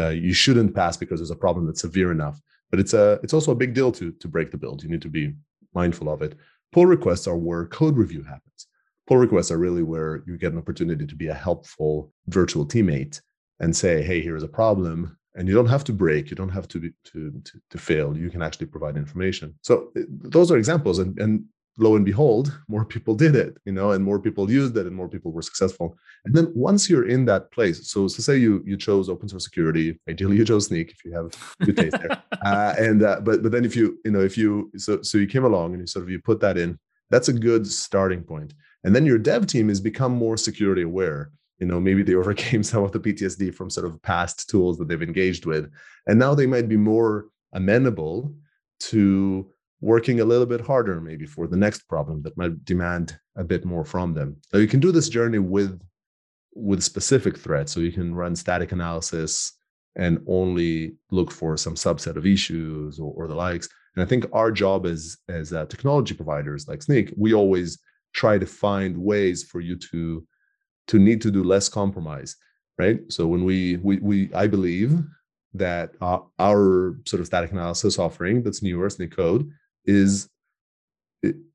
uh, 0.00 0.08
you 0.08 0.32
shouldn't 0.32 0.74
pass 0.74 0.96
because 0.96 1.20
there's 1.20 1.30
a 1.30 1.36
problem 1.36 1.66
that's 1.66 1.82
severe 1.82 2.10
enough 2.10 2.40
but 2.74 2.80
it's 2.80 2.92
a 2.92 3.20
it's 3.22 3.32
also 3.32 3.52
a 3.52 3.54
big 3.62 3.72
deal 3.72 3.92
to 3.92 4.10
to 4.10 4.26
break 4.26 4.50
the 4.50 4.56
build. 4.56 4.82
You 4.82 4.88
need 4.88 5.02
to 5.02 5.08
be 5.08 5.32
mindful 5.74 6.08
of 6.12 6.22
it. 6.22 6.34
pull 6.72 6.86
requests 6.86 7.28
are 7.28 7.36
where 7.36 7.66
code 7.66 7.96
review 7.96 8.24
happens. 8.24 8.66
Pull 9.06 9.18
requests 9.18 9.52
are 9.52 9.58
really 9.58 9.84
where 9.84 10.24
you 10.26 10.36
get 10.36 10.52
an 10.52 10.58
opportunity 10.58 11.06
to 11.06 11.14
be 11.14 11.28
a 11.28 11.34
helpful 11.34 12.10
virtual 12.26 12.66
teammate 12.66 13.20
and 13.60 13.76
say 13.76 14.02
hey 14.02 14.20
here's 14.20 14.42
a 14.42 14.48
problem. 14.48 15.16
And 15.36 15.46
you 15.46 15.54
don't 15.54 15.74
have 15.76 15.84
to 15.84 15.92
break. 15.92 16.30
You 16.30 16.36
don't 16.36 16.56
have 16.58 16.66
to 16.72 16.80
be, 16.80 16.90
to, 17.10 17.30
to, 17.44 17.52
to 17.70 17.78
fail. 17.78 18.16
You 18.16 18.28
can 18.28 18.42
actually 18.42 18.66
provide 18.66 18.96
information. 18.96 19.54
So 19.62 19.92
eh, 19.96 20.08
those 20.36 20.50
are 20.50 20.58
examples. 20.58 20.98
And, 20.98 21.16
and 21.20 21.44
lo 21.78 21.96
and 21.96 22.04
behold 22.04 22.56
more 22.68 22.84
people 22.84 23.14
did 23.14 23.34
it 23.34 23.56
you 23.64 23.72
know 23.72 23.90
and 23.92 24.04
more 24.04 24.20
people 24.20 24.50
used 24.50 24.76
it 24.76 24.86
and 24.86 24.94
more 24.94 25.08
people 25.08 25.32
were 25.32 25.42
successful. 25.42 25.96
And 26.24 26.34
then 26.34 26.52
once 26.54 26.88
you're 26.88 27.08
in 27.08 27.24
that 27.26 27.50
place 27.50 27.90
so, 27.90 28.08
so 28.08 28.22
say 28.22 28.36
you 28.36 28.62
you 28.64 28.76
chose 28.76 29.08
open 29.08 29.28
source 29.28 29.44
security 29.44 29.98
ideally 30.08 30.36
you 30.36 30.44
chose 30.44 30.68
Snyk 30.68 30.90
if 30.90 31.04
you 31.04 31.12
have 31.12 31.32
good 31.64 31.76
taste 31.76 31.98
there. 32.00 32.22
Uh, 32.44 32.74
and 32.78 33.02
uh, 33.02 33.18
but 33.22 33.42
but 33.42 33.52
then 33.52 33.64
if 33.64 33.74
you 33.74 33.98
you 34.04 34.10
know 34.10 34.20
if 34.20 34.36
you 34.36 34.70
so 34.76 35.00
so 35.00 35.16
you 35.16 35.26
came 35.26 35.44
along 35.44 35.72
and 35.72 35.80
you 35.80 35.86
sort 35.86 36.02
of 36.02 36.10
you 36.10 36.18
put 36.18 36.40
that 36.40 36.58
in 36.58 36.78
that's 37.10 37.28
a 37.28 37.32
good 37.32 37.66
starting 37.66 38.22
point. 38.22 38.54
And 38.82 38.94
then 38.94 39.06
your 39.06 39.18
dev 39.18 39.46
team 39.46 39.68
has 39.68 39.80
become 39.80 40.12
more 40.12 40.36
security 40.36 40.82
aware. 40.82 41.30
You 41.58 41.66
know 41.66 41.80
maybe 41.80 42.02
they 42.02 42.14
overcame 42.22 42.62
some 42.62 42.84
of 42.84 42.92
the 42.92 43.00
ptsd 43.00 43.54
from 43.54 43.70
sort 43.70 43.86
of 43.86 44.02
past 44.02 44.50
tools 44.50 44.76
that 44.78 44.88
they've 44.88 45.00
engaged 45.02 45.46
with. 45.46 45.70
And 46.06 46.18
now 46.18 46.34
they 46.34 46.46
might 46.46 46.68
be 46.68 46.76
more 46.76 47.28
amenable 47.54 48.34
to 48.80 49.50
working 49.84 50.20
a 50.20 50.24
little 50.24 50.46
bit 50.46 50.62
harder 50.62 50.98
maybe 50.98 51.26
for 51.26 51.46
the 51.46 51.56
next 51.64 51.82
problem 51.92 52.22
that 52.22 52.36
might 52.38 52.64
demand 52.64 53.18
a 53.36 53.44
bit 53.44 53.66
more 53.66 53.84
from 53.84 54.14
them. 54.14 54.34
So 54.50 54.56
you 54.56 54.66
can 54.66 54.80
do 54.80 54.90
this 54.90 55.10
journey 55.10 55.38
with 55.38 55.78
with 56.54 56.82
specific 56.82 57.36
threats. 57.36 57.72
So 57.72 57.80
you 57.80 57.92
can 57.92 58.14
run 58.14 58.34
static 58.34 58.72
analysis 58.72 59.52
and 59.96 60.20
only 60.26 60.94
look 61.10 61.30
for 61.30 61.56
some 61.56 61.74
subset 61.74 62.16
of 62.16 62.24
issues 62.24 62.98
or, 62.98 63.12
or 63.16 63.28
the 63.28 63.34
likes. 63.34 63.68
And 63.94 64.02
i 64.04 64.08
think 64.08 64.24
our 64.32 64.50
job 64.50 64.86
as 64.86 65.18
as 65.28 65.52
uh, 65.52 65.66
technology 65.66 66.14
providers 66.14 66.66
like 66.66 66.80
snyk 66.80 67.12
we 67.24 67.30
always 67.34 67.70
try 68.20 68.34
to 68.38 68.46
find 68.46 68.92
ways 68.96 69.38
for 69.50 69.60
you 69.60 69.76
to 69.90 70.26
to 70.90 70.98
need 70.98 71.20
to 71.22 71.30
do 71.30 71.44
less 71.44 71.68
compromise 71.68 72.36
right? 72.76 73.00
So 73.16 73.26
when 73.32 73.44
we 73.44 73.76
we, 73.88 73.94
we 74.08 74.16
i 74.34 74.46
believe 74.56 74.90
that 75.64 75.86
uh, 76.00 76.20
our 76.38 76.98
sort 77.06 77.20
of 77.20 77.26
static 77.26 77.52
analysis 77.52 77.98
offering 77.98 78.42
that's 78.42 78.62
newer 78.62 78.88
snyk 78.88 79.12
code 79.20 79.42
is 79.84 80.28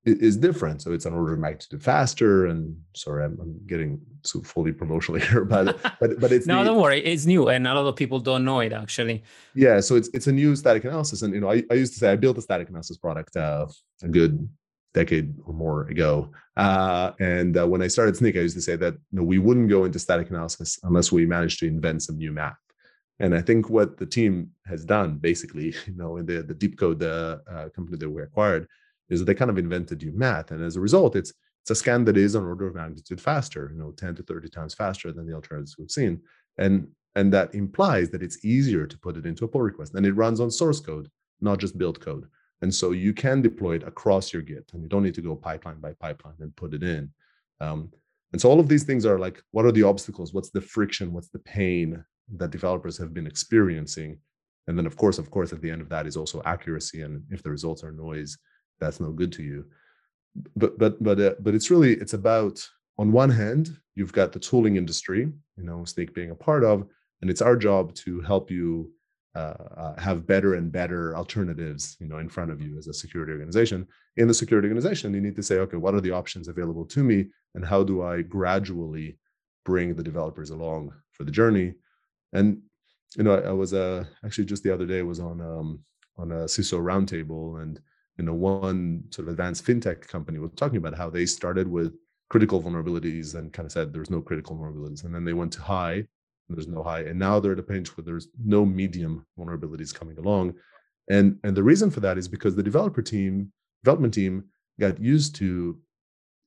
is 0.06 0.38
different. 0.38 0.82
So 0.82 0.92
it's 0.92 1.06
an 1.06 1.14
order 1.14 1.34
of 1.34 1.40
magnitude 1.40 1.84
faster. 1.84 2.48
And 2.48 2.76
sorry, 2.96 3.26
I'm, 3.26 3.38
I'm 3.40 3.60
getting 3.68 4.02
so 4.24 4.42
fully 4.42 4.72
promotional 4.72 5.22
here, 5.28 5.46
but 5.46 5.78
but 6.00 6.20
but 6.20 6.32
it's 6.32 6.48
no, 6.48 6.60
the, 6.60 6.66
don't 6.66 6.82
worry, 6.82 7.04
it's 7.04 7.26
new, 7.26 7.50
and 7.50 7.68
a 7.68 7.74
lot 7.74 7.86
of 7.86 7.96
people 7.96 8.20
don't 8.20 8.46
know 8.46 8.60
it 8.60 8.74
actually. 8.74 9.24
Yeah, 9.54 9.80
so 9.80 9.96
it's 9.96 10.10
it's 10.14 10.28
a 10.28 10.32
new 10.32 10.56
static 10.56 10.84
analysis, 10.86 11.22
and 11.22 11.34
you 11.34 11.42
know, 11.42 11.52
I, 11.52 11.64
I 11.70 11.76
used 11.76 11.94
to 11.94 12.00
say 12.00 12.12
I 12.12 12.16
built 12.16 12.38
a 12.38 12.42
static 12.42 12.70
analysis 12.70 12.98
product 12.98 13.36
uh, 13.36 13.68
a 14.02 14.08
good 14.08 14.48
decade 14.94 15.36
or 15.46 15.54
more 15.54 15.88
ago. 15.88 16.32
Uh, 16.58 17.12
and 17.20 17.58
uh, 17.58 17.68
when 17.68 17.82
I 17.82 17.88
started 17.88 18.16
snyk, 18.16 18.36
I 18.36 18.42
used 18.42 18.56
to 18.56 18.62
say 18.62 18.76
that 18.76 18.94
you 18.94 19.20
know, 19.20 19.24
we 19.24 19.38
wouldn't 19.38 19.70
go 19.70 19.86
into 19.86 20.00
static 20.00 20.30
analysis 20.30 20.80
unless 20.84 21.12
we 21.12 21.26
managed 21.26 21.60
to 21.60 21.68
invent 21.68 22.02
some 22.04 22.18
new 22.18 22.32
math. 22.32 22.58
And 23.20 23.36
I 23.36 23.42
think 23.42 23.70
what 23.70 23.98
the 23.98 24.06
team 24.06 24.52
has 24.66 24.86
done, 24.86 25.18
basically, 25.18 25.76
you 25.88 25.96
know, 25.96 26.18
in 26.18 26.26
the 26.26 26.44
the 26.44 26.56
Deepcode 26.56 27.00
the 27.00 27.42
uh, 27.50 27.70
company 27.70 27.98
that 27.98 28.10
we 28.10 28.22
acquired, 28.22 28.68
is 29.10 29.24
they 29.24 29.34
kind 29.34 29.52
of 29.52 29.58
invented 29.58 30.02
new 30.04 30.12
math, 30.12 30.52
and 30.52 30.64
as 30.64 30.76
a 30.76 30.82
result, 30.82 31.16
it's 31.16 31.34
it's 31.62 31.72
a 31.72 31.76
scan 31.76 32.06
that 32.06 32.18
is 32.18 32.36
an 32.36 32.46
order 32.46 32.68
of 32.68 32.76
magnitude 32.76 33.20
faster, 33.20 33.70
you 33.74 33.80
know, 33.80 33.92
10 33.92 34.16
to 34.16 34.24
30 34.24 34.50
times 34.50 34.74
faster 34.74 35.12
than 35.12 35.28
the 35.28 35.34
alternatives 35.34 35.76
we've 35.78 35.92
seen, 35.92 36.22
and 36.58 36.88
and 37.16 37.34
that 37.34 37.54
implies 37.54 38.10
that 38.12 38.24
it's 38.24 38.46
easier 38.46 38.86
to 38.86 38.98
put 38.98 39.18
it 39.18 39.26
into 39.26 39.46
a 39.46 39.48
pull 39.48 39.62
request, 39.62 39.96
and 39.96 40.06
it 40.06 40.14
runs 40.14 40.40
on 40.40 40.52
source 40.52 40.80
code, 40.80 41.10
not 41.42 41.60
just 41.60 41.78
build 41.78 42.00
code, 42.00 42.28
and 42.62 42.74
so 42.74 42.92
you 42.92 43.14
can 43.14 43.42
deploy 43.42 43.76
it 43.76 43.84
across 43.84 44.32
your 44.32 44.42
Git, 44.42 44.70
and 44.74 44.82
you 44.82 44.90
don't 44.90 45.04
need 45.04 45.16
to 45.16 45.22
go 45.22 45.36
pipeline 45.36 45.80
by 45.80 45.94
pipeline 45.94 46.36
and 46.40 46.56
put 46.56 46.74
it 46.74 46.84
in. 46.84 47.12
Um, 47.60 47.92
and 48.32 48.40
so 48.40 48.50
all 48.50 48.60
of 48.60 48.68
these 48.70 48.84
things 48.84 49.06
are 49.06 49.18
like, 49.18 49.42
what 49.52 49.66
are 49.66 49.72
the 49.72 49.84
obstacles? 49.84 50.34
What's 50.34 50.52
the 50.52 50.62
friction? 50.62 51.12
What's 51.12 51.30
the 51.30 51.40
pain 51.40 52.04
that 52.38 52.52
developers 52.52 52.98
have 52.98 53.14
been 53.14 53.28
experiencing. 53.28 54.20
And 54.68 54.78
then 54.78 54.86
of 54.86 54.98
course 54.98 55.18
of 55.18 55.32
course 55.32 55.54
at 55.54 55.62
the 55.62 55.72
end 55.72 55.82
of 55.82 55.90
that 55.90 56.06
is 56.08 56.18
also 56.18 56.42
accuracy. 56.46 57.02
And 57.02 57.24
if 57.30 57.44
the 57.44 57.50
results 57.50 57.84
are 57.84 57.92
noise 57.92 58.38
that's 58.80 59.00
no 59.00 59.12
good 59.12 59.32
to 59.34 59.44
you. 59.44 59.66
But 60.56 60.78
but 60.78 61.02
but 61.04 61.20
uh, 61.20 61.36
but 61.40 61.56
it's 61.56 61.72
really 61.72 61.94
it's 61.94 62.14
about 62.14 62.66
on 62.98 63.12
one 63.12 63.30
hand 63.30 63.78
you've 63.96 64.14
got 64.14 64.32
the 64.32 64.40
tooling 64.40 64.76
industry 64.78 65.32
you 65.58 65.64
know 65.64 65.80
Snyk 65.80 66.14
being 66.14 66.32
a 66.32 66.36
part 66.36 66.64
of 66.64 66.86
and 67.22 67.30
it's 67.30 67.42
our 67.42 67.56
job 67.56 67.94
to 67.96 68.22
help 68.22 68.50
you 68.50 68.92
uh, 69.36 69.54
uh, 69.78 70.00
have 70.00 70.26
better 70.26 70.56
and 70.56 70.72
better 70.72 71.16
alternatives 71.16 71.98
you 72.00 72.08
know 72.08 72.20
in 72.20 72.30
front 72.30 72.52
of 72.52 72.62
you 72.62 72.78
as 72.78 72.88
a 72.88 72.94
security 72.94 73.32
organization. 73.32 73.88
In 74.18 74.28
the 74.28 74.34
security 74.34 74.68
organization 74.68 75.14
you 75.14 75.22
need 75.22 75.36
to 75.36 75.44
say 75.44 75.58
okay 75.60 75.78
what 75.78 75.96
are 75.96 76.02
the 76.02 76.12
options 76.12 76.48
available 76.48 76.86
to 76.86 77.04
me? 77.04 77.26
And 77.56 77.66
how 77.66 77.84
do 77.84 78.04
i 78.04 78.22
gradually 78.22 79.18
bring 79.66 79.96
the 79.96 80.04
developers 80.04 80.52
along 80.52 80.94
for 81.12 81.24
the 81.24 81.32
journey 81.32 81.74
and 82.34 82.62
you 83.16 83.24
know, 83.24 83.36
I, 83.36 83.50
I 83.50 83.52
was 83.52 83.74
uh, 83.74 84.06
actually 84.24 84.46
just 84.46 84.64
the 84.64 84.74
other 84.74 84.86
day 84.86 85.02
was 85.02 85.20
on 85.20 85.42
um, 85.42 85.80
on 86.18 86.32
a 86.32 86.46
CISO 86.46 86.80
roundtable, 86.80 87.62
and 87.62 87.80
you 88.18 88.26
know, 88.26 88.34
one 88.34 89.04
sort 89.10 89.28
of 89.28 89.32
advanced 89.32 89.66
fintech 89.66 90.08
company 90.08 90.40
was 90.40 90.52
talking 90.56 90.78
about 90.78 90.96
how 90.96 91.10
they 91.10 91.26
started 91.26 91.68
with 91.68 91.96
critical 92.30 92.62
vulnerabilities 92.62 93.36
and 93.36 93.52
kind 93.52 93.66
of 93.66 93.72
said 93.72 93.92
there's 93.92 94.12
no 94.12 94.22
critical 94.22 94.56
vulnerabilities, 94.56 95.04
and 95.04 95.14
then 95.14 95.26
they 95.26 95.34
went 95.34 95.52
to 95.54 95.62
high, 95.62 95.94
and 95.94 96.08
there's 96.58 96.68
no 96.68 96.84
high, 96.84 97.02
and 97.02 97.18
now 97.18 97.40
they're 97.40 97.54
at 97.54 97.60
a 97.60 97.64
pinch 97.64 97.96
where 97.98 98.04
there's 98.04 98.28
no 98.44 98.66
medium 98.66 99.26
vulnerabilities 99.38 99.94
coming 99.94 100.18
along, 100.18 100.54
and 101.10 101.40
and 101.44 101.56
the 101.56 101.64
reason 101.64 101.90
for 101.90 102.02
that 102.02 102.18
is 102.18 102.28
because 102.28 102.56
the 102.56 102.64
developer 102.64 103.02
team, 103.02 103.52
development 103.84 104.14
team, 104.14 104.44
got 104.80 105.00
used 105.00 105.36
to 105.36 105.80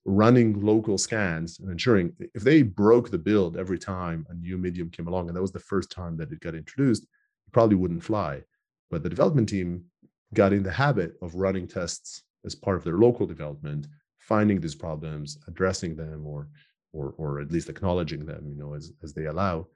running 0.05 0.61
local 0.61 0.99
scans 0.99 1.61
and 1.61 1.71
ensuring 1.71 2.13
if 2.35 2.43
they 2.43 2.63
broke 2.63 3.11
the 3.11 3.19
build 3.19 3.57
every 3.57 3.79
time 3.79 4.27
a 4.31 4.35
new 4.35 4.59
medium 4.59 4.91
came 4.91 5.07
along, 5.07 5.29
and 5.29 5.37
that 5.37 5.43
was 5.43 5.53
the 5.53 5.61
first 5.61 5.91
time 5.91 6.17
that 6.17 6.33
it 6.33 6.41
got 6.41 6.55
introduced, 6.55 7.05
it 7.05 7.53
probably 7.53 7.77
wouldn't 7.77 8.03
fly. 8.03 8.43
But 8.91 9.03
the 9.03 9.09
development 9.09 9.49
team 9.49 9.85
got 10.35 10.53
in 10.53 10.63
the 10.63 10.73
habit 10.73 11.15
of 11.23 11.35
running 11.35 11.69
tests 11.69 12.23
as 12.45 12.55
part 12.55 12.77
of 12.77 12.85
their 12.85 12.99
local 12.99 13.27
development, 13.27 13.87
finding 14.19 14.61
these 14.61 14.75
problems, 14.75 15.39
addressing 15.47 15.95
them, 15.97 16.27
or 16.27 16.49
or 16.93 17.15
or 17.17 17.41
at 17.41 17.53
least 17.53 17.69
acknowledging 17.69 18.27
them, 18.27 18.49
you 18.49 18.57
know, 18.57 18.75
as 18.75 18.93
as 19.03 19.15
they 19.15 19.27
allow, 19.27 19.67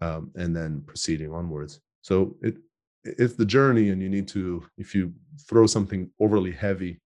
um, 0.00 0.30
and 0.34 0.54
then 0.54 0.82
proceeding 0.82 1.32
onwards. 1.32 1.80
So 2.02 2.36
it 2.42 2.56
it's 3.04 3.34
the 3.34 3.46
journey, 3.46 3.90
and 3.90 4.02
you 4.02 4.08
need 4.08 4.28
to 4.28 4.66
if 4.78 4.94
you 4.94 5.12
throw 5.48 5.66
something 5.66 6.10
overly 6.18 6.52
heavy 6.52 7.00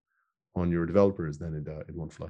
on 0.55 0.71
your 0.71 0.85
developers, 0.85 1.37
then 1.37 1.53
it 1.53 1.71
uh, 1.71 1.81
it 1.81 1.95
won't 1.95 2.11
fly. 2.11 2.29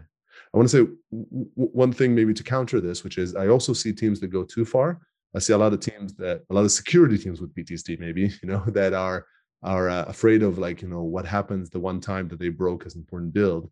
I 0.54 0.58
want 0.58 0.70
to 0.70 0.78
say 0.78 0.92
w- 1.12 1.50
one 1.56 1.94
thing 1.94 2.14
maybe 2.16 2.34
to 2.34 2.44
counter 2.44 2.82
this, 2.82 3.04
which 3.04 3.18
is 3.18 3.36
I 3.36 3.48
also 3.48 3.74
see 3.74 3.94
teams 3.94 4.20
that 4.20 4.28
go 4.28 4.44
too 4.44 4.66
far. 4.66 5.00
I 5.36 5.40
see 5.40 5.54
a 5.54 5.58
lot 5.58 5.74
of 5.74 5.80
teams 5.80 6.16
that 6.16 6.44
a 6.50 6.54
lot 6.54 6.66
of 6.66 6.72
security 6.72 7.18
teams 7.18 7.40
with 7.40 7.56
PTSD 7.56 8.00
maybe 8.00 8.22
you 8.42 8.50
know 8.50 8.64
that 8.68 8.94
are 8.94 9.26
are 9.64 9.90
uh, 9.90 10.06
afraid 10.06 10.44
of 10.44 10.58
like 10.58 10.82
you 10.82 10.88
know 10.88 11.04
what 11.04 11.26
happens 11.26 11.70
the 11.70 11.80
one 11.80 12.02
time 12.02 12.28
that 12.30 12.40
they 12.40 12.50
broke 12.50 12.86
an 12.86 12.92
important 12.96 13.34
build, 13.34 13.70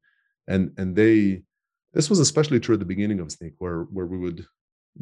and 0.48 0.72
and 0.78 0.96
they 0.96 1.44
this 1.94 2.10
was 2.10 2.20
especially 2.20 2.60
true 2.60 2.76
at 2.76 2.80
the 2.80 2.86
beginning 2.86 3.20
of 3.20 3.28
snyk 3.28 3.54
where 3.58 3.84
where 3.84 4.06
we 4.06 4.18
would 4.18 4.46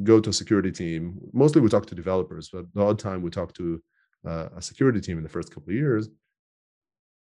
go 0.03 0.19
to 0.19 0.29
a 0.29 0.33
security 0.33 0.71
team. 0.71 1.17
Mostly 1.33 1.61
we 1.61 1.69
talk 1.69 1.85
to 1.87 1.95
developers, 1.95 2.49
but 2.51 2.65
the 2.73 2.81
odd 2.81 2.99
time 2.99 3.21
we 3.21 3.29
talk 3.29 3.53
to 3.55 3.81
uh, 4.25 4.49
a 4.55 4.61
security 4.61 5.01
team 5.01 5.17
in 5.17 5.23
the 5.23 5.29
first 5.29 5.53
couple 5.53 5.69
of 5.69 5.75
years, 5.75 6.09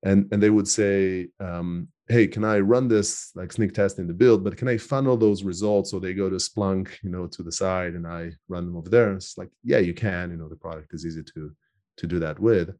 and 0.04 0.28
and 0.32 0.42
they 0.42 0.50
would 0.50 0.68
say 0.68 1.28
um, 1.40 1.88
hey 2.08 2.26
can 2.26 2.44
i 2.44 2.60
run 2.60 2.88
this 2.88 3.32
like 3.36 3.50
snyk 3.50 3.74
test 3.74 4.00
in 4.00 4.08
the 4.08 4.14
build 4.14 4.44
but 4.44 4.58
can 4.58 4.68
i 4.68 4.78
funnel 4.78 5.18
those 5.18 5.44
results? 5.44 5.92
So 5.92 6.00
they 6.00 6.14
go 6.14 6.30
to 6.30 6.38
splunk 6.38 6.90
you 7.04 7.10
know 7.10 7.28
to 7.28 7.44
the 7.44 7.52
side 7.52 7.94
and 7.94 8.08
i 8.08 8.32
run 8.48 8.66
them 8.66 8.78
over 8.78 8.90
there 8.90 9.14
it's 9.14 9.38
like 9.38 9.50
yeah 9.64 9.80
you 9.80 9.94
can 9.94 10.32
you 10.32 10.38
know 10.38 10.50
the 10.50 10.56
product 10.56 10.94
is 10.94 11.06
easy 11.06 11.24
to 11.36 11.52
to 12.00 12.08
do 12.08 12.20
that 12.20 12.40
with. 12.40 12.74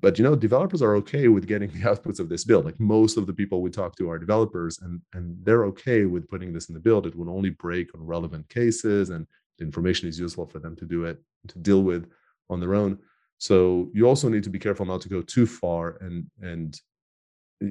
But 0.00 0.18
you 0.18 0.24
know 0.24 0.36
developers 0.36 0.82
are 0.82 0.94
okay 0.96 1.28
with 1.28 1.46
getting 1.46 1.70
the 1.72 1.80
outputs 1.80 2.20
of 2.20 2.28
this 2.28 2.44
build. 2.44 2.64
Like 2.64 2.78
most 2.78 3.16
of 3.16 3.26
the 3.26 3.32
people 3.32 3.62
we 3.62 3.70
talk 3.70 3.96
to 3.96 4.10
are 4.10 4.18
developers 4.18 4.78
and 4.82 5.00
and 5.14 5.36
they're 5.42 5.64
okay 5.66 6.04
with 6.04 6.28
putting 6.28 6.52
this 6.52 6.68
in 6.68 6.74
the 6.74 6.80
build. 6.80 7.06
It 7.06 7.16
will 7.16 7.30
only 7.30 7.50
break 7.50 7.94
on 7.94 8.04
relevant 8.04 8.48
cases 8.48 9.10
and 9.10 9.26
the 9.58 9.64
information 9.64 10.08
is 10.08 10.18
useful 10.18 10.46
for 10.46 10.58
them 10.58 10.76
to 10.76 10.84
do 10.84 11.04
it 11.04 11.18
to 11.48 11.58
deal 11.58 11.82
with 11.82 12.10
on 12.50 12.60
their 12.60 12.74
own 12.74 12.98
so 13.40 13.88
you 13.94 14.06
also 14.06 14.28
need 14.28 14.44
to 14.44 14.50
be 14.50 14.58
careful 14.58 14.84
not 14.84 15.00
to 15.00 15.08
go 15.08 15.22
too 15.22 15.46
far 15.46 15.96
and 16.02 16.26
and 16.40 16.78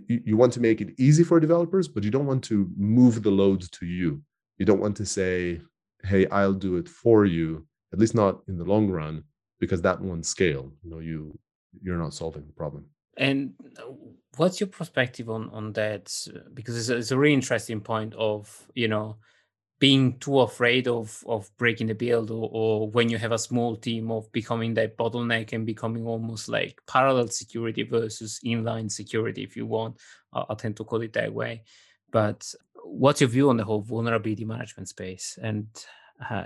you, 0.08 0.38
want 0.38 0.54
to 0.54 0.60
make 0.60 0.82
it 0.82 0.94
easy 1.00 1.24
for 1.24 1.40
developers, 1.40 1.88
but 1.88 2.04
you 2.04 2.12
don't 2.12 2.28
want 2.28 2.44
to 2.44 2.70
move 2.78 3.24
the 3.24 3.32
load 3.32 3.62
to 3.72 3.86
you. 3.86 4.22
You 4.58 4.66
don't 4.66 4.80
want 4.80 4.96
to 4.98 5.06
say, 5.06 5.62
hey, 6.04 6.28
I'll 6.28 6.54
do 6.54 6.78
it 6.78 6.88
for 6.88 7.26
you, 7.26 7.66
at 7.92 8.00
least 8.00 8.14
not 8.14 8.42
in 8.48 8.58
the 8.58 8.66
long 8.66 8.90
run, 8.90 9.24
because 9.60 9.82
that 9.82 10.00
won't 10.00 10.26
scale. 10.26 10.72
You 10.84 10.90
know, 10.92 11.00
you 11.00 11.40
you're 11.82 11.98
not 11.98 12.14
solving 12.14 12.46
the 12.46 12.54
problem. 12.54 12.86
And 13.18 13.54
uh, 13.78 13.94
what's 14.38 14.60
your 14.60 14.70
perspective 14.70 15.30
on 15.30 15.50
on 15.50 15.74
that? 15.74 16.16
Because 16.54 16.78
it's, 16.78 16.90
it's 16.90 17.12
a 17.12 17.18
really 17.18 17.34
interesting 17.34 17.82
point 17.82 18.14
of 18.16 18.68
you 18.76 18.88
know 18.88 19.18
being 19.80 20.20
too 20.20 20.42
afraid 20.42 20.88
of 20.88 21.24
of 21.26 21.50
breaking 21.58 21.88
the 21.88 21.96
build 21.96 22.30
or, 22.32 22.50
or 22.52 22.90
when 22.90 23.10
you 23.10 23.18
have 23.18 23.32
a 23.32 23.38
small 23.38 23.76
team 23.76 24.12
of 24.12 24.30
becoming 24.32 24.74
that 24.74 24.98
bottleneck 24.98 25.54
and 25.54 25.66
becoming 25.66 26.06
almost 26.06 26.50
like 26.50 26.80
parallel 26.86 27.28
security 27.30 27.84
versus 27.84 28.40
inline 28.46 28.92
security 28.92 29.44
if 29.44 29.56
you 29.56 29.66
want. 29.66 29.98
I, 30.34 30.54
tend 30.56 30.78
to 30.78 30.84
call 30.84 31.02
it 31.02 31.14
that 31.14 31.34
way. 31.34 31.64
But 32.12 32.54
what's 32.84 33.22
your 33.22 33.30
view 33.30 33.50
on 33.50 33.58
the 33.58 33.64
whole 33.64 33.82
vulnerability 33.82 34.46
management 34.46 34.90
space? 34.90 35.40
And 35.42 35.68
uh, 36.30 36.44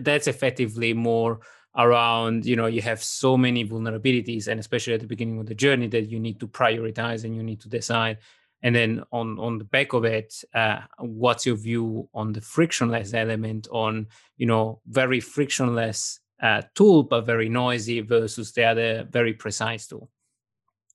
that's 0.00 0.28
effectively 0.28 0.92
more 0.92 1.40
around 1.76 2.46
you 2.46 2.54
know 2.54 2.66
you 2.66 2.80
have 2.80 3.02
so 3.02 3.36
many 3.36 3.66
vulnerabilities 3.66 4.46
and 4.46 4.60
especially 4.60 4.94
at 4.94 5.00
the 5.00 5.06
beginning 5.06 5.40
of 5.40 5.46
the 5.46 5.54
journey 5.54 5.88
that 5.88 6.08
you 6.08 6.20
need 6.20 6.38
to 6.38 6.46
prioritize 6.46 7.24
and 7.24 7.34
you 7.34 7.42
need 7.42 7.60
to 7.60 7.68
decide 7.68 8.18
and 8.64 8.74
then 8.74 9.04
on 9.12 9.38
on 9.38 9.58
the 9.58 9.64
back 9.64 9.92
of 9.92 10.04
it 10.04 10.34
uh, 10.54 10.80
what's 10.98 11.46
your 11.46 11.54
view 11.54 12.08
on 12.12 12.32
the 12.32 12.40
frictionless 12.40 13.14
element 13.14 13.68
on 13.70 14.08
you 14.36 14.46
know 14.46 14.80
very 14.88 15.20
frictionless 15.20 16.18
uh, 16.42 16.62
tool 16.74 17.04
but 17.04 17.20
very 17.20 17.48
noisy 17.48 18.00
versus 18.00 18.50
the 18.52 18.64
other 18.64 19.06
very 19.10 19.34
precise 19.34 19.86
tool 19.86 20.10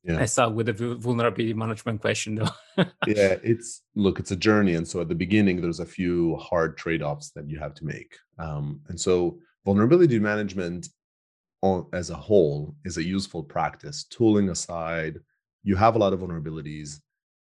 yeah. 0.04 0.20
I 0.20 0.26
start 0.26 0.54
with 0.54 0.68
the 0.68 0.96
vulnerability 0.96 1.54
management 1.54 2.00
question 2.00 2.36
though. 2.36 2.50
yeah, 3.06 3.36
it's 3.44 3.82
look, 3.96 4.18
it's 4.18 4.32
a 4.32 4.36
journey. 4.36 4.76
And 4.76 4.88
so 4.88 5.02
at 5.02 5.10
the 5.10 5.16
beginning, 5.16 5.60
there's 5.60 5.82
a 5.82 5.86
few 5.86 6.38
hard 6.38 6.78
trade-offs 6.78 7.32
that 7.32 7.50
you 7.50 7.60
have 7.60 7.74
to 7.76 7.86
make. 7.86 8.16
Um, 8.38 8.80
and 8.88 8.98
so 8.98 9.40
vulnerability 9.66 10.18
management 10.18 10.88
on, 11.62 11.86
as 11.92 12.12
a 12.12 12.16
whole 12.16 12.76
is 12.86 12.96
a 12.96 13.04
useful 13.04 13.44
practice. 13.44 14.06
Tooling 14.06 14.50
aside, 14.50 15.20
you 15.64 15.76
have 15.76 15.96
a 15.96 16.00
lot 16.00 16.14
of 16.14 16.22
vulnerabilities 16.22 17.02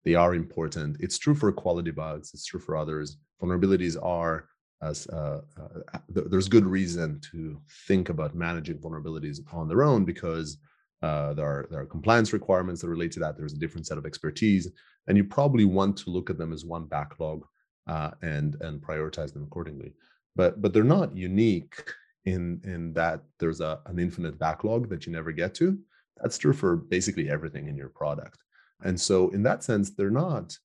they 0.05 0.15
are 0.15 0.35
important. 0.35 0.97
It's 1.01 1.19
true 1.19 1.35
for 1.35 1.53
quality 1.53 1.91
bugs. 1.91 2.33
It's 2.35 2.47
true 2.47 2.61
for 2.61 2.77
others. 2.77 3.17
Vulnerabilities 3.41 3.97
are 4.03 4.49
as 4.83 5.07
uh, 5.09 5.41
uh, 5.61 5.99
there's 6.09 6.49
good 6.49 6.67
reason 6.67 7.21
to 7.31 7.61
think 7.87 8.09
about 8.09 8.35
managing 8.35 8.79
vulnerabilities 8.79 9.39
on 9.53 9.69
their 9.69 9.85
own 9.85 10.05
because 10.05 10.59
uh, 11.03 11.33
there 11.35 11.47
are 11.47 11.69
there 11.71 11.81
are 11.81 11.87
compliance 11.87 12.33
requirements 12.33 12.81
that 12.81 12.89
relate 12.89 13.13
to 13.13 13.21
that. 13.21 13.37
There's 13.37 13.53
a 13.53 13.59
different 13.59 13.87
set 13.87 13.99
of 13.99 14.07
expertise, 14.07 14.69
and 15.07 15.17
you 15.17 15.25
probably 15.25 15.65
want 15.65 15.97
to 15.99 16.11
look 16.11 16.31
at 16.31 16.39
them 16.39 16.53
as 16.53 16.65
one 16.65 16.87
backlog 16.87 17.45
uh, 17.87 18.11
and 18.23 18.57
and 18.61 18.81
prioritize 18.81 19.33
them 19.33 19.45
accordingly. 19.45 19.95
But 20.35 20.61
but 20.61 20.73
they're 20.73 20.85
not 20.85 21.17
unique 21.17 21.77
in 22.25 22.61
in 22.65 22.93
that 22.95 23.23
there's 23.39 23.61
a 23.61 23.81
an 23.87 23.99
infinite 24.01 24.39
backlog 24.39 24.89
that 24.91 25.07
you 25.07 25.13
never 25.13 25.31
get 25.31 25.55
to. 25.57 25.79
That's 26.21 26.39
true 26.39 26.53
for 26.53 26.77
basically 26.77 27.31
everything 27.31 27.69
in 27.69 27.77
your 27.77 27.89
product 27.89 28.39
and 28.85 29.01
so 29.01 29.29
in 29.31 29.43
that 29.43 29.65
sense 29.65 29.91
they're 29.91 30.11
not 30.11 30.57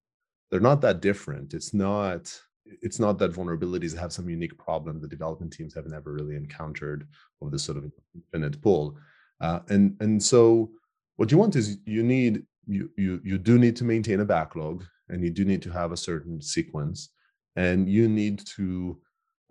they're 0.50 0.60
not 0.60 0.82
that 0.82 1.02
different. 1.02 1.54
It's 1.54 1.74
not 1.74 2.34
it's 2.82 3.00
not 3.00 3.18
that 3.18 3.32
vulnerabilities 3.32 3.98
have 3.98 4.12
some 4.12 4.30
unique 4.30 4.58
problem 4.58 5.00
the 5.00 5.08
development 5.08 5.54
teams 5.54 5.74
have 5.74 5.86
never 5.88 6.12
really 6.12 6.36
encountered 6.36 7.08
of 7.42 7.50
this 7.50 7.64
sort 7.64 7.78
of 7.78 7.90
infinite 8.14 8.62
pool 8.62 8.98
uh, 9.40 9.60
and 9.70 9.96
and 10.02 10.22
so 10.22 10.70
what 11.16 11.32
you 11.32 11.38
want 11.38 11.56
is 11.56 11.78
you 11.86 12.04
need 12.04 12.44
you 12.68 12.90
you 12.98 13.22
you 13.24 13.38
do 13.38 13.58
need 13.58 13.74
to 13.78 13.86
maintain 13.86 14.20
a 14.20 14.26
backlog 14.26 14.84
and 15.08 15.24
you 15.24 15.30
do 15.30 15.46
need 15.46 15.62
to 15.62 15.72
have 15.72 15.94
a 15.94 15.98
certain 15.98 16.42
sequence 16.42 17.10
and 17.56 17.88
you 17.88 18.10
need 18.10 18.46
to 18.46 19.00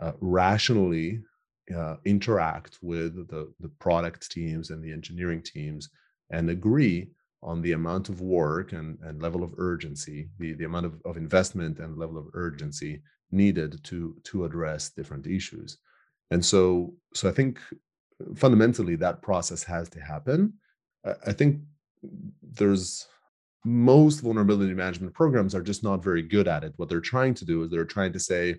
uh, 0.01 0.13
rationally 0.21 1.23
uh, 1.75 1.97
interact 2.05 2.79
with 2.83 3.15
the 3.29 3.51
the 3.61 3.71
product 3.79 4.31
teams 4.31 4.69
and 4.69 4.85
the 4.85 4.93
engineering 4.93 5.43
teams 5.43 5.89
and 6.31 6.51
agree 6.51 7.09
on 7.43 7.63
the 7.63 7.73
amount 7.73 8.09
of 8.09 8.21
work 8.21 8.73
and, 8.73 8.99
and 9.03 9.23
level 9.23 9.43
of 9.43 9.55
urgency, 9.59 10.29
the, 10.39 10.55
the 10.55 10.65
amount 10.65 10.87
of, 10.87 11.01
of 11.05 11.17
investment 11.17 11.79
and 11.79 11.97
level 11.97 12.19
of 12.19 12.27
urgency 12.35 13.03
needed 13.31 13.83
to 13.85 14.17
to 14.25 14.45
address 14.45 14.91
different 14.91 15.27
issues. 15.27 15.79
And 16.31 16.45
so 16.45 16.95
so 17.15 17.29
I 17.29 17.33
think 17.33 17.61
fundamentally 18.35 18.97
that 18.97 19.23
process 19.23 19.63
has 19.65 19.89
to 19.91 20.01
happen. 20.01 20.55
I 21.27 21.33
think 21.33 21.61
there's 22.43 23.07
most 23.65 24.21
vulnerability 24.21 24.75
management 24.75 25.13
programs 25.13 25.55
are 25.55 25.63
just 25.63 25.83
not 25.83 26.03
very 26.03 26.23
good 26.23 26.49
at 26.49 26.65
it. 26.65 26.73
What 26.77 26.89
they're 26.89 27.01
trying 27.01 27.35
to 27.35 27.45
do 27.45 27.63
is 27.63 27.71
they're 27.71 27.85
trying 27.85 28.13
to 28.13 28.21
say, 28.21 28.57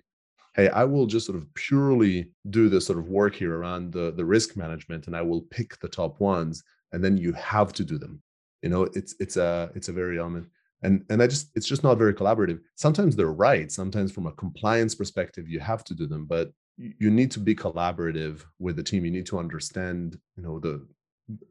hey, 0.54 0.68
I 0.68 0.84
will 0.84 1.06
just 1.06 1.26
sort 1.26 1.38
of 1.38 1.52
purely 1.54 2.30
do 2.50 2.68
this 2.68 2.86
sort 2.86 2.98
of 2.98 3.08
work 3.08 3.34
here 3.34 3.56
around 3.56 3.92
the, 3.92 4.12
the 4.12 4.24
risk 4.24 4.56
management 4.56 5.06
and 5.06 5.16
I 5.16 5.22
will 5.22 5.42
pick 5.42 5.78
the 5.78 5.88
top 5.88 6.20
ones 6.20 6.62
and 6.92 7.02
then 7.02 7.16
you 7.16 7.32
have 7.32 7.72
to 7.74 7.84
do 7.84 7.98
them 7.98 8.22
you 8.62 8.68
know 8.68 8.82
it's 8.94 9.14
it's 9.20 9.36
a 9.36 9.70
it's 9.74 9.88
a 9.88 9.92
very 9.92 10.18
element 10.18 10.46
and 10.82 11.04
and 11.10 11.22
i 11.22 11.26
just 11.26 11.50
it's 11.54 11.66
just 11.66 11.82
not 11.82 11.98
very 11.98 12.14
collaborative. 12.14 12.60
Sometimes 12.76 13.16
they're 13.16 13.32
right 13.32 13.70
sometimes 13.70 14.12
from 14.12 14.26
a 14.26 14.32
compliance 14.32 14.94
perspective 14.94 15.48
you 15.48 15.60
have 15.60 15.84
to 15.84 15.94
do 15.94 16.06
them 16.06 16.24
but 16.26 16.52
you 16.78 17.10
need 17.10 17.30
to 17.32 17.40
be 17.40 17.54
collaborative 17.54 18.44
with 18.60 18.76
the 18.76 18.82
team. 18.82 19.04
You 19.04 19.10
need 19.10 19.26
to 19.26 19.38
understand 19.38 20.18
you 20.36 20.42
know 20.42 20.58
the 20.60 20.86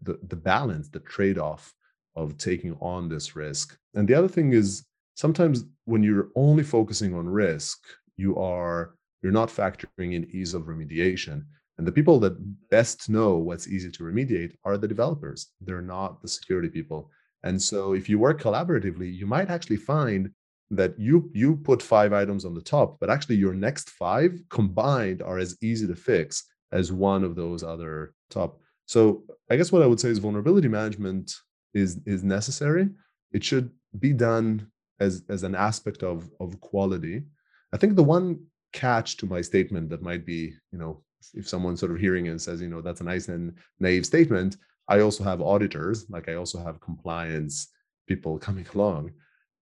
the, 0.01 0.18
the 0.28 0.36
balance 0.36 0.88
the 0.88 1.01
trade-off 1.01 1.74
of 2.16 2.38
taking 2.38 2.76
on 2.82 3.10
this 3.10 3.36
risk. 3.36 3.78
And 3.93 4.08
the 4.08 4.16
other 4.16 4.28
thing 4.28 4.53
is 4.53 4.86
sometimes 5.16 5.66
when 5.86 6.01
you're 6.01 6.30
only 6.36 6.64
focusing 6.64 7.14
on 7.14 7.28
risk 7.28 7.80
you 8.16 8.36
are 8.38 8.95
you're 9.22 9.32
not 9.32 9.49
factoring 9.49 10.14
in 10.14 10.28
ease 10.32 10.53
of 10.53 10.64
remediation 10.64 11.43
and 11.78 11.86
the 11.86 11.91
people 11.91 12.19
that 12.19 12.69
best 12.69 13.09
know 13.09 13.36
what's 13.38 13.67
easy 13.67 13.91
to 13.91 14.03
remediate 14.03 14.53
are 14.65 14.78
the 14.78 14.88
developers. 14.88 15.47
They're 15.61 15.82
not 15.82 16.21
the 16.21 16.28
security 16.28 16.69
people. 16.69 17.11
And 17.43 17.61
so 17.61 17.93
if 17.93 18.09
you 18.09 18.17
work 18.17 18.41
collaboratively, 18.41 19.13
you 19.13 19.28
might 19.28 19.49
actually 19.49 19.78
find 19.78 20.32
that 20.71 20.99
you 20.99 21.30
you 21.34 21.55
put 21.55 21.82
five 21.82 22.11
items 22.11 22.43
on 22.43 22.53
the 22.53 22.61
top, 22.61 22.99
but 22.99 23.09
actually 23.09 23.36
your 23.36 23.53
next 23.53 23.91
five 23.91 24.32
combined 24.49 25.21
are 25.21 25.38
as 25.38 25.55
easy 25.61 25.88
to 25.88 25.95
fix 25.95 26.43
as 26.71 26.91
one 26.91 27.23
of 27.23 27.36
those 27.36 27.63
other 27.63 28.13
top. 28.30 28.59
So 28.86 29.23
I 29.49 29.55
guess 29.55 29.71
what 29.71 29.84
I 29.84 29.86
would 29.86 29.99
say 29.99 30.09
is 30.09 30.17
vulnerability 30.17 30.67
management 30.67 31.34
is 31.73 32.01
is 32.05 32.23
necessary. 32.23 32.89
It 33.32 33.43
should 33.43 33.69
be 33.99 34.13
done 34.13 34.67
as 34.99 35.23
as 35.30 35.43
an 35.43 35.55
aspect 35.55 36.03
of 36.03 36.30
of 36.39 36.59
quality. 36.59 37.23
I 37.71 37.78
think 37.78 37.95
the 37.95 38.03
one 38.03 38.45
catch 38.73 39.17
to 39.17 39.25
my 39.25 39.41
statement 39.41 39.89
that 39.89 40.01
might 40.01 40.25
be, 40.25 40.53
you 40.71 40.80
know, 40.80 41.03
if 41.34 41.47
someone's 41.47 41.80
sort 41.80 41.91
of 41.91 41.99
hearing 41.99 42.28
and 42.28 42.41
says, 42.41 42.61
you 42.61 42.70
know, 42.70 42.82
that's 42.82 43.01
a 43.01 43.05
nice 43.05 43.28
and 43.28 43.53
naive 43.80 44.05
statement, 44.05 44.57
I 44.88 45.01
also 45.01 45.24
have 45.24 45.41
auditors, 45.41 46.05
like 46.09 46.30
I 46.30 46.36
also 46.36 46.63
have 46.63 46.80
compliance 46.80 47.70
people 48.07 48.38
coming 48.38 48.65
along, 48.74 49.11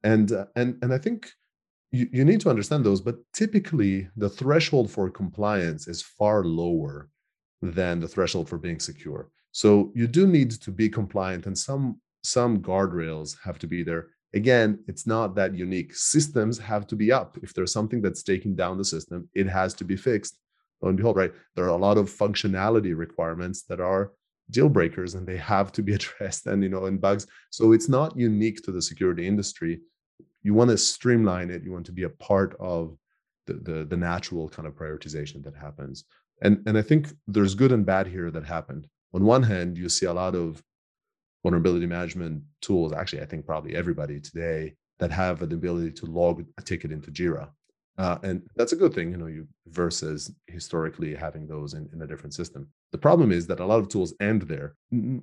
and 0.03 0.31
uh, 0.31 0.45
and 0.55 0.77
and 0.81 0.93
I 0.93 0.97
think 0.97 1.31
you, 1.91 2.07
you 2.11 2.25
need 2.25 2.41
to 2.41 2.49
understand 2.49 2.85
those. 2.85 3.01
But 3.01 3.17
typically, 3.33 4.07
the 4.15 4.29
threshold 4.29 4.91
for 4.91 5.09
compliance 5.09 5.87
is 5.87 6.01
far 6.01 6.43
lower 6.43 7.09
than 7.61 7.99
the 7.99 8.07
threshold 8.07 8.47
for 8.47 8.57
being 8.57 8.79
secure. 8.79 9.29
So 9.51 9.91
you 9.95 10.07
do 10.07 10.27
need 10.27 10.51
to 10.51 10.71
be 10.71 10.89
compliant, 10.89 11.47
and 11.47 11.57
some 11.57 11.99
some 12.23 12.59
guardrails 12.61 13.35
have 13.43 13.57
to 13.59 13.67
be 13.67 13.83
there. 13.83 14.07
Again, 14.33 14.83
it's 14.87 15.07
not 15.07 15.33
that 15.35 15.55
unique. 15.55 15.95
Systems 15.95 16.59
have 16.59 16.85
to 16.87 16.95
be 16.95 17.11
up. 17.11 17.37
If 17.41 17.53
there's 17.53 17.71
something 17.71 18.01
that's 18.01 18.21
taking 18.21 18.55
down 18.55 18.77
the 18.77 18.83
system, 18.83 19.29
it 19.33 19.47
has 19.47 19.73
to 19.75 19.85
be 19.85 19.95
fixed 19.95 20.37
lo 20.85 20.89
and 20.89 20.97
behold, 20.97 21.17
right, 21.17 21.33
there 21.55 21.65
are 21.65 21.69
a 21.69 21.75
lot 21.75 21.97
of 21.97 22.09
functionality 22.09 22.95
requirements 22.95 23.63
that 23.63 23.81
are 23.81 24.13
deal 24.51 24.69
breakers 24.69 25.15
and 25.15 25.27
they 25.27 25.37
have 25.37 25.71
to 25.71 25.81
be 25.81 25.93
addressed 25.99 26.45
and 26.45 26.63
you 26.63 26.69
know 26.69 26.85
and 26.85 27.01
bugs. 27.01 27.27
So 27.49 27.71
it's 27.73 27.89
not 27.89 28.17
unique 28.17 28.61
to 28.63 28.71
the 28.71 28.81
security 28.81 29.27
industry. 29.27 29.81
You 30.43 30.53
want 30.53 30.69
to 30.69 30.77
streamline 30.77 31.49
it. 31.49 31.63
You 31.63 31.71
want 31.71 31.87
to 31.87 31.91
be 31.91 32.03
a 32.03 32.09
part 32.09 32.55
of 32.59 32.95
the, 33.47 33.53
the, 33.53 33.85
the 33.85 33.97
natural 33.97 34.47
kind 34.47 34.67
of 34.67 34.75
prioritization 34.75 35.43
that 35.43 35.55
happens. 35.55 36.05
And 36.41 36.61
and 36.67 36.77
i 36.77 36.81
think 36.81 37.13
there's 37.27 37.55
good 37.55 37.71
and 37.71 37.85
bad 37.85 38.07
here 38.07 38.29
that 38.31 38.45
happened. 38.45 38.87
On 39.13 39.23
one 39.23 39.43
hand 39.43 39.77
you 39.77 39.89
see 39.89 40.05
a 40.05 40.13
lot 40.13 40.35
of 40.35 40.61
vulnerability 41.43 41.85
management 41.85 42.41
tools 42.59 42.91
actually 42.91 43.21
i 43.21 43.25
think 43.25 43.45
probably 43.45 43.75
everybody 43.75 44.19
today 44.19 44.73
that 44.97 45.11
have 45.11 45.37
the 45.47 45.55
ability 45.55 45.91
to 45.91 46.07
log 46.07 46.43
a 46.57 46.61
ticket 46.63 46.91
into 46.91 47.11
jira 47.11 47.47
uh, 47.97 48.17
and 48.23 48.41
that's 48.55 48.73
a 48.73 48.75
good 48.75 48.93
thing, 48.93 49.11
you 49.11 49.17
know, 49.17 49.27
you 49.27 49.47
versus 49.67 50.31
historically 50.47 51.15
having 51.15 51.47
those 51.47 51.73
in, 51.73 51.89
in 51.93 52.01
a 52.01 52.07
different 52.07 52.33
system. 52.33 52.67
The 52.91 52.97
problem 52.97 53.31
is 53.31 53.47
that 53.47 53.59
a 53.59 53.65
lot 53.65 53.79
of 53.79 53.87
tools 53.87 54.13
end 54.19 54.43
there. 54.43 54.75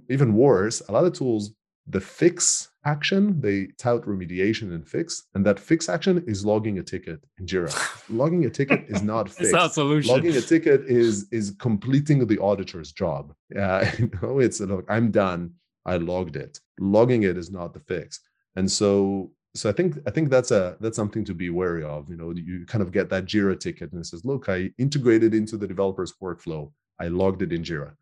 Even 0.09 0.35
worse, 0.35 0.81
a 0.89 0.93
lot 0.93 1.05
of 1.05 1.13
tools, 1.13 1.53
the 1.87 2.01
fix 2.01 2.69
action, 2.85 3.41
they 3.41 3.69
tout 3.79 4.05
remediation 4.07 4.75
and 4.75 4.89
fix, 4.89 5.25
and 5.35 5.45
that 5.45 5.59
fix 5.59 5.89
action 5.89 6.25
is 6.27 6.47
logging 6.47 6.79
a 6.79 6.83
ticket 6.83 7.21
in 7.39 7.47
Jira. 7.47 7.73
logging 8.09 8.45
a 8.45 8.51
ticket 8.51 8.85
is 8.89 9.03
not 9.03 9.29
fix. 9.29 9.41
it's 9.41 9.53
not 9.53 9.75
solution. 9.75 10.15
Logging 10.15 10.37
a 10.37 10.41
ticket 10.41 10.83
is 10.87 11.27
is 11.33 11.55
completing 11.59 12.27
the 12.27 12.39
auditor's 12.39 12.93
job. 12.93 13.35
Yeah, 13.55 13.93
you 13.99 14.11
know, 14.23 14.39
it's 14.39 14.61
look, 14.61 14.87
I'm 14.89 15.11
done. 15.11 15.53
I 15.85 15.97
logged 15.97 16.37
it. 16.37 16.59
Logging 16.79 17.25
it 17.25 17.37
is 17.37 17.51
not 17.51 17.75
the 17.75 17.81
fix. 17.81 18.21
And 18.57 18.71
so 18.71 19.33
so 19.55 19.69
I 19.71 19.73
think 19.73 19.99
I 20.07 20.11
think 20.11 20.31
that's 20.31 20.51
a 20.51 20.77
that's 20.81 20.97
something 20.97 21.25
to 21.27 21.35
be 21.35 21.51
wary 21.51 21.85
of. 21.85 22.09
You 22.09 22.17
know, 22.17 22.31
you 22.33 22.65
kind 22.67 22.83
of 22.83 22.93
get 22.93 23.09
that 23.11 23.27
Jira 23.27 23.59
ticket 23.59 23.93
and 23.93 24.01
it 24.01 24.07
says, 24.07 24.25
"Look, 24.25 24.49
I 24.49 24.71
integrated 24.79 25.35
into 25.35 25.57
the 25.57 25.67
developer's 25.69 26.15
workflow. 26.23 26.73
I 27.01 27.09
logged 27.09 27.43
it 27.43 27.53
in 27.53 27.63
Jira." 27.63 27.95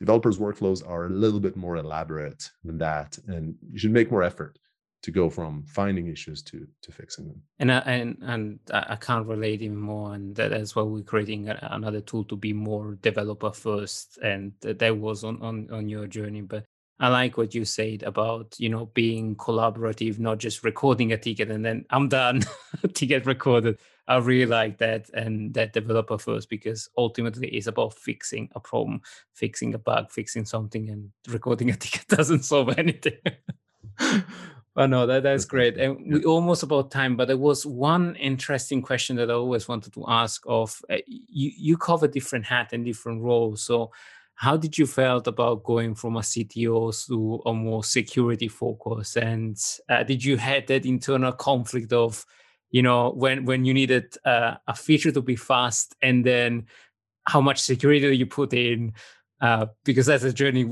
Developers' 0.00 0.38
workflows 0.38 0.86
are 0.88 1.06
a 1.06 1.10
little 1.10 1.40
bit 1.40 1.56
more 1.56 1.76
elaborate 1.76 2.50
than 2.64 2.78
that, 2.78 3.18
and 3.28 3.54
you 3.70 3.78
should 3.78 3.92
make 3.92 4.10
more 4.10 4.22
effort. 4.22 4.58
to 5.02 5.10
go 5.10 5.30
from 5.30 5.64
finding 5.64 6.08
issues 6.08 6.42
to 6.42 6.66
to 6.82 6.92
fixing 6.92 7.26
them. 7.28 7.42
And 7.58 7.70
uh, 7.70 7.82
and 7.86 8.18
and 8.22 8.58
I 8.72 8.96
can't 8.96 9.26
relate 9.26 9.62
even 9.62 9.76
more, 9.78 10.14
and 10.14 10.34
that 10.36 10.52
as 10.52 10.74
well 10.76 10.88
we're 10.90 11.02
creating 11.02 11.48
another 11.48 12.00
tool 12.02 12.24
to 12.24 12.36
be 12.36 12.52
more 12.52 12.96
developer 13.02 13.50
first, 13.52 14.18
and 14.22 14.52
that 14.60 14.96
was 14.98 15.24
on 15.24 15.40
on 15.42 15.70
on 15.70 15.88
your 15.88 16.06
journey. 16.06 16.42
But 16.42 16.64
I 17.00 17.08
like 17.08 17.36
what 17.38 17.54
you 17.54 17.64
said 17.64 18.02
about 18.02 18.54
you 18.58 18.68
know 18.68 18.86
being 18.94 19.34
collaborative, 19.36 20.18
not 20.18 20.38
just 20.38 20.62
recording 20.62 21.12
a 21.12 21.16
ticket 21.16 21.50
and 21.50 21.64
then 21.64 21.86
I'm 21.90 22.08
done, 22.08 22.42
ticket 22.94 23.26
recorded. 23.26 23.78
I 24.06 24.18
really 24.18 24.46
like 24.46 24.78
that 24.78 25.08
and 25.10 25.54
that 25.54 25.72
developer 25.72 26.18
first 26.18 26.50
because 26.50 26.88
ultimately 26.98 27.48
it's 27.48 27.68
about 27.68 27.94
fixing 27.94 28.50
a 28.54 28.60
problem, 28.60 29.00
fixing 29.32 29.72
a 29.74 29.78
bug, 29.78 30.10
fixing 30.10 30.44
something, 30.44 30.90
and 30.90 31.10
recording 31.28 31.70
a 31.70 31.76
ticket 31.76 32.06
doesn't 32.08 32.44
solve 32.44 32.76
anything. 32.78 33.18
Oh 34.76 34.86
no, 34.86 35.04
that 35.06 35.24
that's 35.24 35.44
great. 35.44 35.76
And 35.78 36.14
we 36.14 36.24
almost 36.24 36.62
about 36.62 36.92
time, 36.92 37.16
but 37.16 37.26
there 37.26 37.36
was 37.36 37.66
one 37.66 38.14
interesting 38.16 38.82
question 38.82 39.16
that 39.16 39.30
I 39.30 39.34
always 39.34 39.66
wanted 39.66 39.92
to 39.94 40.04
ask. 40.06 40.42
Of 40.46 40.80
uh, 40.88 40.98
you, 41.06 41.50
you 41.56 41.76
cover 41.76 42.06
different 42.06 42.46
hat 42.46 42.72
and 42.72 42.84
different 42.84 43.20
roles. 43.22 43.62
So, 43.62 43.90
how 44.40 44.56
did 44.56 44.78
you 44.78 44.86
felt 44.86 45.26
about 45.26 45.62
going 45.64 45.94
from 45.94 46.16
a 46.16 46.20
CTO 46.20 47.06
to 47.06 47.42
a 47.44 47.52
more 47.52 47.84
security 47.84 48.48
focus? 48.48 49.18
And 49.18 49.58
uh, 49.86 50.02
did 50.02 50.24
you 50.24 50.38
had 50.38 50.66
that 50.68 50.86
internal 50.86 51.32
conflict 51.32 51.92
of, 51.92 52.24
you 52.70 52.80
know, 52.80 53.10
when 53.10 53.44
when 53.44 53.66
you 53.66 53.74
needed 53.74 54.16
uh, 54.24 54.54
a 54.66 54.74
feature 54.74 55.12
to 55.12 55.20
be 55.20 55.36
fast, 55.36 55.94
and 56.00 56.24
then 56.24 56.68
how 57.28 57.42
much 57.42 57.60
security 57.60 58.16
you 58.16 58.24
put 58.24 58.54
in? 58.54 58.94
Uh, 59.42 59.66
because 59.84 60.06
that's 60.06 60.24
a 60.24 60.32
journey 60.32 60.66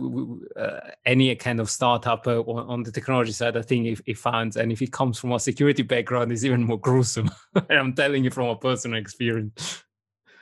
uh, 0.56 0.80
any 1.04 1.34
kind 1.36 1.60
of 1.60 1.68
startup 1.68 2.26
uh, 2.26 2.40
on, 2.40 2.82
the 2.82 2.92
technology 2.92 3.32
side 3.32 3.56
i 3.56 3.62
think 3.62 3.86
if 3.86 4.02
it 4.04 4.18
finds 4.18 4.58
and 4.58 4.70
if 4.70 4.82
it 4.82 4.92
comes 4.92 5.18
from 5.18 5.32
a 5.32 5.40
security 5.40 5.82
background 5.82 6.30
is 6.30 6.44
even 6.44 6.62
more 6.62 6.78
gruesome 6.88 7.30
and 7.54 7.64
i'm 7.78 7.94
telling 7.94 8.22
you 8.24 8.30
from 8.30 8.46
a 8.46 8.56
personal 8.56 9.00
experience 9.00 9.82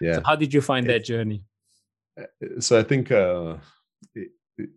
yeah 0.01 0.15
so 0.15 0.23
how 0.25 0.35
did 0.35 0.53
you 0.53 0.61
find 0.61 0.91
that 0.91 1.05
journey 1.05 1.45
so 2.61 2.79
i 2.79 2.83
think 2.83 3.11
uh, 3.11 3.57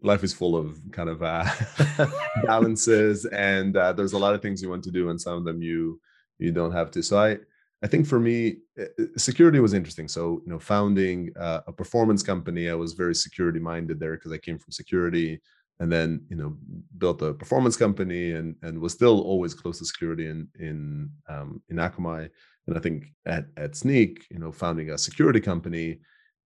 life 0.01 0.23
is 0.23 0.33
full 0.33 0.55
of 0.55 0.79
kind 0.91 1.09
of 1.09 1.19
balances 2.45 3.25
and 3.25 3.75
there's 3.75 4.13
a 4.13 4.17
lot 4.17 4.35
of 4.35 4.41
things 4.41 4.61
you 4.61 4.69
want 4.69 4.83
to 4.83 4.91
do 4.91 5.09
and 5.09 5.19
some 5.19 5.33
of 5.33 5.45
them 5.45 5.61
you 5.61 5.99
you 6.37 6.51
don't 6.51 6.73
have 6.73 6.91
to 6.91 7.01
so 7.01 7.17
i 7.17 7.37
I 7.81 7.87
think 7.87 8.05
for 8.07 8.19
me, 8.19 8.57
eh, 8.77 8.85
eh, 8.99 9.05
security 9.17 9.59
was 9.59 9.73
interesting. 9.73 10.07
So, 10.07 10.41
you 10.45 10.51
know, 10.51 10.59
founding 10.59 11.31
uh, 11.39 11.61
a 11.67 11.71
performance 11.71 12.21
company, 12.21 12.69
I 12.69 12.75
was 12.75 12.93
very 12.93 13.15
security 13.15 13.59
minded 13.59 13.99
there 13.99 14.15
because 14.15 14.33
I 14.33 14.37
came 14.37 14.59
from 14.59 14.71
security, 14.71 15.39
and 15.79 15.89
then 15.89 16.25
you 16.29 16.35
know 16.35 16.57
built 16.97 17.21
a 17.21 17.33
performance 17.33 17.77
company 17.77 18.33
and 18.33 18.55
and 18.63 18.79
was 18.79 18.93
still 18.93 19.21
always 19.21 19.53
close 19.53 19.79
to 19.79 19.85
security 19.85 20.27
in 20.27 20.47
in 20.59 21.09
um, 21.29 21.61
in 21.69 21.77
Akamai. 21.77 22.29
And 22.67 22.77
I 22.77 22.81
think 22.81 23.05
at 23.25 23.45
at 23.55 23.71
Snyk, 23.75 24.23
you 24.29 24.39
know, 24.39 24.51
founding 24.51 24.89
a 24.89 24.97
security 24.97 25.39
company, 25.39 25.99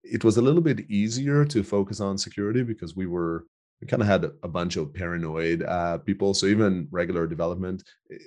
it 0.04 0.24
was 0.24 0.38
a 0.38 0.42
little 0.42 0.62
bit 0.62 0.90
easier 0.90 1.46
to 1.46 1.64
focus 1.64 2.00
on 2.00 2.18
security 2.18 2.64
because 2.64 2.96
we 2.96 3.08
were 3.08 3.46
we 3.84 3.88
kind 3.88 4.02
of 4.02 4.08
had 4.08 4.32
a 4.44 4.48
bunch 4.48 4.78
of 4.78 4.94
paranoid 4.94 5.62
uh, 5.64 5.98
people. 5.98 6.34
So 6.34 6.46
even 6.46 6.88
regular 6.90 7.28
development, 7.28 7.84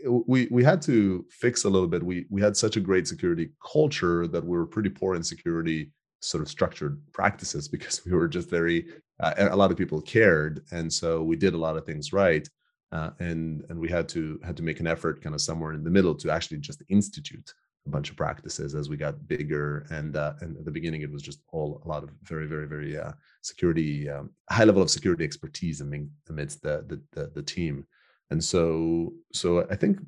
we 0.06 0.48
we 0.50 0.62
had 0.62 0.82
to 0.82 1.24
fix 1.30 1.64
a 1.64 1.70
little 1.70 1.88
bit. 1.88 2.02
We 2.02 2.26
we 2.28 2.42
had 2.42 2.56
such 2.56 2.76
a 2.76 2.80
great 2.80 3.08
security 3.08 3.50
culture 3.72 4.26
that 4.26 4.44
we 4.44 4.50
were 4.50 4.66
pretty 4.66 4.90
poor 4.90 5.14
in 5.14 5.22
security 5.22 5.92
sort 6.20 6.42
of 6.42 6.50
structured 6.50 7.00
practices 7.12 7.68
because 7.74 8.04
we 8.04 8.12
were 8.12 8.28
just 8.28 8.50
very 8.50 8.86
uh, 9.20 9.32
a 9.38 9.56
lot 9.56 9.70
of 9.70 9.78
people 9.78 10.00
cared, 10.02 10.62
and 10.72 10.92
so 10.92 11.22
we 11.22 11.36
did 11.36 11.54
a 11.54 11.58
lot 11.58 11.76
of 11.76 11.86
things 11.86 12.12
right. 12.12 12.48
Uh, 12.92 13.10
and 13.18 13.64
and 13.70 13.78
we 13.78 13.88
had 13.88 14.08
to 14.10 14.38
had 14.44 14.56
to 14.56 14.62
make 14.62 14.80
an 14.80 14.86
effort 14.86 15.22
kind 15.22 15.34
of 15.34 15.40
somewhere 15.40 15.72
in 15.72 15.82
the 15.82 15.90
middle 15.90 16.14
to 16.14 16.30
actually 16.30 16.58
just 16.58 16.82
institute 16.88 17.52
a 17.86 17.90
bunch 17.90 18.10
of 18.10 18.16
practices 18.16 18.74
as 18.74 18.88
we 18.88 18.96
got 18.96 19.26
bigger. 19.28 19.86
And 19.90 20.16
uh, 20.16 20.34
and 20.40 20.56
at 20.56 20.64
the 20.64 20.70
beginning, 20.70 21.02
it 21.02 21.12
was 21.12 21.22
just 21.22 21.40
all 21.52 21.82
a 21.84 21.88
lot 21.88 22.02
of 22.02 22.10
very, 22.22 22.46
very, 22.46 22.66
very 22.66 22.98
uh, 22.98 23.12
security, 23.42 24.08
um, 24.08 24.30
high 24.50 24.64
level 24.64 24.82
of 24.82 24.90
security 24.90 25.24
expertise 25.24 25.80
amidst 25.80 26.62
the, 26.62 26.84
the 26.86 27.00
the, 27.12 27.30
the 27.34 27.42
team. 27.42 27.86
And 28.30 28.42
so 28.42 29.12
so 29.32 29.66
I 29.70 29.76
think 29.76 29.98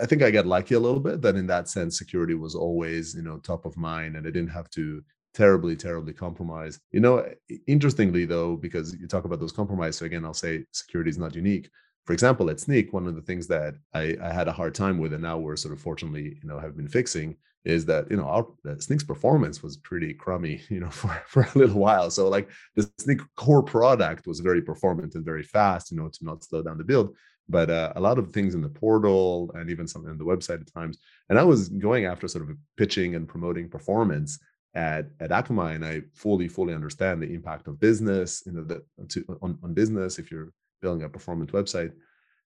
I 0.00 0.06
think 0.06 0.22
I 0.22 0.30
got 0.30 0.46
lucky 0.46 0.74
a 0.74 0.80
little 0.80 1.00
bit 1.00 1.20
that 1.22 1.36
in 1.36 1.46
that 1.48 1.68
sense, 1.68 1.98
security 1.98 2.34
was 2.34 2.54
always 2.54 3.14
you 3.14 3.22
know 3.22 3.38
top 3.38 3.66
of 3.66 3.76
mind, 3.76 4.16
and 4.16 4.26
I 4.26 4.30
didn't 4.30 4.50
have 4.50 4.70
to 4.70 5.02
terribly 5.32 5.76
terribly 5.76 6.12
compromise 6.12 6.80
you 6.90 6.98
know 6.98 7.24
interestingly 7.68 8.24
though 8.24 8.56
because 8.56 8.96
you 8.96 9.06
talk 9.06 9.24
about 9.24 9.38
those 9.38 9.52
compromises 9.52 9.96
so 9.96 10.04
again 10.04 10.24
i'll 10.24 10.34
say 10.34 10.64
security 10.72 11.08
is 11.08 11.18
not 11.18 11.36
unique 11.36 11.70
for 12.04 12.12
example, 12.12 12.50
at 12.50 12.56
Snyk, 12.56 12.92
one 12.92 13.06
of 13.06 13.14
the 13.14 13.22
things 13.22 13.46
that 13.48 13.74
I, 13.94 14.16
I, 14.22 14.32
had 14.32 14.48
a 14.48 14.52
hard 14.52 14.74
time 14.74 14.98
with, 14.98 15.12
and 15.12 15.22
now 15.22 15.38
we're 15.38 15.56
sort 15.56 15.74
of 15.74 15.80
fortunately, 15.80 16.38
you 16.42 16.48
know, 16.48 16.58
have 16.58 16.76
been 16.76 16.88
fixing, 16.88 17.36
is 17.64 17.84
that 17.86 18.10
you 18.10 18.16
know 18.16 18.24
our 18.24 18.46
Snyk's 18.66 19.04
performance 19.04 19.62
was 19.62 19.76
pretty 19.76 20.14
crummy, 20.14 20.62
you 20.70 20.80
know, 20.80 20.90
for 20.90 21.22
for 21.26 21.42
a 21.42 21.58
little 21.58 21.78
while. 21.78 22.10
So 22.10 22.28
like 22.28 22.50
the 22.76 22.90
Snyk 23.00 23.20
core 23.36 23.62
product 23.62 24.26
was 24.26 24.40
very 24.40 24.62
performant 24.62 25.14
and 25.14 25.24
very 25.24 25.42
fast, 25.42 25.90
you 25.90 25.96
know, 25.96 26.08
to 26.08 26.24
not 26.24 26.44
slow 26.44 26.62
down 26.62 26.78
the 26.78 26.84
build. 26.84 27.16
But 27.48 27.68
uh, 27.68 27.92
a 27.96 28.00
lot 28.00 28.18
of 28.18 28.30
things 28.30 28.54
in 28.54 28.62
the 28.62 28.68
portal 28.68 29.50
and 29.54 29.70
even 29.70 29.88
something 29.88 30.10
in 30.10 30.18
the 30.18 30.24
website 30.24 30.60
at 30.60 30.72
times, 30.72 30.98
and 31.28 31.38
I 31.38 31.42
was 31.42 31.68
going 31.68 32.04
after 32.04 32.28
sort 32.28 32.48
of 32.48 32.56
pitching 32.76 33.16
and 33.16 33.28
promoting 33.28 33.68
performance 33.68 34.38
at 34.74 35.06
at 35.18 35.30
Akamai, 35.30 35.74
and 35.74 35.84
I 35.84 36.02
fully 36.14 36.48
fully 36.48 36.74
understand 36.74 37.20
the 37.20 37.32
impact 37.34 37.66
of 37.66 37.80
business, 37.80 38.42
you 38.46 38.52
know, 38.52 38.64
the, 38.64 38.84
to, 39.08 39.38
on 39.42 39.58
on 39.62 39.74
business 39.74 40.18
if 40.18 40.30
you're 40.30 40.52
building 40.80 41.04
a 41.04 41.08
performance 41.08 41.50
website. 41.50 41.92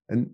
And 0.09 0.31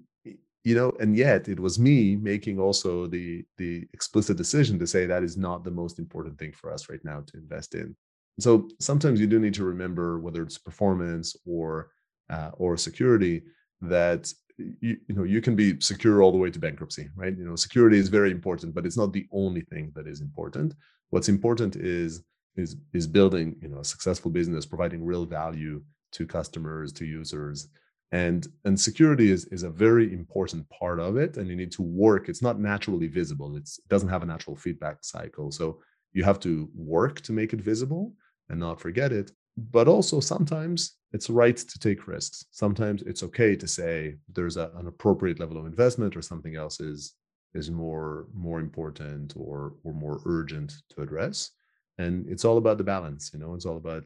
you 0.64 0.74
know 0.74 0.92
and 1.00 1.16
yet 1.16 1.48
it 1.48 1.58
was 1.58 1.78
me 1.78 2.16
making 2.16 2.58
also 2.58 3.06
the 3.06 3.44
the 3.56 3.86
explicit 3.94 4.36
decision 4.36 4.78
to 4.78 4.86
say 4.86 5.06
that 5.06 5.22
is 5.22 5.36
not 5.36 5.64
the 5.64 5.70
most 5.70 5.98
important 5.98 6.38
thing 6.38 6.52
for 6.52 6.72
us 6.72 6.88
right 6.88 7.04
now 7.04 7.22
to 7.26 7.36
invest 7.38 7.74
in. 7.74 7.96
So 8.38 8.68
sometimes 8.78 9.20
you 9.20 9.26
do 9.26 9.38
need 9.38 9.54
to 9.54 9.64
remember 9.64 10.18
whether 10.18 10.42
it's 10.42 10.58
performance 10.58 11.36
or 11.46 11.90
uh, 12.30 12.50
or 12.54 12.76
security 12.76 13.42
that 13.80 14.32
you, 14.58 14.96
you 15.08 15.14
know 15.14 15.24
you 15.24 15.40
can 15.40 15.56
be 15.56 15.80
secure 15.80 16.22
all 16.22 16.32
the 16.32 16.38
way 16.38 16.50
to 16.50 16.58
bankruptcy 16.58 17.08
right? 17.16 17.36
You 17.36 17.44
know 17.44 17.56
security 17.56 17.98
is 17.98 18.08
very 18.08 18.30
important 18.30 18.74
but 18.74 18.84
it's 18.86 18.96
not 18.96 19.12
the 19.12 19.26
only 19.32 19.62
thing 19.62 19.92
that 19.94 20.06
is 20.06 20.20
important. 20.20 20.74
What's 21.10 21.28
important 21.28 21.76
is 21.76 22.22
is 22.56 22.76
is 22.92 23.06
building 23.06 23.56
you 23.62 23.68
know 23.68 23.80
a 23.80 23.84
successful 23.84 24.30
business 24.30 24.66
providing 24.66 25.04
real 25.04 25.24
value 25.24 25.82
to 26.12 26.26
customers 26.26 26.92
to 26.92 27.04
users 27.06 27.68
and 28.12 28.48
and 28.64 28.78
security 28.78 29.30
is 29.30 29.44
is 29.46 29.62
a 29.62 29.70
very 29.70 30.12
important 30.12 30.68
part 30.70 30.98
of 30.98 31.16
it 31.16 31.36
and 31.36 31.48
you 31.48 31.56
need 31.56 31.72
to 31.72 31.82
work. 31.82 32.28
It's 32.28 32.42
not 32.42 32.58
naturally 32.58 33.06
visible. 33.06 33.56
It's, 33.56 33.78
it 33.78 33.88
doesn't 33.88 34.08
have 34.08 34.22
a 34.22 34.26
natural 34.26 34.56
feedback 34.56 34.98
cycle. 35.02 35.52
So 35.52 35.80
you 36.12 36.24
have 36.24 36.40
to 36.40 36.68
work 36.74 37.20
to 37.22 37.32
make 37.32 37.52
it 37.52 37.60
visible 37.60 38.14
and 38.48 38.58
not 38.58 38.80
forget 38.80 39.12
it. 39.12 39.30
But 39.56 39.86
also 39.88 40.20
sometimes 40.20 40.96
it's 41.12 41.30
right 41.30 41.56
to 41.56 41.78
take 41.78 42.08
risks. 42.08 42.46
Sometimes 42.50 43.02
it's 43.02 43.22
okay 43.22 43.54
to 43.56 43.68
say 43.68 44.16
there's 44.32 44.56
a, 44.56 44.70
an 44.76 44.86
appropriate 44.86 45.38
level 45.38 45.58
of 45.58 45.66
investment 45.66 46.16
or 46.16 46.22
something 46.22 46.56
else 46.56 46.80
is 46.80 47.14
is 47.54 47.70
more 47.70 48.26
more 48.34 48.60
important 48.60 49.34
or 49.36 49.74
or 49.84 49.92
more 49.92 50.20
urgent 50.26 50.72
to 50.90 51.02
address. 51.02 51.50
And 51.98 52.26
it's 52.28 52.44
all 52.44 52.58
about 52.58 52.78
the 52.78 52.84
balance 52.84 53.30
you 53.32 53.38
know? 53.38 53.54
It's 53.54 53.66
all 53.66 53.76
about 53.76 54.04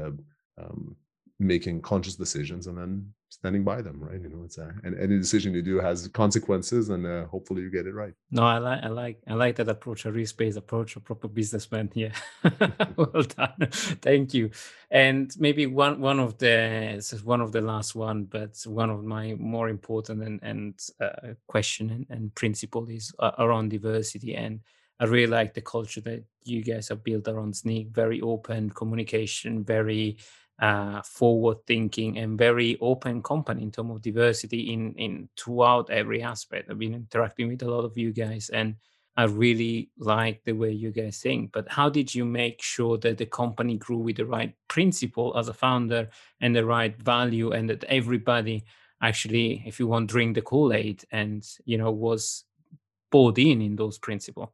uh, 0.00 0.10
um, 0.58 0.96
making 1.38 1.82
conscious 1.82 2.16
decisions 2.16 2.66
and 2.66 2.78
then 2.78 3.12
standing 3.28 3.64
by 3.64 3.82
them 3.82 3.98
right? 4.00 4.20
You 4.20 4.28
know 4.28 4.42
it's 4.44 4.58
a, 4.58 4.72
and 4.84 4.98
any 4.98 5.18
decision 5.18 5.54
you 5.54 5.62
do 5.62 5.78
has 5.80 6.08
consequences 6.08 6.88
and 6.90 7.06
uh, 7.06 7.26
hopefully 7.26 7.62
you 7.62 7.70
get 7.70 7.86
it 7.86 7.94
right. 7.94 8.14
No 8.30 8.44
i 8.44 8.58
like 8.58 8.82
i 8.84 8.88
like 8.88 9.18
i 9.26 9.34
like 9.34 9.56
that 9.56 9.68
approach 9.68 10.04
a 10.04 10.12
risk-based 10.12 10.56
approach 10.56 10.96
a 10.96 11.00
proper 11.00 11.28
businessman. 11.28 11.90
Yeah. 11.94 12.12
Well 12.96 13.22
done. 13.22 13.68
Thank 13.70 14.34
you. 14.34 14.50
And 14.90 15.32
maybe 15.38 15.66
one 15.66 16.00
one 16.00 16.20
of 16.20 16.38
the 16.38 17.02
one 17.24 17.40
of 17.40 17.52
the 17.52 17.60
last 17.60 17.94
one 17.94 18.24
but 18.24 18.62
one 18.66 18.90
of 18.90 19.04
my 19.04 19.34
more 19.38 19.68
important 19.68 20.22
and 20.22 20.40
and 20.42 20.80
uh, 21.00 21.34
question 21.46 21.90
and, 21.90 22.06
and 22.10 22.34
principle 22.34 22.86
is 22.88 23.12
uh, 23.18 23.32
around 23.38 23.70
diversity. 23.70 24.34
And 24.34 24.60
I 24.98 25.04
really 25.04 25.26
like 25.26 25.52
the 25.52 25.60
culture 25.60 26.00
that 26.02 26.24
you 26.44 26.62
guys 26.62 26.88
have 26.88 27.04
built 27.04 27.28
around 27.28 27.54
Snyk. 27.54 27.90
Very 27.90 28.20
open 28.20 28.70
communication, 28.70 29.64
very 29.64 30.16
uh, 30.58 31.02
forward 31.02 31.58
thinking 31.66 32.18
and 32.18 32.38
very 32.38 32.78
open 32.80 33.22
company 33.22 33.62
in 33.62 33.70
terms 33.70 33.90
of 33.90 34.02
diversity 34.02 34.72
in 34.72 34.94
in 34.94 35.28
throughout 35.38 35.90
every 35.90 36.22
aspect. 36.22 36.70
I've 36.70 36.78
been 36.78 36.94
interacting 36.94 37.48
with 37.48 37.62
a 37.62 37.70
lot 37.70 37.84
of 37.84 37.96
you 37.96 38.12
guys 38.12 38.48
and 38.48 38.76
I 39.18 39.24
really 39.24 39.90
like 39.98 40.44
the 40.44 40.52
way 40.52 40.72
you 40.72 40.90
guys 40.90 41.20
think. 41.20 41.52
But 41.52 41.68
how 41.70 41.88
did 41.88 42.14
you 42.14 42.24
make 42.24 42.60
sure 42.60 42.98
that 42.98 43.16
the 43.16 43.26
company 43.26 43.78
grew 43.78 43.98
with 43.98 44.16
the 44.16 44.26
right 44.26 44.54
principle 44.68 45.36
as 45.38 45.48
a 45.48 45.54
founder 45.54 46.08
and 46.40 46.54
the 46.54 46.64
right 46.64 46.94
value 47.02 47.52
and 47.52 47.68
that 47.70 47.84
everybody 47.84 48.64
actually, 49.00 49.62
if 49.66 49.80
you 49.80 49.86
want, 49.86 50.10
drink 50.10 50.34
the 50.34 50.42
Kool-Aid 50.42 51.04
and 51.10 51.46
you 51.64 51.78
know 51.78 51.90
was 51.90 52.44
bought 53.10 53.38
in 53.38 53.62
in 53.62 53.76
those 53.76 53.98
principles? 53.98 54.50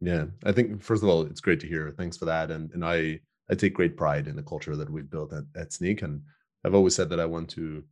Yeah, 0.00 0.26
I 0.44 0.52
think 0.52 0.82
first 0.82 1.02
of 1.02 1.08
all, 1.08 1.22
it's 1.22 1.40
great 1.40 1.60
to 1.60 1.66
hear. 1.66 1.94
Thanks 1.96 2.16
for 2.16 2.26
that. 2.26 2.50
And 2.50 2.70
and 2.72 2.84
I 2.84 3.20
I 3.50 3.54
take 3.54 3.74
great 3.74 3.96
pride 3.96 4.26
in 4.26 4.36
the 4.36 4.42
culture 4.42 4.76
that 4.76 4.90
we've 4.90 5.10
built 5.10 5.32
at, 5.32 5.44
at 5.56 5.70
Snyk. 5.70 6.02
And 6.02 6.22
I've 6.64 6.74
always 6.74 6.94
said 6.94 7.10
that 7.10 7.20
I 7.20 7.26
want 7.26 7.48
to, 7.50 7.84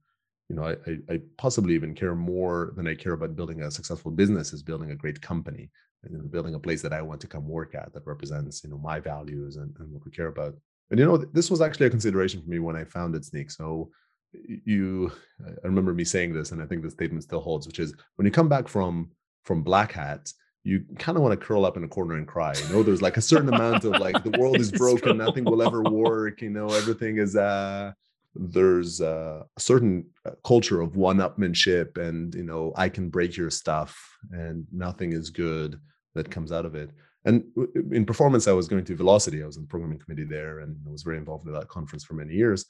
you 0.48 0.57
know, 0.57 0.64
I, 0.64 1.12
I 1.12 1.20
possibly 1.36 1.74
even 1.74 1.94
care 1.94 2.14
more 2.14 2.72
than 2.76 2.86
I 2.86 2.94
care 2.94 3.12
about 3.12 3.36
building 3.36 3.62
a 3.62 3.70
successful 3.70 4.11
business 4.11 4.53
is 4.53 4.62
building 4.62 4.90
a 4.90 4.96
great 4.96 5.20
company 5.20 5.70
and 6.05 6.30
building 6.30 6.55
a 6.55 6.59
place 6.59 6.82
that 6.82 6.92
I 6.92 7.03
want 7.03 7.20
to 7.20 7.26
come 7.26 7.48
work 7.48 7.74
at 7.74 7.92
that 7.92 8.07
represents, 8.07 8.64
you 8.64 8.70
know, 8.70 8.78
my 8.78 8.98
values 8.98 9.57
and, 9.57 9.74
and 9.78 9.92
what 9.92 10.05
we 10.05 10.11
care 10.11 10.28
about. 10.28 10.55
And 10.90 10.98
you 10.98 11.07
know, 11.07 11.16
this 11.16 11.50
was 11.50 11.61
actually 11.61 11.86
a 11.86 11.90
consideration 11.90 12.42
for 12.42 12.48
me 12.48 12.59
when 12.59 12.76
I 12.76 12.84
founded 12.84 13.22
Snyk. 13.22 13.50
So 13.50 13.90
you, 14.32 15.12
I 15.46 15.66
remember 15.66 15.94
me 15.94 16.05
saying 16.05 16.32
this, 16.32 16.53
and 16.53 16.62
I 16.62 16.66
think 16.66 16.82
the 16.82 16.90
statement 16.90 17.24
still 17.24 17.40
holds, 17.40 17.66
which 17.66 17.78
is 17.78 17.94
when 18.16 18.26
you 18.26 18.32
come 18.32 18.48
back 18.48 18.68
from 18.68 19.11
from 19.44 19.62
Black 19.62 19.92
Hat, 19.92 20.32
you 20.65 20.85
kind 20.99 21.17
of 21.17 21.23
want 21.23 21.39
to 21.39 21.47
curl 21.47 21.65
up 21.65 21.77
in 21.77 21.85
a 21.85 21.89
corner 21.89 22.17
and 22.17 22.27
cry. 22.27 22.55
You 22.55 22.73
know, 22.73 22.83
there's 22.83 23.03
like 23.03 23.17
a 23.17 23.21
certain 23.23 23.49
amount 23.49 23.85
of 23.85 23.93
like 24.01 24.23
the 24.23 24.39
world 24.39 24.61
is 24.61 24.71
broken, 24.85 25.19
nothing 25.19 25.45
will 25.45 25.63
ever 25.63 25.83
work. 25.83 26.41
You 26.41 26.51
know, 26.51 26.69
everything 26.69 27.19
is 27.19 27.37
uh 27.37 27.93
there's 28.35 29.01
a 29.01 29.45
certain 29.59 30.07
uh, 30.25 30.31
culture 30.45 30.81
of 30.81 30.97
one-upmanship 30.97 31.99
and 31.99 32.35
you 32.35 32.43
know 32.43 32.73
i 32.77 32.89
can 32.89 33.11
break 33.11 33.37
your 33.37 33.51
stuff 33.51 33.99
and 34.31 34.67
nothing 34.73 35.13
is 35.13 35.31
good 35.31 35.79
that 36.15 36.31
comes 36.31 36.51
out 36.51 36.65
of 36.65 36.75
it 36.75 36.91
and 37.25 37.45
in 37.93 38.07
performance 38.07 38.49
i 38.49 38.53
was 38.53 38.69
going 38.69 38.85
to 38.85 38.97
velocity 38.97 39.43
i 39.43 39.47
was 39.47 39.57
in 39.57 39.63
the 39.63 39.69
programming 39.69 39.99
committee 39.99 40.25
there 40.25 40.61
and 40.61 40.77
i 40.87 40.91
was 40.91 41.03
very 41.03 41.19
involved 41.19 41.45
with 41.45 41.55
that 41.55 41.69
conference 41.69 42.05
for 42.05 42.15
many 42.15 42.33
years 42.33 42.65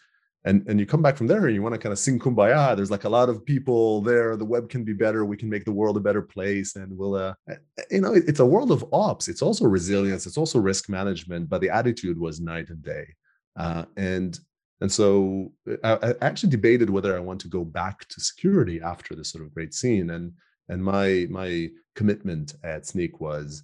and 0.44 0.66
and 0.68 0.80
you 0.80 0.86
come 0.86 1.02
back 1.02 1.16
from 1.16 1.26
there 1.26 1.46
and 1.46 1.54
you 1.54 1.62
want 1.62 1.74
to 1.74 1.78
kind 1.78 1.92
of 1.92 1.98
sing 1.98 2.18
kumbaya. 2.18 2.74
There's 2.76 2.90
like 2.90 3.04
a 3.04 3.08
lot 3.08 3.28
of 3.28 3.44
people 3.44 4.00
there. 4.00 4.36
The 4.36 4.44
web 4.44 4.68
can 4.68 4.84
be 4.84 4.92
better. 4.92 5.24
We 5.24 5.36
can 5.36 5.48
make 5.48 5.64
the 5.64 5.72
world 5.72 5.96
a 5.96 6.00
better 6.00 6.22
place 6.22 6.76
and 6.76 6.96
we'll 6.96 7.14
uh, 7.14 7.34
you 7.90 8.00
know 8.00 8.14
it's 8.14 8.40
a 8.40 8.46
world 8.46 8.72
of 8.72 8.84
ops. 8.92 9.28
It's 9.28 9.42
also 9.42 9.66
resilience. 9.66 10.26
It's 10.26 10.38
also 10.38 10.58
risk 10.58 10.88
management 10.88 11.48
but 11.48 11.60
the 11.60 11.70
attitude 11.70 12.18
was 12.18 12.40
night 12.40 12.70
and 12.70 12.82
day. 12.82 13.06
Uh, 13.56 13.84
and 13.96 14.38
and 14.80 14.90
so 14.90 15.52
I, 15.84 15.92
I, 15.92 16.14
actually 16.22 16.50
debated 16.50 16.90
whether 16.90 17.16
I 17.16 17.20
want 17.20 17.40
to 17.42 17.48
go 17.48 17.64
back 17.64 18.08
to 18.08 18.20
security 18.20 18.80
after 18.80 19.14
this 19.14 19.30
sort 19.30 19.44
of 19.44 19.54
great 19.54 19.74
scene. 19.74 20.10
And 20.10 20.32
and 20.68 20.82
my 20.82 21.26
my 21.30 21.70
commitment 21.94 22.54
at 22.64 22.82
Snyk 22.82 23.20
was 23.20 23.62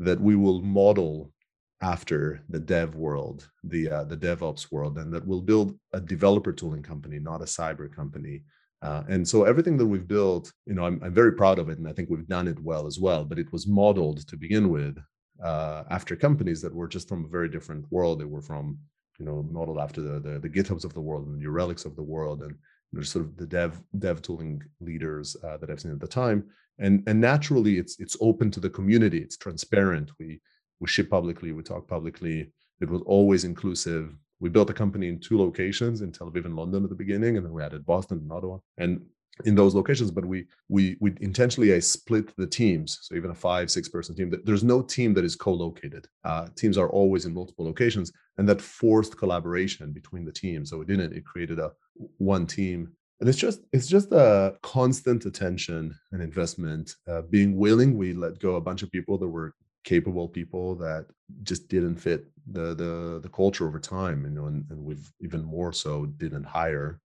that 0.00 0.20
we 0.20 0.34
will 0.34 0.62
model 0.62 1.32
after 1.80 2.42
the 2.48 2.58
dev 2.58 2.94
world, 2.94 3.48
the 3.64 3.90
uh, 3.90 4.04
the 4.04 4.16
DevOps 4.16 4.70
world, 4.72 4.98
and 4.98 5.12
that 5.12 5.26
we'll 5.26 5.40
build 5.40 5.78
a 5.92 6.00
developer 6.00 6.52
tooling 6.52 6.82
company, 6.82 7.18
not 7.18 7.42
a 7.42 7.44
cyber 7.44 7.92
company. 7.94 8.42
Uh, 8.80 9.02
and 9.08 9.26
so 9.26 9.42
everything 9.44 9.76
that 9.76 9.86
we've 9.86 10.06
built, 10.06 10.52
you 10.66 10.74
know, 10.74 10.84
I'm, 10.84 11.00
I'm 11.02 11.12
very 11.12 11.32
proud 11.32 11.58
of 11.58 11.68
it, 11.68 11.78
and 11.78 11.88
I 11.88 11.92
think 11.92 12.08
we've 12.10 12.28
done 12.28 12.46
it 12.46 12.62
well 12.62 12.86
as 12.86 13.00
well. 13.00 13.24
But 13.24 13.38
it 13.38 13.52
was 13.52 13.66
modeled 13.66 14.26
to 14.28 14.36
begin 14.36 14.68
with 14.70 14.96
uh, 15.42 15.84
after 15.90 16.14
companies 16.14 16.60
that 16.62 16.74
were 16.74 16.88
just 16.88 17.08
from 17.08 17.24
a 17.24 17.28
very 17.28 17.48
different 17.48 17.84
world. 17.90 18.20
They 18.20 18.24
were 18.24 18.42
from 18.42 18.78
you 19.18 19.24
know, 19.24 19.44
modeled 19.50 19.78
after 19.78 20.00
the, 20.00 20.20
the, 20.20 20.38
the 20.38 20.48
GitHubs 20.48 20.84
of 20.84 20.94
the 20.94 21.00
world 21.00 21.26
and 21.26 21.34
the 21.34 21.38
New 21.38 21.50
Relics 21.50 21.84
of 21.84 21.96
the 21.96 22.02
world, 22.02 22.42
and 22.42 22.52
you 22.92 22.98
know, 22.98 23.02
sort 23.02 23.24
of 23.24 23.36
the 23.36 23.46
dev 23.46 23.80
dev 23.98 24.22
tooling 24.22 24.62
leaders 24.80 25.36
uh, 25.44 25.56
that 25.58 25.70
I've 25.70 25.80
seen 25.80 25.92
at 25.92 26.00
the 26.00 26.06
time. 26.06 26.44
And 26.78 27.02
and 27.08 27.20
naturally, 27.20 27.78
it's 27.78 27.98
it's 27.98 28.16
open 28.20 28.50
to 28.52 28.60
the 28.60 28.70
community. 28.70 29.18
It's 29.18 29.36
transparent. 29.36 30.12
We 30.18 30.40
we 30.80 30.88
ship 30.88 31.10
publicly. 31.10 31.52
We 31.52 31.62
talk 31.62 31.88
publicly. 31.88 32.52
It 32.80 32.88
was 32.88 33.02
always 33.02 33.44
inclusive. 33.44 34.14
We 34.40 34.48
built 34.48 34.70
a 34.70 34.74
company 34.74 35.08
in 35.08 35.18
two 35.18 35.38
locations 35.38 36.00
in 36.00 36.12
Tel 36.12 36.30
Aviv 36.30 36.44
and 36.44 36.56
London 36.56 36.84
at 36.84 36.90
the 36.90 36.94
beginning, 36.96 37.36
and 37.36 37.44
then 37.44 37.52
we 37.52 37.62
added 37.62 37.84
Boston 37.84 38.18
and 38.18 38.32
Ottawa. 38.32 38.58
And 38.76 39.04
in 39.44 39.54
those 39.54 39.74
locations, 39.74 40.10
but 40.10 40.24
we 40.24 40.46
we 40.68 40.96
we 41.00 41.14
intentionally 41.20 41.72
I 41.74 41.78
split 41.78 42.34
the 42.36 42.46
teams. 42.46 42.98
So 43.02 43.14
even 43.14 43.30
a 43.30 43.34
five 43.34 43.70
six 43.70 43.88
person 43.88 44.14
team, 44.14 44.32
there's 44.44 44.64
no 44.64 44.82
team 44.82 45.14
that 45.14 45.24
is 45.24 45.36
co-located. 45.36 46.06
Uh, 46.24 46.48
teams 46.56 46.76
are 46.76 46.88
always 46.88 47.24
in 47.24 47.34
multiple 47.34 47.64
locations, 47.64 48.12
and 48.36 48.48
that 48.48 48.60
forced 48.60 49.16
collaboration 49.16 49.92
between 49.92 50.24
the 50.24 50.32
teams. 50.32 50.70
So 50.70 50.80
it 50.80 50.88
didn't. 50.88 51.12
It 51.12 51.24
created 51.24 51.58
a 51.58 51.72
one 52.18 52.46
team, 52.46 52.92
and 53.20 53.28
it's 53.28 53.38
just 53.38 53.60
it's 53.72 53.86
just 53.86 54.12
a 54.12 54.56
constant 54.62 55.24
attention 55.24 55.94
and 56.12 56.22
investment. 56.22 56.94
Uh, 57.06 57.22
being 57.22 57.56
willing, 57.56 57.96
we 57.96 58.14
let 58.14 58.40
go 58.40 58.56
a 58.56 58.60
bunch 58.60 58.82
of 58.82 58.90
people 58.90 59.18
that 59.18 59.28
were 59.28 59.54
capable 59.84 60.28
people 60.28 60.74
that 60.76 61.06
just 61.42 61.68
didn't 61.68 61.96
fit 61.96 62.26
the 62.50 62.74
the 62.74 63.20
the 63.22 63.28
culture 63.28 63.66
over 63.66 63.80
time. 63.80 64.24
You 64.24 64.30
know, 64.30 64.46
and, 64.46 64.64
and 64.70 64.84
we've 64.84 65.12
even 65.20 65.44
more 65.44 65.72
so 65.72 66.06
didn't 66.06 66.44
hire 66.44 67.00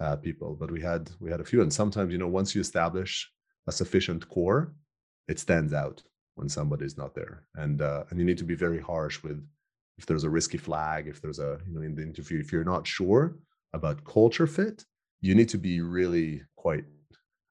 uh, 0.00 0.16
people, 0.16 0.56
but 0.58 0.70
we 0.70 0.80
had 0.80 1.10
we 1.20 1.30
had 1.30 1.40
a 1.40 1.44
few. 1.44 1.62
And 1.62 1.72
sometimes, 1.72 2.12
you 2.12 2.18
know, 2.18 2.28
once 2.28 2.54
you 2.54 2.60
establish 2.60 3.30
a 3.66 3.72
sufficient 3.72 4.28
core, 4.28 4.74
it 5.28 5.38
stands 5.38 5.72
out 5.72 6.02
when 6.34 6.48
somebody's 6.48 6.98
not 6.98 7.14
there, 7.14 7.46
and 7.56 7.80
uh, 7.82 8.04
and 8.10 8.18
you 8.18 8.24
need 8.24 8.38
to 8.38 8.44
be 8.44 8.54
very 8.54 8.80
harsh 8.80 9.22
with 9.22 9.42
if 9.98 10.04
there's 10.06 10.24
a 10.24 10.30
risky 10.30 10.58
flag, 10.58 11.08
if 11.08 11.20
there's 11.22 11.38
a 11.38 11.58
you 11.66 11.74
know 11.74 11.82
in 11.82 11.94
the 11.94 12.02
interview, 12.02 12.38
if 12.38 12.52
you're 12.52 12.64
not 12.64 12.86
sure 12.86 13.36
about 13.72 14.04
culture 14.04 14.46
fit, 14.46 14.84
you 15.20 15.34
need 15.34 15.48
to 15.48 15.58
be 15.58 15.80
really 15.80 16.42
quite 16.56 16.84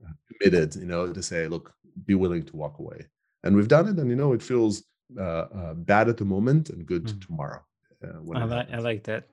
uh, 0.05 0.11
committed, 0.27 0.75
you 0.75 0.85
know, 0.85 1.11
to 1.11 1.23
say, 1.23 1.47
look, 1.47 1.73
be 2.05 2.15
willing 2.15 2.43
to 2.43 2.55
walk 2.55 2.79
away. 2.79 3.05
And 3.45 3.55
we've 3.55 3.67
done 3.67 3.87
it, 3.87 3.97
and 3.97 4.09
you 4.09 4.15
know, 4.15 4.33
it 4.33 4.41
feels 4.41 4.83
uh, 5.17 5.21
uh, 5.21 5.73
bad 5.75 6.09
at 6.09 6.17
the 6.17 6.25
moment 6.25 6.69
and 6.71 6.85
good 6.85 7.05
mm. 7.05 7.25
tomorrow. 7.25 7.61
Uh, 8.03 8.33
I 8.35 8.43
like 8.43 8.71
I 8.73 8.77
like 8.79 9.03
that. 9.03 9.27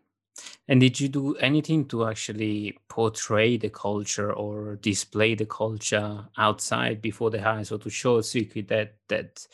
And 0.69 0.81
did 0.81 1.01
you 1.01 1.09
do 1.09 1.35
anything 1.37 1.87
to 1.89 2.07
actually 2.07 2.79
portray 2.89 3.57
the 3.57 3.69
culture 3.69 4.33
or 4.33 4.77
display 4.77 5.35
the 5.35 5.47
culture 5.47 6.25
outside 6.39 7.03
before 7.03 7.31
the 7.31 7.43
hire, 7.43 7.65
so 7.65 7.77
to 7.79 7.91
show 7.91 8.21
Secret 8.21 8.69
that 8.69 8.97
that 9.09 9.47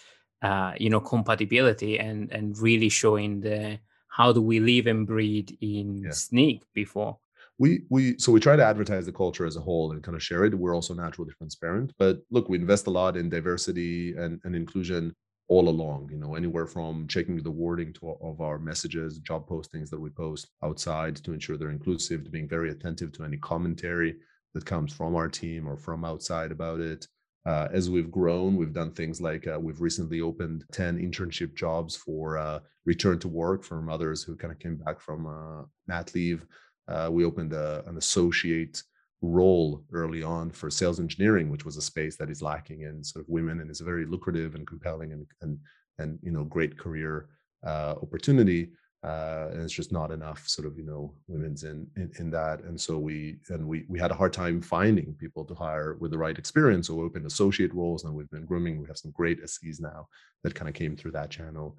uh, 0.43 0.75
you 0.77 0.91
know 0.91 1.01
compatibility 1.01 1.99
and 1.99 2.31
and 2.33 2.59
really 2.59 2.89
showing 2.89 3.41
the 3.41 3.79
how 4.09 4.33
do 4.33 4.43
we 4.43 4.61
live 4.61 4.87
and 4.87 5.07
breathe 5.07 5.51
in 5.61 6.03
yeah. 6.05 6.11
Snyk 6.11 6.63
before? 6.75 7.19
We 7.59 7.83
we 7.91 8.17
so 8.19 8.31
we 8.33 8.41
try 8.41 8.57
to 8.57 8.65
advertise 8.65 9.07
the 9.07 9.13
culture 9.13 9.47
as 9.47 9.57
a 9.57 9.61
whole 9.61 9.93
and 9.93 10.03
kind 10.03 10.17
of 10.17 10.23
share 10.23 10.45
it. 10.45 10.57
We're 10.57 10.75
also 10.75 10.95
naturally 10.95 11.33
transparent, 11.39 11.93
but 11.99 12.21
look, 12.31 12.49
we 12.49 12.59
invest 12.59 12.87
a 12.87 12.91
lot 12.91 13.17
in 13.17 13.29
diversity 13.29 14.15
and, 14.17 14.41
and 14.45 14.55
inclusion 14.55 15.15
all 15.49 15.69
along 15.69 16.09
you 16.11 16.19
know 16.19 16.35
anywhere 16.35 16.67
from 16.67 17.09
checking 17.09 17.43
the 17.43 17.51
wording 17.51 17.93
to, 17.93 18.17
of 18.23 18.41
our 18.41 18.59
messages 18.59 19.19
job 19.19 19.49
postings 19.49 19.89
that 19.91 20.01
we 20.01 20.11
post 20.11 20.51
outside 20.63 21.17
to 21.17 21.33
ensure 21.33 21.57
they're 21.57 21.71
inclusive 21.71 22.23
to 22.23 22.31
being 22.31 22.49
very 22.49 22.71
attentive 22.71 23.11
to 23.13 23.25
any 23.25 23.39
commentary 23.39 24.15
that 24.55 24.65
comes 24.65 24.93
from 24.93 25.17
our 25.17 25.29
team 25.29 25.67
or 25.67 25.77
from 25.77 26.05
outside 26.05 26.53
about 26.53 26.81
it 26.81 27.07
uh, 27.47 27.67
as 27.73 27.89
we've 27.89 28.11
grown 28.11 28.57
we've 28.57 28.75
done 28.75 28.93
things 28.93 29.21
like 29.21 29.47
uh, 29.47 29.59
we've 29.59 29.81
recently 29.81 30.21
opened 30.21 30.65
10 30.73 30.99
internship 30.99 31.55
jobs 31.55 31.97
for 31.97 32.37
uh, 32.37 32.61
return 32.85 33.19
to 33.19 33.29
work 33.29 33.65
from 33.65 33.89
others 33.89 34.23
who 34.23 34.37
kind 34.37 34.53
of 34.53 34.59
came 34.59 34.77
back 34.77 35.01
from 35.01 35.27
uh, 35.27 35.65
mat 35.87 36.15
leave 36.15 36.45
uh, 36.89 37.09
we 37.11 37.25
opened 37.25 37.53
a, 37.53 37.85
an 37.87 37.97
associate 37.97 38.83
role 39.21 39.85
early 39.93 40.23
on 40.23 40.51
for 40.51 40.71
sales 40.71 41.01
engineering, 41.01 41.51
which 41.51 41.65
was 41.65 41.77
a 41.77 41.83
space 41.83 42.17
that 42.17 42.31
is 42.31 42.43
lacking 42.43 42.83
in 42.83 43.03
sort 43.03 43.25
of 43.25 43.29
women 43.29 43.61
and 43.61 43.71
is 43.71 43.81
a 43.81 43.85
very 43.85 44.07
lucrative 44.07 44.55
and 44.55 44.67
compelling 44.67 45.13
and 45.13 45.27
and 45.43 45.59
and 45.99 46.19
you 46.23 46.31
know 46.31 46.45
great 46.45 46.79
career 46.79 47.29
uh, 47.67 47.95
opportunity. 48.03 48.71
Uh, 49.05 49.51
and 49.53 49.63
it's 49.63 49.73
just 49.73 49.93
not 49.93 50.11
enough 50.11 50.49
sort 50.49 50.67
of 50.67 50.77
you 50.77 50.85
know 50.85 51.15
women's 51.29 51.63
in, 51.63 51.87
in, 51.97 52.11
in 52.19 52.31
that. 52.31 52.61
And 52.63 52.81
so 52.81 52.99
we 52.99 53.39
and 53.51 53.67
we 53.67 53.85
we 53.89 53.99
had 53.99 54.11
a 54.11 54.17
hard 54.17 54.33
time 54.33 54.61
finding 54.61 55.15
people 55.15 55.45
to 55.45 55.55
hire 55.55 55.97
with 56.01 56.11
the 56.11 56.19
right 56.19 56.39
experience. 56.39 56.87
So 56.87 56.95
we 56.95 57.05
opened 57.05 57.27
associate 57.27 57.75
roles 57.75 58.05
and 58.05 58.15
we've 58.15 58.31
been 58.31 58.47
grooming. 58.47 58.81
We 58.81 58.89
have 58.89 58.99
some 58.99 59.13
great 59.13 59.39
SEs 59.49 59.81
now 59.81 60.09
that 60.43 60.55
kind 60.55 60.69
of 60.69 60.75
came 60.75 60.97
through 60.97 61.13
that 61.13 61.31
channel 61.31 61.77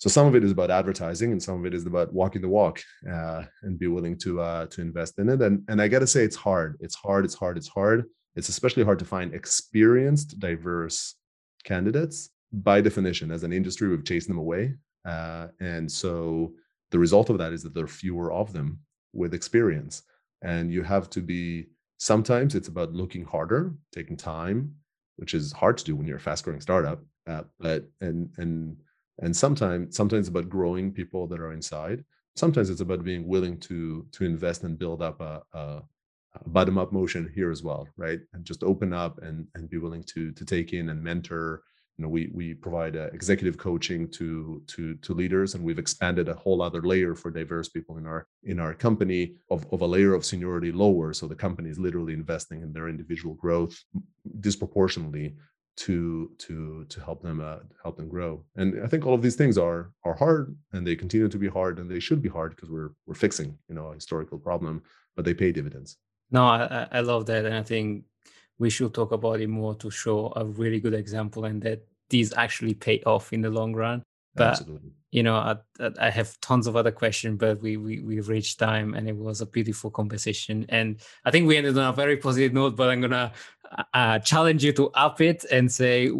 so 0.00 0.08
some 0.08 0.26
of 0.26 0.34
it 0.34 0.42
is 0.42 0.50
about 0.50 0.70
advertising 0.70 1.30
and 1.30 1.42
some 1.42 1.60
of 1.60 1.66
it 1.66 1.74
is 1.74 1.84
about 1.84 2.10
walking 2.10 2.40
the 2.40 2.48
walk 2.48 2.80
uh, 3.12 3.42
and 3.62 3.78
be 3.78 3.86
willing 3.86 4.16
to 4.16 4.40
uh, 4.40 4.64
to 4.66 4.80
invest 4.80 5.18
in 5.18 5.28
it. 5.28 5.42
And 5.42 5.62
and 5.68 5.80
i 5.80 5.88
gotta 5.88 6.06
say 6.06 6.24
it's 6.24 6.36
hard. 6.36 6.78
It's 6.80 6.94
hard 6.94 7.26
it's 7.26 7.34
hard 7.34 7.58
it's 7.58 7.68
hard. 7.68 8.06
It's 8.34 8.48
especially 8.48 8.82
hard 8.82 8.98
to 9.00 9.04
find 9.04 9.34
experienced 9.34 10.40
diverse 10.40 11.16
candidates. 11.64 12.30
By 12.52 12.80
definition 12.80 13.30
as 13.30 13.44
an 13.44 13.52
industry 13.52 13.88
we've 13.88 14.04
chased 14.04 14.26
them 14.26 14.38
away 14.38 14.74
uh, 15.04 15.48
and 15.60 15.90
so 15.92 16.54
the 16.92 16.98
result 16.98 17.28
of 17.28 17.36
that 17.38 17.52
is 17.52 17.62
that 17.62 17.74
there 17.74 17.84
are 17.84 17.98
fewer 18.02 18.32
of 18.32 18.54
them 18.54 18.80
with 19.12 19.34
experience. 19.34 20.02
And 20.42 20.72
you 20.72 20.82
have 20.82 21.10
to 21.10 21.20
be 21.20 21.66
sometimes 21.98 22.54
it's 22.54 22.68
about 22.68 22.94
looking 22.94 23.24
harder 23.26 23.74
taking 23.92 24.16
time 24.16 24.74
which 25.16 25.34
is 25.34 25.52
hard 25.52 25.76
to 25.76 25.84
do 25.84 25.94
when 25.94 26.06
you're 26.06 26.16
a 26.16 26.20
fast 26.28 26.44
growing 26.44 26.62
startup 26.62 26.98
uh, 27.26 27.42
but 27.58 27.84
and 28.00 28.30
and 28.38 28.78
and 29.20 29.36
sometimes 29.36 29.96
sometimes 29.96 30.28
about 30.28 30.48
growing 30.48 30.92
people 30.92 31.26
that 31.28 31.40
are 31.40 31.52
inside. 31.52 32.04
Sometimes 32.36 32.70
it's 32.70 32.80
about 32.80 33.04
being 33.04 33.26
willing 33.26 33.58
to 33.60 34.06
to 34.12 34.24
invest 34.24 34.64
and 34.64 34.78
build 34.78 35.02
up 35.02 35.20
a, 35.20 35.42
a, 35.52 35.82
a 36.34 36.48
bottom 36.48 36.78
up 36.78 36.92
motion 36.92 37.30
here 37.34 37.50
as 37.50 37.62
well 37.62 37.86
right? 37.96 38.20
And 38.32 38.44
just 38.44 38.62
open 38.62 38.92
up 38.92 39.22
and 39.22 39.46
and 39.54 39.68
be 39.68 39.78
willing 39.78 40.04
to 40.14 40.32
to 40.32 40.44
take 40.44 40.72
in 40.72 40.88
and 40.88 41.02
mentor. 41.02 41.62
You 41.98 42.04
know 42.04 42.08
we 42.08 42.30
we 42.32 42.54
provide 42.54 42.96
uh, 42.96 43.10
executive 43.12 43.58
coaching 43.58 44.08
to 44.12 44.62
to 44.68 44.94
to 44.94 45.12
leaders 45.12 45.54
and 45.54 45.62
we've 45.62 45.78
expanded 45.78 46.30
a 46.30 46.34
whole 46.34 46.62
other 46.62 46.80
layer 46.80 47.14
for 47.14 47.30
diverse 47.30 47.68
people 47.68 47.98
in 47.98 48.06
our 48.06 48.26
in 48.44 48.58
our 48.58 48.72
company 48.72 49.34
of, 49.50 49.66
of 49.70 49.82
a 49.82 49.86
layer 49.86 50.14
of 50.14 50.24
seniority 50.24 50.72
lower. 50.72 51.12
So 51.12 51.26
the 51.26 51.34
company 51.34 51.68
is 51.68 51.78
literally 51.78 52.14
investing 52.14 52.62
in 52.62 52.72
their 52.72 52.88
individual 52.88 53.34
growth 53.34 53.78
disproportionately 54.40 55.36
to 55.84 56.30
to 56.44 56.84
to 56.92 56.98
help 57.00 57.22
them 57.22 57.38
uh, 57.40 57.60
help 57.84 57.96
them 57.96 58.08
grow 58.16 58.32
and 58.56 58.68
i 58.84 58.88
think 58.90 59.02
all 59.06 59.14
of 59.14 59.22
these 59.22 59.38
things 59.40 59.56
are 59.56 59.82
are 60.04 60.16
hard 60.24 60.44
and 60.72 60.86
they 60.86 60.94
continue 60.94 61.28
to 61.28 61.38
be 61.38 61.48
hard 61.48 61.78
and 61.78 61.90
they 61.90 62.02
should 62.06 62.20
be 62.20 62.28
hard 62.28 62.50
because 62.54 62.70
we're 62.74 62.92
we're 63.06 63.22
fixing 63.26 63.50
you 63.68 63.74
know 63.76 63.86
a 63.88 63.94
historical 63.94 64.38
problem 64.38 64.82
but 65.16 65.24
they 65.24 65.34
pay 65.42 65.50
dividends 65.52 65.90
No, 66.30 66.44
I, 66.44 66.86
I 66.98 67.00
love 67.00 67.26
that. 67.26 67.44
And 67.44 67.56
I 67.62 67.64
think 67.72 68.04
we 68.58 68.70
should 68.70 68.94
talk 68.94 69.10
about 69.12 69.40
it 69.40 69.48
more 69.48 69.74
to 69.82 69.90
show 69.90 70.32
a 70.36 70.44
really 70.44 70.80
good 70.84 70.94
example 70.94 71.44
and 71.44 71.60
that 71.62 71.80
these 72.08 72.32
actually 72.44 72.74
pay 72.74 73.02
off 73.04 73.32
in 73.32 73.40
the 73.42 73.50
long 73.50 73.74
run. 73.74 74.02
But 74.34 74.60
Absolutely. 74.60 74.92
you 75.10 75.22
know, 75.26 75.36
I, 75.50 75.56
I 75.98 76.10
have 76.10 76.38
tons 76.40 76.66
of 76.68 76.76
other 76.76 76.92
questions, 76.92 77.36
but 77.44 77.60
we, 77.64 77.76
we 77.76 78.00
we 78.08 78.20
reached 78.20 78.58
time, 78.58 78.94
and 78.96 79.08
it 79.08 79.16
was 79.16 79.40
a 79.40 79.46
beautiful 79.56 79.90
conversation. 79.90 80.66
And 80.68 81.00
I 81.26 81.30
think 81.32 81.48
we 81.48 81.56
ended 81.56 81.76
on 81.78 81.90
a 81.92 81.96
very 82.02 82.16
positive 82.16 82.52
note. 82.54 82.76
But 82.76 82.90
I'm 82.90 83.00
gonna 83.00 83.32
uh, 83.94 84.18
challenge 84.18 84.64
you 84.64 84.72
to 84.72 84.90
up 84.90 85.20
it 85.20 85.44
and 85.50 85.70
say, 85.70 86.10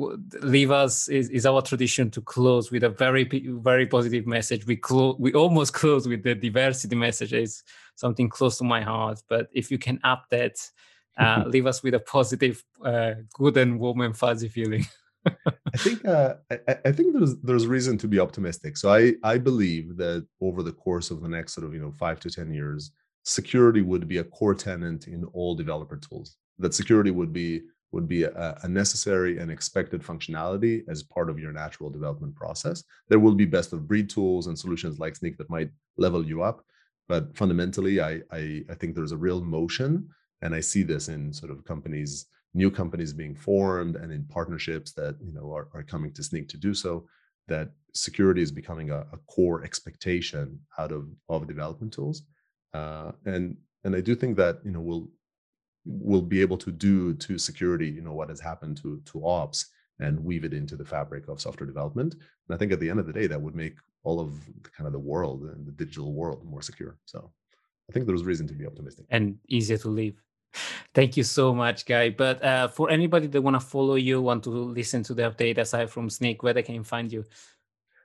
leave 0.41 0.71
us 0.71 1.09
is, 1.09 1.29
is 1.31 1.47
our 1.47 1.63
tradition 1.63 2.11
to 2.11 2.21
close 2.21 2.71
with 2.71 2.85
a 2.85 2.89
very 2.89 3.25
very 3.25 3.87
positive 3.87 4.27
message. 4.27 4.67
We 4.67 4.77
close 4.77 5.17
we 5.19 5.33
almost 5.33 5.73
close 5.81 6.07
with 6.07 6.23
the 6.23 6.35
diversity 6.35 6.97
message. 6.97 7.35
Something 7.97 8.29
close 8.29 8.59
to 8.59 8.65
my 8.65 8.83
heart. 8.83 9.21
But 9.29 9.49
if 9.53 9.71
you 9.71 9.79
can 9.79 9.99
up 10.05 10.25
that, 10.31 10.57
uh, 11.19 11.45
leave 11.47 11.67
us 11.67 11.83
with 11.83 11.95
a 11.95 12.01
positive, 12.01 12.65
uh, 12.85 13.13
good 13.35 13.57
and 13.57 13.79
warm 13.81 14.01
and 14.01 14.17
fuzzy 14.17 14.49
feeling. 14.49 14.87
I 15.27 15.77
think 15.77 16.05
uh, 16.07 16.35
I, 16.51 16.77
I, 16.87 16.93
think 16.93 17.15
there's 17.15 17.37
there's 17.43 17.67
reason 17.67 17.99
to 17.99 18.09
be 18.09 18.19
optimistic. 18.19 18.79
So 18.79 18.93
I 18.93 19.15
I 19.23 19.37
believe 19.39 19.97
that 19.99 20.27
over 20.41 20.63
the 20.63 20.73
course 20.73 21.11
of 21.11 21.21
the 21.21 21.29
next 21.29 21.55
sort 21.55 21.67
of 21.67 21.75
you 21.75 21.81
know 21.81 21.93
five 21.99 22.21
to 22.21 22.31
ten 22.31 22.55
years, 22.55 22.93
security 23.25 23.83
would 23.83 24.09
be 24.09 24.19
a 24.19 24.25
core 24.25 24.55
tenant 24.55 25.09
in 25.09 25.25
all 25.35 25.55
developer 25.55 25.97
tools. 25.97 26.37
That 26.61 26.75
security 26.75 27.11
would 27.11 27.33
be 27.33 27.63
would 27.93 28.07
be 28.07 28.23
a, 28.23 28.57
a, 28.63 28.69
necessary 28.69 29.39
and 29.39 29.51
expected 29.51 30.01
functionality 30.01 30.85
as 30.89 31.03
part 31.03 31.29
of 31.29 31.41
your 31.41 31.53
natural 31.53 31.91
development 31.91 32.37
process. 32.37 32.85
There 33.09 33.19
will 33.19 33.35
be 33.35 33.47
best 33.47 33.73
of 33.73 33.89
breed 33.89 34.09
tools 34.09 34.47
and 34.47 34.57
solutions 34.57 35.01
like 35.01 35.15
Snyk 35.15 35.37
that 35.39 35.51
might 35.51 35.71
level 35.97 36.25
you 36.25 36.41
up, 36.41 36.65
but 37.09 37.37
fundamentally, 37.37 38.01
I 38.01 38.23
I, 38.31 38.63
I 38.71 38.75
think 38.75 38.95
there's 38.95 39.17
a 39.17 39.25
real 39.27 39.43
motion, 39.43 40.09
and 40.43 40.55
I 40.55 40.61
see 40.61 40.85
this 40.85 41.09
in 41.09 41.33
sort 41.33 41.51
of 41.51 41.65
companies 41.65 42.27
new 42.55 42.71
companies 42.71 43.13
being 43.13 43.35
formed 43.35 43.97
and 43.97 44.13
in 44.13 44.25
partnerships 44.25 44.93
that 44.93 45.17
you 45.21 45.33
know 45.33 45.53
are, 45.53 45.69
are 45.75 45.83
coming 45.83 46.13
to 46.13 46.23
Snyk 46.23 46.49
to 46.49 46.57
do 46.57 46.75
so 46.75 47.07
that 47.49 47.71
security 47.95 48.43
is 48.43 48.53
becoming 48.53 48.91
a, 48.91 49.01
a 49.13 49.19
core 49.29 49.65
expectation 49.65 50.59
out 50.79 50.93
of 50.93 51.09
of 51.29 51.47
development 51.47 51.93
tools 51.93 52.23
uh, 52.75 53.13
and 53.25 53.57
and 53.85 53.95
i 53.97 54.01
do 54.01 54.15
think 54.15 54.37
that 54.37 54.59
you 54.65 54.71
know 54.71 54.81
we'll 54.81 55.09
we'll 55.85 56.23
be 56.23 56.41
able 56.41 56.59
to 56.59 56.71
do 56.71 57.15
to 57.15 57.39
security 57.39 57.89
you 57.89 58.03
know 58.03 58.13
what 58.13 58.29
has 58.29 58.41
happened 58.41 58.77
to 58.77 59.01
to 59.05 59.27
ops 59.27 59.67
and 59.99 60.23
weave 60.23 60.45
it 60.45 60.53
into 60.53 60.77
the 60.77 60.85
fabric 60.85 61.29
of 61.29 61.41
software 61.41 61.67
development 61.67 62.15
and 62.15 62.55
i 62.55 62.57
think 62.57 62.73
at 62.73 62.81
the 62.81 62.89
end 62.91 63.01
of 63.01 63.07
the 63.07 63.13
day 63.13 63.27
that 63.27 63.41
would 63.41 63.55
make 63.55 63.77
all 64.03 64.21
of 64.21 64.33
the, 64.63 64.71
kind 64.71 64.87
of 64.87 64.93
the 64.93 64.99
world 64.99 65.43
and 65.43 65.67
the 65.67 65.73
digital 65.73 66.13
world 66.13 66.45
more 66.45 66.63
secure 66.63 66.99
so 67.05 67.31
i 67.89 67.93
think 67.93 68.07
there's 68.07 68.25
reason 68.25 68.47
to 68.47 68.55
be 68.55 68.67
optimistic 68.67 69.07
and 69.11 69.39
easier 69.49 69.79
to 69.79 69.89
live 69.89 70.15
Thank 70.95 71.17
you 71.17 71.23
so 71.23 71.55
much, 71.55 71.87
Guy. 71.87 72.11
But 72.11 72.43
uh, 72.43 72.69
for 72.69 72.91
anybody 72.91 73.29
that 73.29 73.41
want 73.41 73.55
to 73.55 73.61
follow 73.61 73.95
you, 73.95 74.21
want 74.21 74.43
to 74.45 74.51
listen 74.51 75.03
to 75.05 75.15
the 75.15 75.23
update 75.23 75.59
aside 75.59 75.91
from 75.91 76.09
Snyk, 76.09 76.43
where 76.43 76.53
they 76.53 76.63
can 76.63 76.83
find 76.83 77.13
you? 77.13 77.25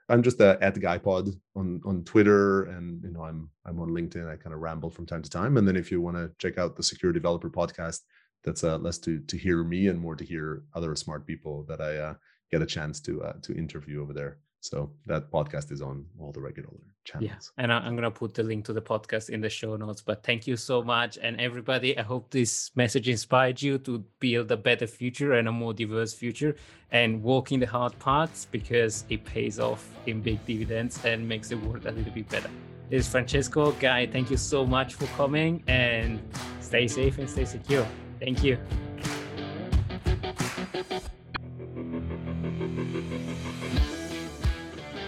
I'm 0.08 0.22
just 0.22 0.40
uh, 0.40 0.56
at 0.60 0.76
GuyPod 0.76 1.38
on 1.56 1.80
on 1.84 2.04
Twitter, 2.04 2.64
and 2.64 3.02
you 3.02 3.10
know 3.10 3.22
I'm 3.24 3.50
I'm 3.64 3.80
on 3.80 3.90
LinkedIn. 3.90 4.30
I 4.30 4.36
kind 4.36 4.54
of 4.54 4.60
ramble 4.60 4.90
from 4.90 5.06
time 5.06 5.22
to 5.22 5.30
time, 5.30 5.56
and 5.56 5.66
then 5.66 5.76
if 5.76 5.90
you 5.90 6.00
want 6.00 6.16
to 6.16 6.30
check 6.38 6.58
out 6.58 6.76
the 6.76 6.82
Secure 6.82 7.12
Developer 7.12 7.50
podcast, 7.50 8.00
that's 8.44 8.62
uh, 8.62 8.78
less 8.78 8.98
to 8.98 9.18
to 9.20 9.36
hear 9.36 9.64
me 9.64 9.88
and 9.88 9.98
more 9.98 10.14
to 10.16 10.24
hear 10.24 10.62
other 10.74 10.94
smart 10.94 11.26
people 11.26 11.64
that 11.68 11.80
I 11.80 11.96
uh, 11.96 12.14
get 12.50 12.62
a 12.62 12.66
chance 12.66 13.00
to 13.00 13.22
uh, 13.22 13.34
to 13.42 13.56
interview 13.56 14.00
over 14.02 14.12
there. 14.12 14.38
So 14.60 14.92
that 15.06 15.30
podcast 15.30 15.72
is 15.72 15.82
on 15.82 16.06
all 16.18 16.32
the 16.32 16.40
regular 16.40 16.70
channels. 17.06 17.52
Yeah, 17.56 17.62
and 17.62 17.72
I'm 17.72 17.94
gonna 17.96 18.10
put 18.10 18.34
the 18.34 18.42
link 18.42 18.66
to 18.66 18.74
the 18.74 18.82
podcast 18.82 19.30
in 19.30 19.40
the 19.40 19.48
show 19.48 19.76
notes. 19.76 20.02
But 20.02 20.22
thank 20.22 20.46
you 20.46 20.56
so 20.56 20.82
much, 20.82 21.18
and 21.22 21.40
everybody. 21.40 21.96
I 21.96 22.02
hope 22.02 22.30
this 22.30 22.70
message 22.74 23.08
inspired 23.08 23.62
you 23.62 23.78
to 23.78 24.04
build 24.20 24.50
a 24.50 24.56
better 24.56 24.86
future 24.86 25.32
and 25.34 25.48
a 25.48 25.52
more 25.52 25.72
diverse 25.72 26.12
future, 26.12 26.56
and 26.90 27.22
walk 27.22 27.52
in 27.52 27.60
the 27.60 27.66
hard 27.66 27.98
paths 27.98 28.46
because 28.50 29.04
it 29.08 29.24
pays 29.24 29.58
off 29.58 29.88
in 30.06 30.20
big 30.20 30.44
dividends 30.44 31.02
and 31.04 31.26
makes 31.26 31.48
the 31.48 31.56
world 31.56 31.86
a 31.86 31.92
little 31.92 32.12
bit 32.12 32.28
better. 32.28 32.50
This 32.90 33.06
is 33.06 33.08
Francesco, 33.08 33.72
guy. 33.72 34.06
Thank 34.06 34.30
you 34.30 34.36
so 34.36 34.66
much 34.66 34.94
for 34.94 35.06
coming, 35.16 35.62
and 35.66 36.20
stay 36.60 36.86
safe 36.86 37.18
and 37.18 37.30
stay 37.30 37.44
secure. 37.44 37.86
Thank 38.20 38.44
you. 38.44 38.58